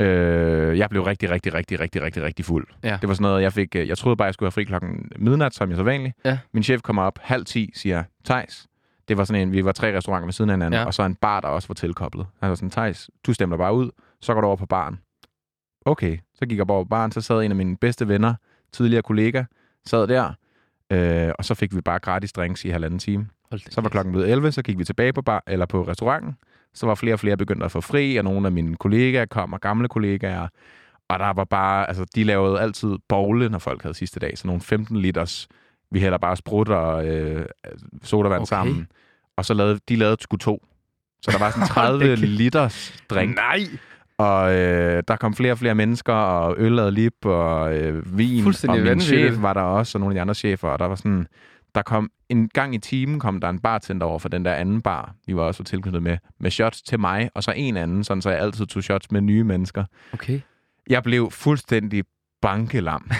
Øh, 0.00 0.78
jeg 0.78 0.90
blev 0.90 1.02
rigtig, 1.02 1.30
rigtig, 1.30 1.54
rigtig, 1.54 1.80
rigtig, 1.80 2.02
rigtig, 2.02 2.22
rigtig 2.22 2.44
fuld. 2.44 2.66
Ja. 2.84 2.98
Det 3.00 3.08
var 3.08 3.14
sådan 3.14 3.22
noget, 3.30 3.42
jeg 3.42 3.52
fik... 3.52 3.76
øh, 3.76 3.88
Jeg 3.88 3.98
troede 3.98 4.16
bare, 4.16 4.26
jeg 4.26 4.34
skulle 4.34 4.46
have 4.46 4.52
fri 4.52 4.64
klokken 4.64 5.12
midnat, 5.16 5.54
som 5.54 5.68
jeg 5.68 5.76
så 5.76 5.82
vanligt. 5.82 6.16
Ja. 6.24 6.38
Min 6.52 6.62
chef 6.62 6.82
kommer 6.82 7.02
op 7.02 7.18
halv 7.22 7.44
ti, 7.44 7.70
siger, 7.74 8.04
Tejs, 8.24 8.66
det 9.08 9.18
var 9.18 9.24
sådan 9.24 9.42
en, 9.42 9.52
vi 9.52 9.64
var 9.64 9.72
tre 9.72 9.96
restauranter 9.96 10.26
ved 10.26 10.32
siden 10.32 10.50
af 10.50 10.54
hinanden, 10.54 10.72
Ja. 10.74 10.80
ja. 10.80 10.86
og 10.86 10.94
så 10.94 11.02
en 11.02 11.14
bar, 11.14 11.40
der 11.40 11.48
også 11.48 11.68
var 11.68 11.74
tilkoblet. 11.74 12.26
Han 12.40 12.48
var 12.48 12.54
sådan, 12.54 12.70
Tejs, 12.70 13.10
du 13.26 13.32
stemmer 13.32 13.56
bare 13.56 13.74
ud, 13.74 13.90
så 14.20 14.34
går 14.34 14.40
du 14.40 14.46
over 14.46 14.56
på 14.56 14.66
baren. 14.66 14.98
Okay, 15.86 16.18
så 16.34 16.46
gik 16.46 16.58
jeg 16.58 16.66
bare 16.66 16.74
over 16.76 16.84
på 16.84 16.88
baren, 16.88 17.12
så 17.12 17.20
sad 17.20 17.42
en 17.42 17.50
af 17.50 17.56
mine 17.56 17.76
bedste 17.76 18.08
venner, 18.08 18.34
tidligere 18.72 19.02
kollega, 19.02 19.44
sad 19.86 20.06
der, 20.06 20.32
øh, 20.92 21.32
og 21.38 21.44
så 21.44 21.54
fik 21.54 21.76
vi 21.76 21.80
bare 21.80 21.98
gratis 21.98 22.32
drinks 22.32 22.64
i 22.64 22.68
halvanden 22.68 22.98
time. 22.98 23.28
Så 23.70 23.80
var 23.80 23.88
klokken 23.88 24.12
blevet 24.12 24.30
11, 24.30 24.52
så 24.52 24.62
gik 24.62 24.78
vi 24.78 24.84
tilbage 24.84 25.12
på, 25.12 25.22
bar, 25.22 25.42
eller 25.46 25.66
på 25.66 25.82
restauranten. 25.82 26.36
Så 26.74 26.86
var 26.86 26.94
flere 26.94 27.14
og 27.14 27.20
flere 27.20 27.36
begyndt 27.36 27.62
at 27.62 27.70
få 27.72 27.80
fri, 27.80 28.16
og 28.16 28.24
nogle 28.24 28.46
af 28.46 28.52
mine 28.52 28.76
kollegaer 28.76 29.26
kom, 29.26 29.52
og 29.52 29.60
gamle 29.60 29.88
kollegaer. 29.88 30.48
Og 31.08 31.18
der 31.18 31.32
var 31.32 31.44
bare, 31.44 31.88
altså 31.88 32.04
de 32.14 32.24
lavede 32.24 32.60
altid 32.60 32.96
bogle, 33.08 33.48
når 33.48 33.58
folk 33.58 33.82
havde 33.82 33.94
sidste 33.94 34.20
dag. 34.20 34.38
Så 34.38 34.46
nogle 34.46 34.60
15 34.62 34.96
liters, 34.96 35.48
vi 35.90 36.00
hælder 36.00 36.18
bare 36.18 36.36
sprut 36.36 36.68
og 36.68 37.06
øh, 37.06 37.46
sodavand 38.02 38.40
Okay. 38.42 38.48
sammen. 38.48 38.88
Og 39.36 39.44
så 39.44 39.54
lavede, 39.54 39.80
de 39.88 39.96
lavede 39.96 40.16
sgu 40.22 40.36
to. 40.36 40.66
Så 41.22 41.30
der 41.30 41.38
var 41.38 41.50
sådan 41.50 41.68
Hold 41.74 42.00
da 42.00 42.06
30 42.06 42.16
kæft. 42.16 42.20
liters 42.28 43.02
drink. 43.10 43.36
Nej! 43.36 43.60
Og 44.18 44.54
øh, 44.54 45.02
der 45.08 45.16
kom 45.16 45.34
flere 45.34 45.52
og 45.52 45.58
flere 45.58 45.74
mennesker, 45.74 46.12
og 46.12 46.54
øl 46.58 46.78
og 46.78 46.92
lip, 46.92 47.24
og 47.24 47.76
øh, 47.76 48.18
vin. 48.18 48.46
Og 48.68 48.78
min 48.78 49.00
chef 49.00 49.42
var 49.42 49.52
der 49.52 49.60
også, 49.60 49.98
og 49.98 50.00
nogle 50.00 50.12
af 50.12 50.14
de 50.14 50.20
andre 50.20 50.34
chefer. 50.34 50.68
Og 50.68 50.78
der 50.78 50.84
var 50.84 50.94
sådan, 50.94 51.26
der 51.74 51.82
kom 51.82 52.10
en 52.28 52.48
gang 52.48 52.74
i 52.74 52.78
timen, 52.78 53.20
kom 53.20 53.40
der 53.40 53.48
en 53.48 53.58
bartender 53.58 54.06
over 54.06 54.18
for 54.18 54.28
den 54.28 54.44
der 54.44 54.54
anden 54.54 54.82
bar, 54.82 55.14
vi 55.26 55.36
var 55.36 55.42
også 55.42 55.64
tilknyttet 55.64 56.02
med, 56.02 56.18
med 56.40 56.50
shots 56.50 56.82
til 56.82 57.00
mig, 57.00 57.30
og 57.34 57.42
så 57.44 57.52
en 57.56 57.76
anden, 57.76 58.04
sådan 58.04 58.22
så 58.22 58.30
jeg 58.30 58.38
altid 58.38 58.66
tog 58.66 58.82
shots 58.82 59.10
med 59.10 59.20
nye 59.20 59.44
mennesker. 59.44 59.84
Okay. 60.12 60.40
Jeg 60.90 61.02
blev 61.02 61.30
fuldstændig 61.30 62.04
bankelam. 62.42 63.10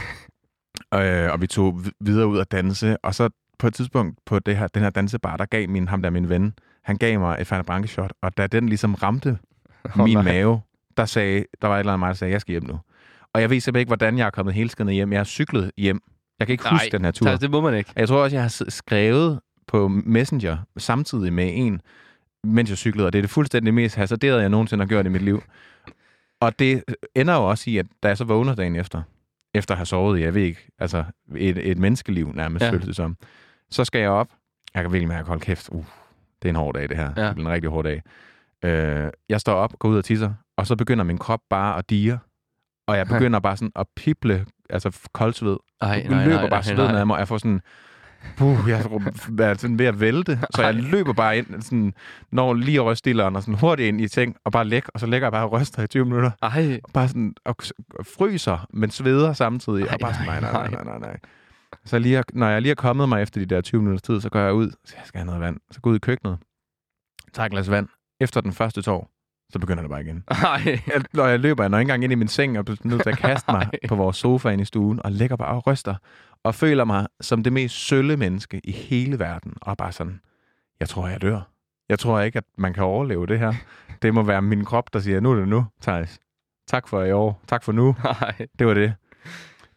øh, 0.95 1.33
og 1.33 1.41
vi 1.41 1.47
tog 1.47 1.75
vid- 1.85 1.93
videre 2.01 2.27
ud 2.27 2.39
at 2.39 2.53
danse, 2.53 2.97
og 3.05 3.15
så 3.15 3.29
på 3.59 3.67
et 3.67 3.75
tidspunkt 3.75 4.19
på 4.27 4.39
det 4.39 4.57
her, 4.57 4.67
den 4.67 4.83
her 4.83 4.91
dansebar, 4.91 5.37
der 5.37 5.45
gav 5.45 5.69
min, 5.69 5.89
ham 5.89 6.03
der 6.03 6.11
min 6.11 6.29
ven, 6.29 6.55
han 6.83 6.97
gav 6.97 7.21
mig 7.21 7.37
et 7.41 7.47
Fernet 7.47 7.89
shot, 7.91 8.13
og 8.23 8.37
da 8.37 8.47
den 8.47 8.69
ligesom 8.69 8.95
ramte 8.95 9.39
Åh, 9.99 10.05
min 10.05 10.17
nej. 10.17 10.23
mave, 10.23 10.61
der 10.97 11.05
sagde, 11.05 11.45
der 11.63 11.69
var 11.69 11.75
et 11.75 11.79
eller 11.81 11.93
andet 11.93 11.99
mig, 12.01 12.09
der 12.09 12.15
sagde, 12.15 12.33
jeg 12.33 12.41
skal 12.41 12.53
hjem 12.53 12.65
nu. 12.65 12.79
Og 13.33 13.41
jeg 13.41 13.51
ved 13.51 13.61
simpelthen 13.61 13.81
ikke, 13.81 13.91
hvordan 13.91 14.19
jeg 14.19 14.27
er 14.27 14.31
kommet 14.31 14.55
helskindet 14.55 14.95
hjem. 14.95 15.13
Jeg 15.13 15.19
har 15.19 15.25
cyklet 15.25 15.71
hjem. 15.77 16.01
Jeg 16.39 16.47
kan 16.47 16.53
ikke 16.53 16.65
Nej, 16.65 16.73
huske 16.73 16.91
den 16.93 17.05
her 17.05 17.11
tur. 17.13 17.27
Thijs, 17.27 17.41
det 17.41 17.51
må 17.51 17.61
man 17.61 17.75
ikke. 17.75 17.93
Jeg 17.97 18.09
tror 18.09 18.23
også, 18.23 18.37
jeg 18.37 18.43
har 18.45 18.65
skrevet 18.69 19.41
på 19.67 19.89
Messenger 19.89 20.59
samtidig 20.77 21.33
med 21.33 21.51
en, 21.55 21.81
mens 22.45 22.71
jeg 22.71 22.79
cyklede, 22.79 23.07
og 23.07 23.13
det 23.13 23.19
er 23.19 23.23
det 23.23 23.31
fuldstændig 23.31 23.75
mest 23.75 23.97
hasarderede, 23.97 24.41
jeg 24.41 24.49
nogensinde 24.49 24.85
har 24.85 24.89
gjort 24.89 25.07
i 25.07 25.09
mit 25.09 25.23
liv. 25.23 25.43
Og 26.41 26.59
det 26.59 26.85
ender 27.15 27.35
jo 27.35 27.49
også 27.51 27.71
i, 27.71 27.77
at 27.79 27.87
da 28.03 28.09
jeg 28.09 28.17
så 28.19 28.25
vågner 28.25 28.55
dagen 28.55 28.77
efter, 28.77 29.03
efter 29.55 29.75
at 29.75 29.79
have 29.79 29.87
sovet 29.87 30.21
jeg 30.21 30.35
ved 30.35 30.43
ikke, 30.43 30.69
altså 30.79 31.05
et, 31.37 31.71
et 31.71 31.79
menneskeliv 31.79 32.33
nærmest, 32.35 32.65
Ja. 32.65 32.71
føles 32.71 32.87
det 32.87 32.97
som, 32.97 33.17
så 33.71 33.85
skal 33.85 34.01
jeg 34.01 34.11
op. 34.11 34.29
Jeg 34.75 34.83
kan 34.83 34.93
virkelig 34.93 35.09
mærke, 35.09 35.29
hold 35.29 35.41
kæft, 35.41 35.69
uh, 35.73 35.85
det 36.43 36.49
er 36.49 36.51
en 36.51 36.57
hård 36.57 36.75
dag, 36.75 36.89
det 36.89 36.97
her. 36.97 37.11
Ja. 37.17 37.27
Det 37.27 37.35
bliver 37.35 37.49
en 37.49 37.53
rigtig 37.55 37.71
hård 37.71 37.85
dag. 37.85 38.03
Øh, 38.65 39.11
jeg 39.29 39.41
står 39.41 39.53
op, 39.55 39.79
går 39.79 39.89
ud 39.89 39.97
og 39.99 40.05
tisser, 40.05 40.33
og 40.57 40.67
så 40.67 40.77
begynder 40.77 41.05
min 41.05 41.19
krop 41.19 41.41
bare 41.51 41.79
at 41.79 41.91
dire, 41.91 42.19
og 42.87 42.97
jeg 42.97 43.07
begynder 43.13 43.41
bare 43.41 43.57
sådan 43.57 43.73
at 43.77 43.87
pible, 43.97 44.47
altså 44.71 44.99
koldsved. 45.13 45.57
Ej, 45.81 46.07
Jeg 46.11 46.27
løber 46.27 46.49
bare 46.49 46.63
sveden 46.63 46.81
af 46.87 46.93
nej. 46.93 47.05
mig, 47.05 47.15
og 47.15 47.21
jeg 47.21 47.29
får 47.29 47.39
sådan, 47.39 47.61
puh, 48.37 48.59
jeg 48.69 48.79
er 49.39 49.55
sådan 49.55 49.79
ved 49.79 49.87
at 49.87 50.01
vælte, 50.01 50.41
så 50.55 50.63
jeg 50.63 50.75
løber 50.75 51.13
bare 51.13 51.39
ind, 51.39 51.63
sådan, 51.63 51.95
når 52.33 52.55
lige 52.55 52.81
over 52.81 52.95
stilleren, 52.95 53.37
og 53.37 53.43
sådan 53.43 53.55
hurtigt 53.55 53.89
ind 53.89 54.01
i 54.01 54.09
ting, 54.09 54.37
og 54.45 54.53
bare 54.53 54.65
læg, 54.65 54.83
og 54.95 55.01
så 55.01 55.07
ligger 55.07 55.27
jeg 55.27 55.33
bare 55.33 55.45
og 55.45 55.53
ryster 55.53 55.83
i 55.83 55.87
20 55.87 56.05
minutter, 56.05 56.31
Ej, 56.43 56.81
og 56.85 56.91
bare 56.95 57.09
sådan, 57.09 57.35
og, 57.45 57.57
fryser, 58.19 58.67
men 58.71 58.91
sveder 58.91 59.33
samtidig, 59.33 59.83
Ej, 59.87 59.95
og 59.95 60.01
bare 60.01 60.15
sådan, 60.15 60.27
nej, 60.27 60.41
nej, 60.41 60.53
nej, 60.53 60.69
nej. 60.71 60.85
nej, 60.85 60.99
nej, 60.99 61.09
nej. 61.09 61.19
Så 61.85 61.99
lige, 61.99 62.23
når 62.33 62.49
jeg 62.49 62.63
lige 62.63 62.71
er 62.71 62.75
kommet 62.75 63.09
mig 63.09 63.23
efter 63.23 63.41
de 63.41 63.47
der 63.47 63.61
20 63.61 63.81
minutters 63.83 64.03
tid, 64.03 64.21
så 64.21 64.29
går 64.29 64.41
jeg 64.41 64.55
ud, 64.55 64.71
så 64.85 64.95
jeg 64.97 65.03
skal 65.07 65.19
have 65.19 65.27
noget 65.27 65.41
vand, 65.41 65.57
så 65.71 65.81
går 65.81 65.91
jeg 65.91 65.93
ud 65.93 65.97
i 65.97 66.01
køkkenet, 66.01 66.39
tager 67.35 67.47
et 67.47 67.53
glas 67.53 67.71
vand, 67.71 67.89
efter 68.21 68.41
den 68.41 68.53
første 68.53 68.83
tår, 68.83 69.11
så 69.51 69.59
begynder 69.59 69.83
det 69.83 69.91
bare 69.91 70.01
igen. 70.01 70.25
ej. 70.31 70.81
Jeg, 70.87 71.03
når 71.13 71.27
jeg 71.27 71.41
løber, 71.41 71.63
jeg 71.63 71.71
når 71.71 71.79
ikke 71.79 71.85
engang 71.85 72.05
ind 72.05 72.13
i 72.13 72.17
min 72.17 72.29
seng, 72.29 72.59
og 72.59 72.65
bliver 72.65 72.79
nødt 72.85 73.03
til 73.03 73.11
at 73.11 73.19
kaste 73.19 73.53
mig 73.53 73.69
Nej. 73.73 73.89
på 73.89 73.95
vores 73.95 74.17
sofa 74.17 74.49
inde 74.49 74.63
i 74.63 74.65
stuen, 74.65 75.01
og 75.05 75.13
ligger 75.13 75.37
bare 75.37 75.55
og 75.55 75.67
ryster, 75.67 75.95
og 76.45 76.55
føler 76.55 76.85
mig 76.85 77.07
som 77.21 77.43
det 77.43 77.53
mest 77.53 77.87
sølle 77.87 78.17
menneske 78.17 78.61
i 78.65 78.73
hele 78.73 79.19
verden, 79.19 79.55
og 79.63 79.77
bare 79.77 79.93
sådan, 79.93 80.21
jeg 80.81 80.89
tror, 80.89 81.09
jeg 81.09 81.23
dør. 81.23 81.41
Jeg 81.89 81.99
tror 81.99 82.21
ikke, 82.21 82.37
at 82.37 82.45
man 82.59 82.73
kan 82.75 82.85
overleve 82.85 83.27
det 83.27 83.39
her. 83.39 83.53
Det 84.03 84.15
må 84.15 84.23
være 84.23 84.43
min 84.43 84.65
krop, 84.65 84.93
der 84.93 84.99
siger, 84.99 85.21
nu 85.21 85.31
er 85.31 85.35
det 85.35 85.49
nu, 85.49 85.67
Thijs. 85.83 86.19
Tak 86.67 86.89
for 86.89 87.03
i 87.03 87.13
år. 87.13 87.43
Tak 87.47 87.65
for 87.65 87.73
nu. 87.73 87.97
Ej. 88.05 88.47
Det 88.59 88.67
var 88.67 88.75
det. 88.75 88.95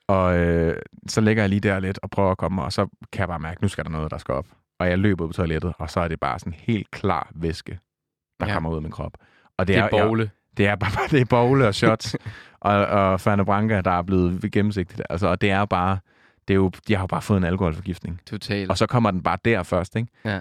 Og 0.07 0.37
øh, 0.37 0.81
så 1.07 1.21
ligger 1.21 1.43
jeg 1.43 1.49
lige 1.49 1.59
der 1.59 1.79
lidt 1.79 1.99
og 2.03 2.09
prøver 2.09 2.31
at 2.31 2.37
komme, 2.37 2.63
og 2.63 2.73
så 2.73 2.87
kan 3.11 3.19
jeg 3.19 3.27
bare 3.27 3.39
mærke, 3.39 3.61
nu 3.61 3.67
skal 3.67 3.83
der 3.83 3.89
noget, 3.89 4.11
der 4.11 4.17
skal 4.17 4.33
op. 4.33 4.45
Og 4.79 4.89
jeg 4.89 4.99
løber 4.99 5.23
ud 5.23 5.29
på 5.29 5.33
toilettet, 5.33 5.73
og 5.77 5.89
så 5.89 5.99
er 5.99 6.07
det 6.07 6.19
bare 6.19 6.39
sådan 6.39 6.53
helt 6.53 6.91
klar 6.91 7.31
væske, 7.35 7.79
der 8.39 8.47
ja. 8.47 8.53
kommer 8.53 8.69
ud 8.69 8.75
af 8.75 8.81
min 8.81 8.91
krop. 8.91 9.17
Og 9.61 9.67
Det 9.67 9.75
er 9.75 9.79
jeg- 9.79 9.89
bogle. 9.91 10.29
det 10.57 10.67
er 10.67 10.75
bare 10.75 11.07
det 11.11 11.21
er 11.21 11.25
bogle 11.25 11.67
og 11.67 11.75
shots 11.75 12.15
og, 12.59 12.85
og 12.85 13.21
Ferne 13.21 13.45
Branca, 13.45 13.81
der 13.81 13.91
er 13.91 14.01
blevet 14.01 14.51
gennemsigtigt. 14.51 15.01
Altså, 15.09 15.27
og 15.27 15.41
det 15.41 15.51
er 15.51 15.65
bare, 15.65 15.97
det 16.47 16.53
er 16.53 16.55
jo, 16.55 16.71
de 16.87 16.93
har 16.95 17.03
jo 17.03 17.07
bare 17.07 17.21
fået 17.21 17.37
en 17.37 17.43
alkoholforgiftning. 17.43 18.21
Totalt. 18.25 18.69
Og 18.71 18.77
så 18.77 18.85
kommer 18.87 19.11
den 19.11 19.23
bare 19.23 19.37
der 19.45 19.63
først, 19.63 19.95
ikke? 19.95 20.07
Ja. 20.25 20.39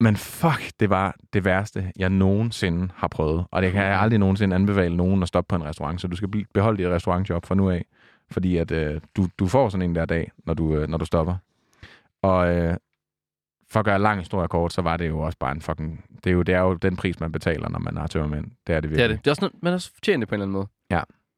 Men 0.00 0.16
fuck, 0.16 0.70
det 0.80 0.90
var 0.90 1.14
det 1.32 1.44
værste, 1.44 1.92
jeg 1.98 2.10
nogensinde 2.10 2.88
har 2.96 3.08
prøvet. 3.08 3.44
Og 3.50 3.62
det 3.62 3.72
kan 3.72 3.82
jeg 3.84 4.00
aldrig 4.00 4.18
nogensinde 4.18 4.54
anbefale 4.56 4.96
nogen 4.96 5.22
at 5.22 5.28
stoppe 5.28 5.48
på 5.48 5.56
en 5.56 5.64
restaurant. 5.64 6.00
Så 6.00 6.08
du 6.08 6.16
skal 6.16 6.28
beholde 6.54 6.82
dit 6.82 6.92
restaurantjob 6.92 7.46
fra 7.46 7.54
nu 7.54 7.70
af. 7.70 7.84
Fordi 8.30 8.56
at 8.56 8.70
øh, 8.70 9.00
du, 9.16 9.28
du 9.38 9.46
får 9.46 9.68
sådan 9.68 9.82
en 9.90 9.94
der 9.94 10.04
dag, 10.06 10.30
når 10.46 10.54
du, 10.54 10.74
øh, 10.76 10.88
når 10.88 10.98
du 10.98 11.04
stopper. 11.04 11.34
Og 12.22 12.56
øh, 12.56 12.76
for 13.70 13.80
at 13.80 13.84
gøre 13.86 13.98
lang 13.98 14.18
historie 14.20 14.48
kort, 14.48 14.72
så 14.72 14.82
var 14.82 14.96
det 14.96 15.08
jo 15.08 15.18
også 15.20 15.38
bare 15.38 15.52
en 15.52 15.60
fucking... 15.62 16.04
Det 16.24 16.30
er 16.30 16.34
jo, 16.34 16.42
det 16.42 16.54
er 16.54 16.60
jo 16.60 16.74
den 16.74 16.96
pris, 16.96 17.20
man 17.20 17.32
betaler, 17.32 17.68
når 17.68 17.78
man 17.78 17.96
har 17.96 18.06
tørmænd. 18.06 18.44
Det 18.66 18.74
er 18.74 18.80
det 18.80 18.82
Det 18.82 18.90
virkelig. 18.90 19.04
er 19.04 19.08
det. 19.08 19.24
Det 19.24 19.26
er 19.26 19.32
også 19.32 19.50
man 19.62 19.72
har 19.72 19.90
fortjent 19.94 20.20
det 20.20 20.28
på 20.28 20.34
en 20.34 20.40
eller 20.40 20.44
anden 20.46 20.52
måde. 20.52 20.68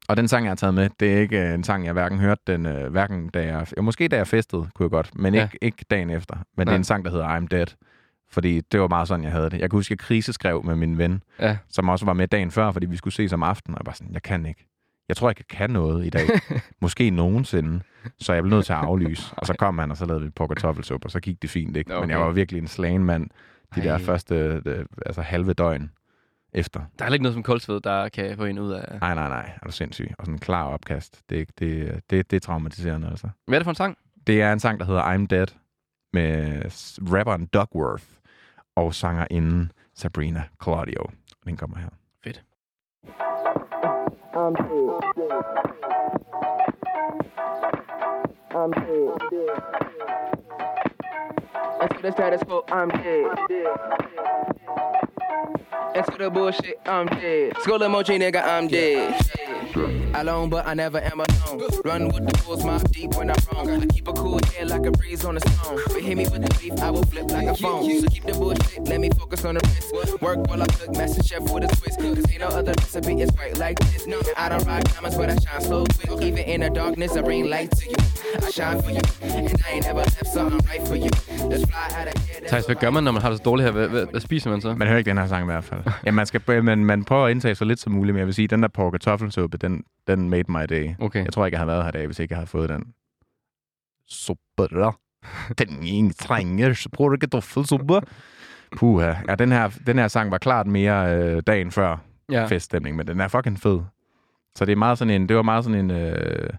Og 0.09 0.17
den 0.17 0.27
sang, 0.27 0.45
jeg 0.45 0.49
har 0.49 0.55
taget 0.55 0.73
med, 0.73 0.89
det 0.99 1.13
er 1.13 1.19
ikke 1.19 1.47
øh, 1.47 1.53
en 1.53 1.63
sang, 1.63 1.85
jeg 1.85 1.93
hverken 1.93 2.19
hørte 2.19 2.41
den, 2.47 2.65
øh, 2.65 2.91
hverken 2.91 3.29
da 3.29 3.45
jeg, 3.45 3.67
jo, 3.77 3.81
måske 3.81 4.07
da 4.07 4.15
jeg 4.17 4.27
festede, 4.27 4.67
kunne 4.75 4.83
jeg 4.83 4.89
godt, 4.91 5.11
men 5.15 5.33
Ja. 5.33 5.43
ikke, 5.43 5.57
ikke 5.61 5.85
dagen 5.89 6.09
efter. 6.09 6.35
Men 6.35 6.43
det 6.59 6.65
Nej. 6.65 6.73
er 6.73 6.77
en 6.77 6.83
sang, 6.83 7.05
der 7.05 7.11
hedder 7.11 7.37
I'm 7.39 7.47
Dead. 7.51 7.65
Fordi 8.29 8.61
det 8.61 8.79
var 8.81 8.87
meget 8.87 9.07
sådan, 9.07 9.23
jeg 9.23 9.31
havde 9.31 9.49
det. 9.49 9.59
Jeg 9.59 9.69
kan 9.69 9.77
huske, 9.77 9.87
at 9.87 9.89
jeg 9.91 9.99
kriseskrev 9.99 10.63
med 10.65 10.75
min 10.75 10.97
ven, 10.97 11.23
Ja. 11.39 11.57
som 11.69 11.89
også 11.89 12.05
var 12.05 12.13
med 12.13 12.27
dagen 12.27 12.51
før, 12.51 12.71
fordi 12.71 12.85
vi 12.85 12.97
skulle 12.97 13.13
ses 13.13 13.33
om 13.33 13.43
aftenen, 13.43 13.75
og 13.75 13.79
jeg 13.81 13.85
var 13.85 13.93
sådan, 13.93 14.13
jeg 14.13 14.21
kan 14.21 14.45
ikke. 14.45 14.67
Jeg 15.11 15.17
tror, 15.17 15.29
jeg 15.29 15.35
kan 15.49 15.69
noget 15.69 16.05
i 16.05 16.09
dag. 16.09 16.27
Måske 16.81 17.09
nogensinde. 17.09 17.81
Så 18.19 18.33
jeg 18.33 18.43
blev 18.43 18.55
nødt 18.55 18.65
til 18.65 18.73
at 18.73 18.79
aflyse. 18.79 19.33
og 19.37 19.45
så 19.47 19.53
kom 19.53 19.77
han, 19.77 19.91
og 19.91 19.97
så 19.97 20.05
lavede 20.05 20.23
vi 20.23 20.29
på 20.29 20.47
kartoffelsuppe, 20.47 21.05
og 21.07 21.11
så 21.11 21.19
gik 21.19 21.41
det 21.41 21.49
fint, 21.49 21.77
ikke? 21.77 21.89
Men 21.99 22.09
jeg 22.09 22.17
Okay. 22.17 22.25
var 22.25 22.31
virkelig 22.31 22.61
en 22.61 22.67
slagen 22.67 23.03
mand 23.03 23.29
de 23.75 23.81
der 23.81 23.91
Ej. 23.93 23.99
første 24.01 24.61
øh, 24.65 24.85
altså 25.05 25.21
halve 25.21 25.53
døgn 25.53 25.91
efter. 26.53 26.79
Der 26.79 26.85
er 26.99 27.03
heller 27.05 27.13
ikke 27.15 27.23
noget 27.23 27.33
som 27.33 27.43
koldsved, 27.43 27.81
der 27.81 28.09
kan 28.09 28.37
få 28.37 28.45
en 28.45 28.59
ud 28.59 28.71
af... 28.71 28.97
Nej, 29.01 29.15
nej, 29.15 29.29
nej. 29.29 29.51
Er 29.61 29.65
du 29.65 29.71
sindssyg? 29.71 30.11
Og 30.19 30.25
sådan 30.25 30.35
en 30.35 30.39
klar 30.39 30.63
opkast. 30.63 31.21
Det, 31.29 31.35
er 31.35 31.39
ikke- 31.39 31.53
det, 31.59 32.01
det, 32.09 32.31
det 32.31 32.35
er 32.35 32.39
traumatiserende, 32.41 33.07
altså. 33.09 33.27
Hvad 33.47 33.55
er 33.55 33.59
det 33.59 33.65
for 33.65 33.71
en 33.71 33.75
sang? 33.75 33.97
Det 34.27 34.41
er 34.41 34.53
en 34.53 34.59
sang, 34.59 34.79
der 34.79 34.85
hedder 34.85 35.03
I'm 35.03 35.25
Dead, 35.27 35.47
med 36.13 36.61
rapperen 37.13 37.45
Duckworth 37.45 38.03
og 38.75 38.93
sangerinden 38.93 39.71
Sabrina 39.95 40.43
Claudio. 40.63 41.03
Den 41.45 41.57
kommer 41.57 41.77
her. 41.77 41.89
Fedt. 42.23 42.43
I'm 44.33 44.55
dead. 44.57 44.80
I'm 48.53 48.71
dead. 48.71 49.11
Into 51.81 52.01
the 52.01 52.11
status 52.11 52.43
quo, 52.43 52.63
I'm 52.69 52.87
dead. 52.89 53.27
Into 55.95 56.17
the 56.17 56.29
bullshit, 56.29 56.79
I'm 56.85 57.07
dead. 57.07 57.53
Skull 57.61 57.79
emoji, 57.79 58.17
nigga, 58.19 58.41
I'm 58.43 58.67
dead. 58.67 59.15
Alone, 60.13 60.49
but 60.49 60.67
I 60.67 60.73
never 60.73 60.99
am 60.99 61.19
alone. 61.19 61.69
Run 61.85 62.07
with 62.07 62.25
the 62.27 62.43
bulls, 62.43 62.63
my 62.65 62.77
deep 62.91 63.15
when 63.15 63.29
I'm 63.29 63.35
wrong. 63.51 63.69
I 63.69 63.85
keep 63.87 64.07
a 64.07 64.13
cool 64.13 64.39
head 64.53 64.69
like 64.69 64.85
a 64.85 64.91
breeze 64.91 65.23
on 65.25 65.37
a 65.37 65.39
stone. 65.39 65.79
But 65.87 66.01
hit 66.01 66.17
me 66.17 66.23
with 66.23 66.41
the 66.45 66.51
beef, 66.59 66.79
I 66.81 66.89
will 66.91 67.03
flip 67.03 67.31
like 67.31 67.47
a 67.47 67.55
phone. 67.55 68.01
So 68.01 68.07
keep 68.07 68.25
the 68.25 68.33
bullshit, 68.33 68.87
let 68.87 68.99
me 68.99 69.09
focus 69.17 69.45
on 69.45 69.55
the 69.55 69.61
wrist. 69.67 70.21
Work 70.21 70.47
while 70.47 70.61
I 70.61 70.67
cook, 70.67 70.95
master 70.97 71.23
chef 71.23 71.43
with 71.51 71.63
a 71.63 71.67
twist. 71.75 71.99
Cause 71.99 72.31
ain't 72.31 72.41
no 72.41 72.47
other 72.47 72.73
recipe, 72.73 73.21
it's 73.21 73.37
right 73.37 73.57
like 73.57 73.79
this. 73.79 74.07
No, 74.07 74.19
I 74.37 74.49
don't 74.49 74.65
rock 74.65 74.83
diamonds, 74.83 75.17
but 75.17 75.29
I 75.29 75.35
shine 75.35 75.61
so 75.61 75.85
quick. 75.85 76.21
Even 76.21 76.43
in 76.53 76.61
the 76.61 76.69
darkness, 76.69 77.15
I 77.15 77.21
bring 77.21 77.49
light 77.49 77.71
to 77.71 77.85
you. 77.89 77.95
I 78.45 78.49
shine 78.51 78.81
for 78.81 78.91
you, 78.91 79.01
and 79.23 79.61
I 79.65 79.71
ain't 79.71 79.85
never 79.85 79.99
left 79.99 80.27
something 80.27 80.59
right 80.69 80.85
for 80.87 80.95
you. 80.95 81.11
Let's 81.49 81.65
fly 81.65 81.87
out 81.99 82.07
of 82.07 82.17
here. 82.27 82.41
Thijs, 82.49 82.65
hvad 82.65 82.75
gør 82.75 82.89
man, 82.89 83.03
når 83.03 83.11
man 83.11 83.21
har 83.21 83.29
det 83.29 83.37
så 83.37 83.43
dårligt 83.43 83.65
her? 83.65 83.71
Hvad, 83.71 83.87
hvad, 83.87 84.05
hvad 84.11 84.21
spiser 84.21 84.49
man 84.49 84.61
så? 84.61 84.75
Man 84.75 84.87
hører 84.87 84.97
ikke 84.97 85.09
den 85.09 85.17
her 85.21 85.27
sang 85.27 85.43
i 85.43 85.45
hvert 85.45 85.63
fald. 85.63 85.81
ja, 86.05 86.11
man, 86.11 86.25
skal, 86.25 86.63
man, 86.63 86.85
man 86.85 87.03
prøver 87.05 87.25
at 87.25 87.31
indtage 87.31 87.55
så 87.55 87.65
lidt 87.65 87.79
som 87.79 87.93
muligt, 87.93 88.13
men 88.13 88.19
jeg 88.19 88.25
vil 88.27 88.33
sige, 88.33 88.47
den 88.47 88.61
der 88.61 88.67
pork 88.69 88.91
kartoffelsuppe, 88.91 89.57
den, 89.57 89.83
den 90.07 90.29
made 90.29 90.51
my 90.51 90.65
day. 90.69 90.89
Okay. 90.99 91.23
Jeg 91.25 91.33
tror 91.33 91.45
ikke, 91.45 91.55
jeg 91.55 91.59
havde 91.59 91.67
været 91.67 91.83
her 91.83 91.89
i 91.89 91.91
dag, 91.91 92.05
hvis 92.05 92.19
ikke 92.19 92.31
jeg 92.31 92.37
havde 92.37 92.47
fået 92.47 92.69
den. 92.69 92.83
Suppe. 94.07 94.41
Den 95.59 95.83
ingen 95.83 96.13
trænger, 96.13 96.73
så 96.73 96.89
pork 96.93 97.19
kartoffelsuppe. 97.19 98.01
Puha. 98.77 99.13
Ja, 99.29 99.35
den 99.35 99.51
her, 99.51 99.69
den 99.87 99.97
her 99.97 100.07
sang 100.07 100.31
var 100.31 100.37
klart 100.37 100.67
mere 100.67 101.15
øh, 101.17 101.41
dagen 101.47 101.71
før 101.71 101.97
Ja. 102.31 102.45
feststemning, 102.45 102.95
men 102.95 103.07
den 103.07 103.19
er 103.21 103.27
fucking 103.27 103.59
fed. 103.59 103.79
Så 104.55 104.65
det 104.65 104.71
er 104.71 104.75
meget 104.75 104.97
sådan 104.97 105.13
en, 105.21 105.29
det 105.29 105.35
var 105.35 105.41
meget 105.41 105.63
sådan 105.63 105.79
en, 105.79 105.91
øh, 105.91 106.49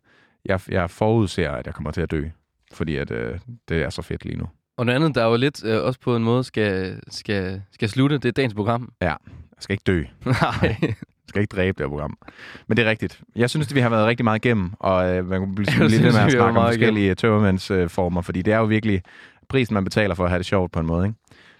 jeg, 0.44 0.60
jeg 0.68 0.90
forudser, 0.90 1.50
at 1.50 1.66
jeg 1.66 1.74
kommer 1.74 1.90
til 1.90 2.00
at 2.00 2.10
dø, 2.10 2.24
fordi 2.72 2.96
at, 2.96 3.10
øh, 3.10 3.38
det 3.68 3.82
er 3.82 3.90
så 3.90 4.02
fedt 4.02 4.24
lige 4.24 4.38
nu. 4.38 4.46
Og 4.76 4.86
noget 4.86 4.96
andet, 4.96 5.14
der 5.14 5.24
jo 5.24 5.36
lidt 5.36 5.64
øh, 5.64 5.82
også 5.82 6.00
på 6.00 6.16
en 6.16 6.24
måde 6.24 6.44
skal, 6.44 7.00
skal, 7.08 7.62
skal 7.72 7.88
slutte, 7.88 8.18
det 8.18 8.28
er 8.28 8.32
dagens 8.32 8.54
program. 8.54 8.92
Jeg 9.00 9.16
skal 9.58 9.74
ikke 9.74 9.84
dø. 9.86 10.04
Nej. 10.24 10.76
Jeg 10.82 11.28
skal 11.28 11.42
ikke 11.42 11.56
dræbe 11.56 11.78
det 11.78 11.84
her 11.84 11.88
program. 11.88 12.18
Men 12.66 12.76
det 12.76 12.86
er 12.86 12.90
rigtigt. 12.90 13.20
Jeg 13.36 13.50
synes, 13.50 13.66
at 13.66 13.74
vi 13.74 13.80
har 13.80 13.88
været 13.88 14.06
rigtig 14.06 14.24
meget 14.24 14.44
igennem, 14.44 14.72
og 14.78 15.16
øh, 15.16 15.28
man 15.28 15.40
kunne 15.40 15.54
blive, 15.54 15.88
lidt 15.88 16.02
med 16.02 16.08
at 16.08 16.14
snakke 16.14 16.42
om 16.42 16.54
forskellige 16.54 17.14
tørmandsformer, 17.14 17.82
øh, 17.82 17.90
former, 17.90 18.20
fordi 18.22 18.42
det 18.42 18.52
er 18.52 18.58
jo 18.58 18.64
virkelig 18.64 19.02
prisen, 19.48 19.74
man 19.74 19.84
betaler 19.84 20.14
for 20.14 20.24
at 20.24 20.30
have 20.30 20.38
det 20.38 20.46
sjovt 20.46 20.72
på 20.72 20.80
en 20.80 20.86
måde. 20.86 21.06
Ikke? 21.06 21.18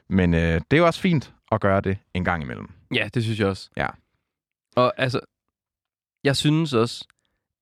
Men 0.09 0.35
øh, 0.35 0.41
det 0.41 0.73
er 0.73 0.77
jo 0.77 0.87
også 0.87 1.01
fint 1.01 1.33
at 1.53 1.61
gøre 1.61 1.81
det 1.81 1.99
en 2.15 2.25
gang 2.25 2.43
imellem. 2.43 2.69
Ja, 2.95 3.09
det 3.15 3.23
synes 3.23 3.41
jeg 3.41 3.49
også. 3.49 3.71
Ja. 3.77 3.87
Og 4.77 4.93
altså, 4.97 5.21
jeg 6.25 6.37
synes 6.37 6.73
også, 6.73 7.09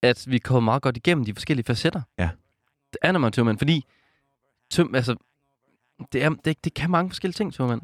at 0.03 0.25
vi 0.29 0.39
kommer 0.39 0.61
meget 0.71 0.83
godt 0.83 0.97
igennem 0.97 1.25
de 1.25 1.35
forskellige 1.35 1.65
facetter. 1.65 2.03
Ja. 2.19 2.29
Det 2.93 2.99
er, 3.03 3.13
man 3.13 3.25
er 3.25 3.31
tømmermand, 3.31 3.59
fordi 3.59 3.85
tøm, 4.71 4.95
altså, 4.95 5.17
det, 6.13 6.25
er, 6.25 6.31
det, 6.45 6.65
det 6.65 6.75
kan 6.75 6.91
mange 6.91 7.11
forskellige 7.11 7.35
ting, 7.37 7.55
tømmermand. 7.55 7.83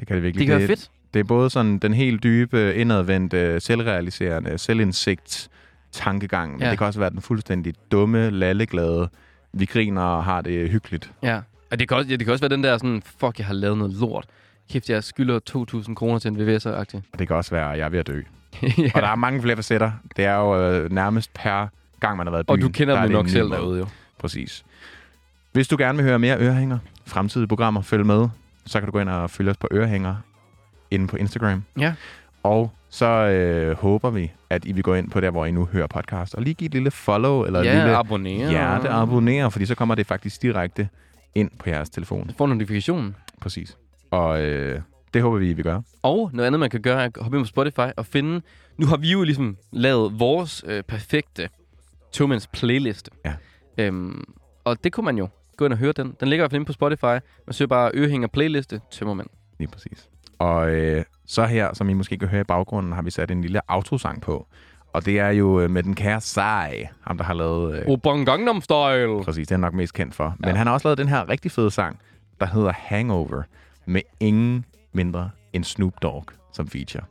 Det 0.00 0.06
kan 0.08 0.14
det 0.16 0.22
virkelig. 0.22 0.40
Det 0.40 0.46
kan 0.46 0.58
være 0.58 0.68
fedt. 0.68 0.90
det 1.14 1.20
er 1.20 1.24
både 1.24 1.50
sådan 1.50 1.78
den 1.78 1.94
helt 1.94 2.22
dybe, 2.22 2.74
indadvendte, 2.74 3.60
selvrealiserende, 3.60 4.58
selvindsigt 4.58 5.48
tankegang, 5.92 6.52
men 6.52 6.62
Ja. 6.62 6.70
det 6.70 6.78
kan 6.78 6.86
også 6.86 7.00
være 7.00 7.10
den 7.10 7.20
fuldstændig 7.20 7.74
dumme, 7.92 8.30
lalleglade, 8.30 9.08
vi 9.52 9.64
griner 9.64 10.02
og 10.02 10.24
har 10.24 10.40
det 10.40 10.70
hyggeligt. 10.70 11.10
Ja. 11.22 11.40
Og 11.70 11.78
det 11.78 11.88
kan, 11.88 11.96
også, 11.96 12.10
ja, 12.10 12.16
det 12.16 12.26
kan 12.26 12.32
også 12.32 12.42
være 12.42 12.56
den 12.56 12.64
der 12.64 12.78
sådan, 12.78 13.02
fuck, 13.20 13.38
jeg 13.38 13.46
har 13.46 13.54
lavet 13.54 13.78
noget 13.78 13.92
lort. 13.94 14.26
Kæft, 14.70 14.90
jeg 14.90 15.04
skylder 15.04 15.40
2.000 15.88 15.94
kroner 15.94 16.18
til 16.18 16.28
en 16.30 16.36
VVS'er-aktie. 16.36 17.00
Og 17.12 17.18
det 17.18 17.26
kan 17.28 17.36
også 17.36 17.50
være, 17.50 17.72
at 17.72 17.78
jeg 17.78 17.84
er 17.84 17.88
ved 17.88 17.98
at 17.98 18.06
dø. 18.06 18.20
ja. 18.62 18.90
Og 18.94 19.02
der 19.02 19.08
er 19.08 19.14
mange 19.16 19.42
flere 19.42 19.56
facetter. 19.56 19.92
Det 20.16 20.24
er 20.24 20.34
jo 20.34 20.60
øh, 20.70 20.92
nærmest 20.92 21.34
per 21.34 21.66
gang, 22.00 22.16
man 22.16 22.26
har 22.26 22.30
været 22.30 22.42
i 22.42 22.46
byen. 22.46 22.62
Og 22.64 22.68
du 22.68 22.68
kender 22.72 22.94
der 22.94 23.00
er 23.00 23.06
dem 23.06 23.12
nok 23.12 23.28
selv 23.28 23.50
derude, 23.50 23.78
jo. 23.78 23.86
Præcis. 24.18 24.64
Hvis 25.52 25.68
du 25.68 25.76
gerne 25.78 25.96
vil 25.98 26.04
høre 26.06 26.18
mere 26.18 26.38
Ørehænger, 26.38 26.78
fremtidige 27.06 27.48
programmer, 27.48 27.80
følg 27.82 28.06
med, 28.06 28.28
så 28.66 28.78
kan 28.80 28.86
du 28.86 28.92
gå 28.92 29.00
ind 29.00 29.08
og 29.08 29.30
følge 29.30 29.50
os 29.50 29.56
på 29.56 29.68
Ørehænger 29.72 30.16
inde 30.90 31.06
på 31.06 31.16
Instagram. 31.16 31.64
Ja. 31.78 31.94
Og 32.42 32.72
så 32.90 33.06
øh, 33.06 33.76
håber 33.76 34.10
vi, 34.10 34.32
at 34.50 34.64
I 34.64 34.72
vil 34.72 34.82
gå 34.82 34.94
ind 34.94 35.10
på 35.10 35.20
der, 35.20 35.30
hvor 35.30 35.44
I 35.46 35.50
nu 35.50 35.64
hører 35.64 35.86
podcast, 35.86 36.34
og 36.34 36.42
lige 36.42 36.54
give 36.54 36.66
et 36.66 36.72
lille 36.72 36.90
follow, 36.90 37.44
eller 37.44 37.60
et 37.60 37.64
Ja, 37.64 37.74
lille 37.74 37.96
abonnere. 37.96 38.50
hjerte 38.50 38.88
abonnere, 38.88 39.50
fordi 39.50 39.66
så 39.66 39.74
kommer 39.74 39.94
det 39.94 40.06
faktisk 40.06 40.42
direkte 40.42 40.88
ind 41.34 41.50
på 41.58 41.70
jeres 41.70 41.90
telefon. 41.90 42.30
Får 42.38 42.46
notifikationen. 42.46 43.16
Præcis. 43.40 43.76
Og 44.10 44.42
øh, 44.42 44.80
det 45.14 45.22
håber 45.22 45.38
vi, 45.38 45.52
vi 45.52 45.62
gør. 45.62 45.80
Og 46.02 46.30
noget 46.32 46.46
andet, 46.46 46.60
man 46.60 46.70
kan 46.70 46.82
gøre, 46.82 47.00
er 47.02 47.04
at 47.06 47.16
hoppe 47.20 47.36
ind 47.38 47.44
på 47.44 47.48
Spotify 47.48 47.90
og 47.96 48.06
finde... 48.06 48.40
Nu 48.78 48.86
har 48.86 48.96
vi 48.96 49.12
jo 49.12 49.22
ligesom 49.22 49.56
lavet 49.72 50.20
vores 50.20 50.64
øh, 50.66 50.82
perfekte 50.82 51.48
Tomans 52.12 52.46
playliste. 52.46 53.10
Ja. 53.24 53.34
Øhm, 53.78 54.24
og 54.64 54.84
det 54.84 54.92
kunne 54.92 55.04
man 55.04 55.18
jo 55.18 55.28
gå 55.56 55.64
ind 55.64 55.72
og 55.72 55.78
høre 55.78 55.92
den. 55.92 56.14
Den 56.20 56.28
ligger 56.28 56.40
i 56.40 56.44
hvert 56.44 56.50
fald 56.50 56.56
inde 56.60 56.66
på 56.66 56.72
Spotify. 56.72 57.04
Man 57.46 57.52
søger 57.52 57.66
bare 57.68 57.90
Ørehænger 57.94 58.28
playliste 58.28 58.80
Tømmermænd. 58.90 59.26
Lige 59.58 59.68
præcis. 59.68 60.08
Og 60.38 60.70
øh, 60.70 61.04
så 61.26 61.44
her, 61.46 61.74
som 61.74 61.88
I 61.88 61.92
måske 61.92 62.18
kan 62.18 62.28
høre 62.28 62.40
i 62.40 62.44
baggrunden, 62.44 62.92
har 62.92 63.02
vi 63.02 63.10
sat 63.10 63.30
en 63.30 63.42
lille 63.42 63.60
autosang 63.68 64.22
på. 64.22 64.46
Og 64.92 65.06
det 65.06 65.18
er 65.18 65.28
jo 65.28 65.60
øh, 65.60 65.70
med 65.70 65.82
den 65.82 65.94
kære 65.94 66.20
Sai, 66.20 66.86
ham 67.00 67.16
der 67.18 67.24
har 67.24 67.34
lavet... 67.34 67.86
Øh, 68.06 68.24
Gangnam 68.26 68.60
Style. 68.60 69.24
Præcis, 69.24 69.48
det 69.48 69.54
er 69.54 69.58
nok 69.58 69.74
mest 69.74 69.94
kendt 69.94 70.14
for. 70.14 70.34
Men 70.38 70.50
Ja. 70.50 70.54
han 70.56 70.66
har 70.66 70.74
også 70.74 70.88
lavet 70.88 70.98
den 70.98 71.08
her 71.08 71.28
rigtig 71.28 71.50
fede 71.50 71.70
sang, 71.70 71.98
der 72.40 72.46
hedder 72.46 72.72
Hangover, 72.76 73.42
med 73.86 74.00
ingen 74.20 74.64
mindre 74.92 75.30
end 75.52 75.64
Snoop 75.64 75.92
Dogg 76.02 76.24
som 76.52 76.68
feature. 76.68 77.02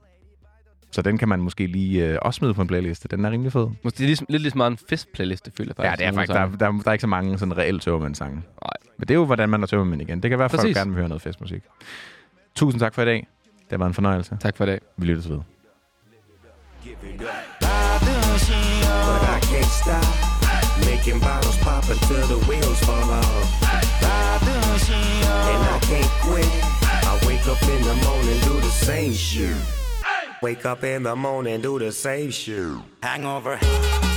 Så 0.94 1.02
den 1.02 1.18
kan 1.18 1.28
man 1.30 1.40
måske 1.42 1.68
lige 1.68 2.08
øh, 2.08 2.18
også 2.22 2.38
smide 2.38 2.54
på 2.54 2.62
en 2.62 2.68
playliste. 2.68 3.08
Den 3.08 3.26
er 3.26 3.32
rimelig 3.32 3.52
fed. 3.54 3.68
Måske 3.84 3.98
det 3.98 4.04
er 4.04 4.08
ligesom, 4.08 4.28
lidt 4.30 4.42
ligesom 4.42 4.58
meget 4.58 4.72
en 4.72 4.78
festplayliste, 4.90 5.52
føler 5.58 5.74
jeg 5.78 5.84
Ja, 5.84 5.90
faktisk. 5.92 6.00
det 6.00 6.08
er 6.08 6.14
faktisk, 6.14 6.60
der, 6.60 6.72
der, 6.72 6.82
der 6.82 6.88
er 6.88 6.92
ikke 6.92 7.02
så 7.02 7.08
mange 7.08 7.40
sådan 7.40 7.58
reelle 7.58 7.80
tømmermænd-sange. 7.80 8.36
Nej. 8.36 8.44
Men 8.98 9.08
det 9.08 9.12
er 9.12 9.16
jo, 9.16 9.26
hvordan 9.26 9.50
man 9.50 9.64
er 9.64 9.68
tømmermænd 9.68 10.02
igen. 10.02 10.24
Det 10.24 10.30
kan 10.30 10.40
være, 10.40 10.46
at 10.46 10.52
folk 10.52 10.76
gerne 10.76 10.92
vil 10.92 10.98
høre 10.98 11.10
noget 11.10 11.22
festmusik. 11.22 11.62
Tusind 12.56 12.80
tak 12.80 12.94
for 12.94 13.02
i 13.02 13.06
dag. 13.06 13.28
Det 13.70 13.80
været 13.80 13.90
en 13.90 13.94
fornøjelse. 13.94 14.38
Tak 14.40 14.58
for 14.58 14.64
i 14.64 14.68
dag. 14.68 14.80
Vi 14.98 15.06
lyttes 15.06 15.30
ved. 15.30 15.40
But 19.10 19.22
I 19.36 19.40
can't 19.52 19.74
stop 19.82 20.08
making 20.86 21.20
bottles 21.22 21.58
pop 21.64 21.84
until 21.90 22.24
the 22.34 22.40
wheels 22.50 22.80
fall 22.88 23.10
off. 23.20 23.46
And 25.52 25.62
I 25.76 25.80
can't 25.90 26.12
quit. 26.26 26.52
I 27.12 27.14
wake 27.28 27.46
up 27.54 27.62
in 27.74 27.82
the 27.90 27.96
morning, 28.08 28.40
do 28.50 28.54
the 28.68 28.74
same 28.88 29.14
shit. 29.14 29.83
Wake 30.44 30.66
up 30.66 30.84
in 30.84 31.04
the 31.04 31.16
morning, 31.16 31.62
do 31.62 31.80
the 31.80 31.94
same 31.94 32.30
shit. 32.30 32.78
Hangover. 33.02 33.56
Hangover. 33.56 34.13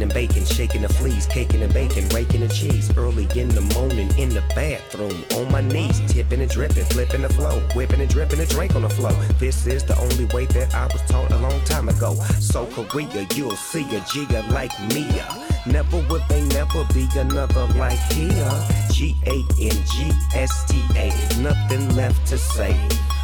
and 0.00 0.14
baking, 0.14 0.46
shaking 0.46 0.80
the 0.80 0.88
fleas, 0.88 1.26
caking 1.26 1.60
and 1.62 1.70
bacon, 1.74 2.08
raking 2.08 2.40
the 2.40 2.48
cheese. 2.48 2.90
Early 2.96 3.28
in 3.38 3.50
the 3.50 3.60
morning 3.76 4.08
in 4.16 4.30
the 4.30 4.42
bathroom, 4.54 5.22
on 5.34 5.52
my 5.52 5.60
knees, 5.60 6.00
tipping 6.10 6.40
and 6.40 6.50
dripping, 6.50 6.86
flipping 6.86 7.20
the 7.20 7.28
flow, 7.28 7.60
whipping 7.74 8.00
and 8.00 8.08
dripping 8.08 8.40
a 8.40 8.46
drink 8.46 8.74
on 8.74 8.82
the 8.82 8.88
flow. 8.88 9.12
This 9.38 9.66
is 9.66 9.84
the 9.84 9.94
only 9.98 10.24
way 10.32 10.46
that 10.46 10.74
I 10.74 10.86
was 10.86 11.02
taught 11.02 11.30
a 11.30 11.36
long 11.36 11.60
time 11.66 11.90
ago. 11.90 12.14
So 12.40 12.64
Korea, 12.68 13.26
you'll 13.34 13.54
see 13.54 13.82
a 13.82 14.00
Giga 14.08 14.50
like 14.50 14.72
Mia. 14.94 15.28
Never 15.66 15.98
would 16.08 16.22
they 16.30 16.40
never 16.56 16.82
be 16.94 17.06
another 17.14 17.66
like 17.76 18.00
here. 18.14 18.52
G 18.90 19.14
A 19.26 19.36
N 19.60 19.76
G 19.92 20.10
S 20.34 20.64
T 20.70 20.80
A. 20.96 21.12
Nothing 21.42 21.94
left 21.94 22.26
to 22.28 22.38
say. 22.38 22.74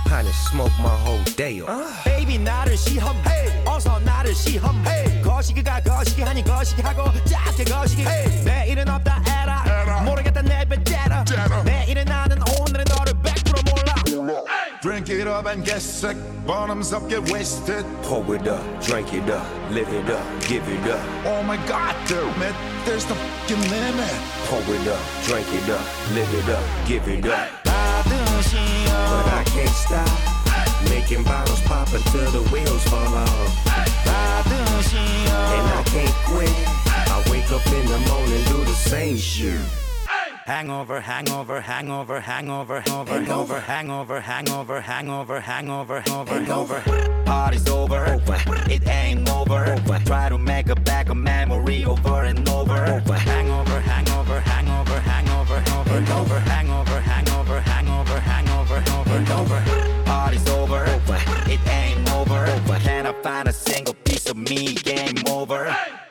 Honey, 0.05 0.29
smoke 0.51 0.73
my 0.81 0.91
whole 0.91 1.25
day 1.35 1.63
up. 1.63 1.71
베이비 2.05 2.39
나를 2.41 2.77
시험해 2.77 3.65
어서 3.65 3.99
나를 4.01 4.35
시험해 4.35 5.23
거시기가 5.37 5.81
거시기하니 5.81 6.45
거시기하고 6.45 7.11
작게 7.25 7.65
거시기 7.65 8.05
내일은 8.45 8.89
없다 8.89 9.23
에라 9.27 10.03
모르겠다 10.03 10.43
내 10.43 10.65
배째라 10.65 11.25
내일은 11.65 12.05
나는 12.05 12.39
오늘의 12.59 12.85
너를 12.89 13.13
100% 13.15 13.71
몰라 13.71 13.93
Drink 14.83 15.11
it 15.11 15.29
up 15.29 15.47
and 15.47 15.65
get 15.65 15.81
sick. 15.81 16.17
Bottoms 16.45 16.93
up, 16.93 17.09
get 17.09 17.31
wasted. 17.31 17.85
Pour 18.03 18.35
it 18.35 18.49
up, 18.49 18.61
drink 18.83 19.15
it 19.15 19.31
up, 19.31 19.47
live 19.71 19.89
it 19.89 20.11
up, 20.11 20.27
give 20.49 20.67
it 20.69 20.91
up. 20.91 21.01
Oh 21.25 21.41
my 21.45 21.57
god, 21.69 21.95
damn 22.09 22.43
it. 22.43 22.55
There's 22.85 23.05
the 23.05 23.15
fucking 23.15 23.61
limit. 23.71 24.11
Pour 24.47 24.59
it 24.59 24.89
up, 24.89 25.01
drink 25.25 25.47
it 25.55 25.71
up, 25.71 25.87
live 26.15 26.35
it 26.35 26.49
up, 26.51 26.65
give 26.89 27.07
it 27.07 27.25
up. 27.27 27.49
But 27.63 29.27
I 29.33 29.45
can't 29.55 29.71
stop 29.71 30.33
making 30.91 31.23
bottles 31.23 31.61
pop 31.63 31.87
until 31.93 32.31
the 32.33 32.43
wheels 32.51 32.83
fall 32.89 33.15
off. 33.15 34.66
And 34.94 35.68
I 35.68 35.84
can't 35.86 36.16
quit. 36.26 36.50
I 36.88 37.24
wake 37.30 37.52
up 37.52 37.66
in 37.68 37.86
the 37.86 38.00
morning, 38.10 38.44
do 38.46 38.64
the 38.64 38.74
same 38.74 39.18
shit. 39.18 39.60
Hangover, 40.48 41.02
hangover, 41.02 41.60
hangover, 41.60 42.22
hangover, 42.22 42.80
hangover, 42.80 43.20
hangover, 43.20 43.60
hangover, 43.60 44.22
hangover, 44.22 44.80
hangover, 44.80 45.42
hangover, 45.42 46.00
hangover, 46.00 46.40
hangover. 46.40 47.24
Party's 47.26 47.68
over, 47.68 48.06
over. 48.06 48.38
it 48.70 48.88
ain't 48.88 49.30
over. 49.30 49.74
over. 49.74 50.00
Try 50.06 50.30
to 50.30 50.38
make 50.38 50.70
a 50.70 50.76
back 50.76 51.10
of 51.10 51.18
memory 51.18 51.84
over 51.84 52.24
and 52.24 52.48
over. 52.48 52.86
over. 52.86 53.14
Hangover, 53.14 53.80
hangover, 53.82 54.40
hangover, 54.40 55.00
hangover, 55.02 55.60
hangover, 55.60 56.40
hangover, 56.40 56.40
hangover, 56.40 57.10
hangover, 57.10 57.60
hangover, 57.60 58.80
hangover, 58.80 59.20
hangover. 59.20 60.04
Party's 60.06 60.48
over, 60.48 60.88
over. 60.88 61.20
it 61.52 61.60
ain't 61.68 62.07
but 62.68 62.82
can 62.82 63.08
I 63.08 63.14
find 63.24 63.48
a 63.48 63.54
single 63.54 63.94
piece 63.94 64.30
of 64.30 64.36
me? 64.36 64.74
Game 64.74 65.16
over. 65.30 65.72
Hey! 65.72 66.07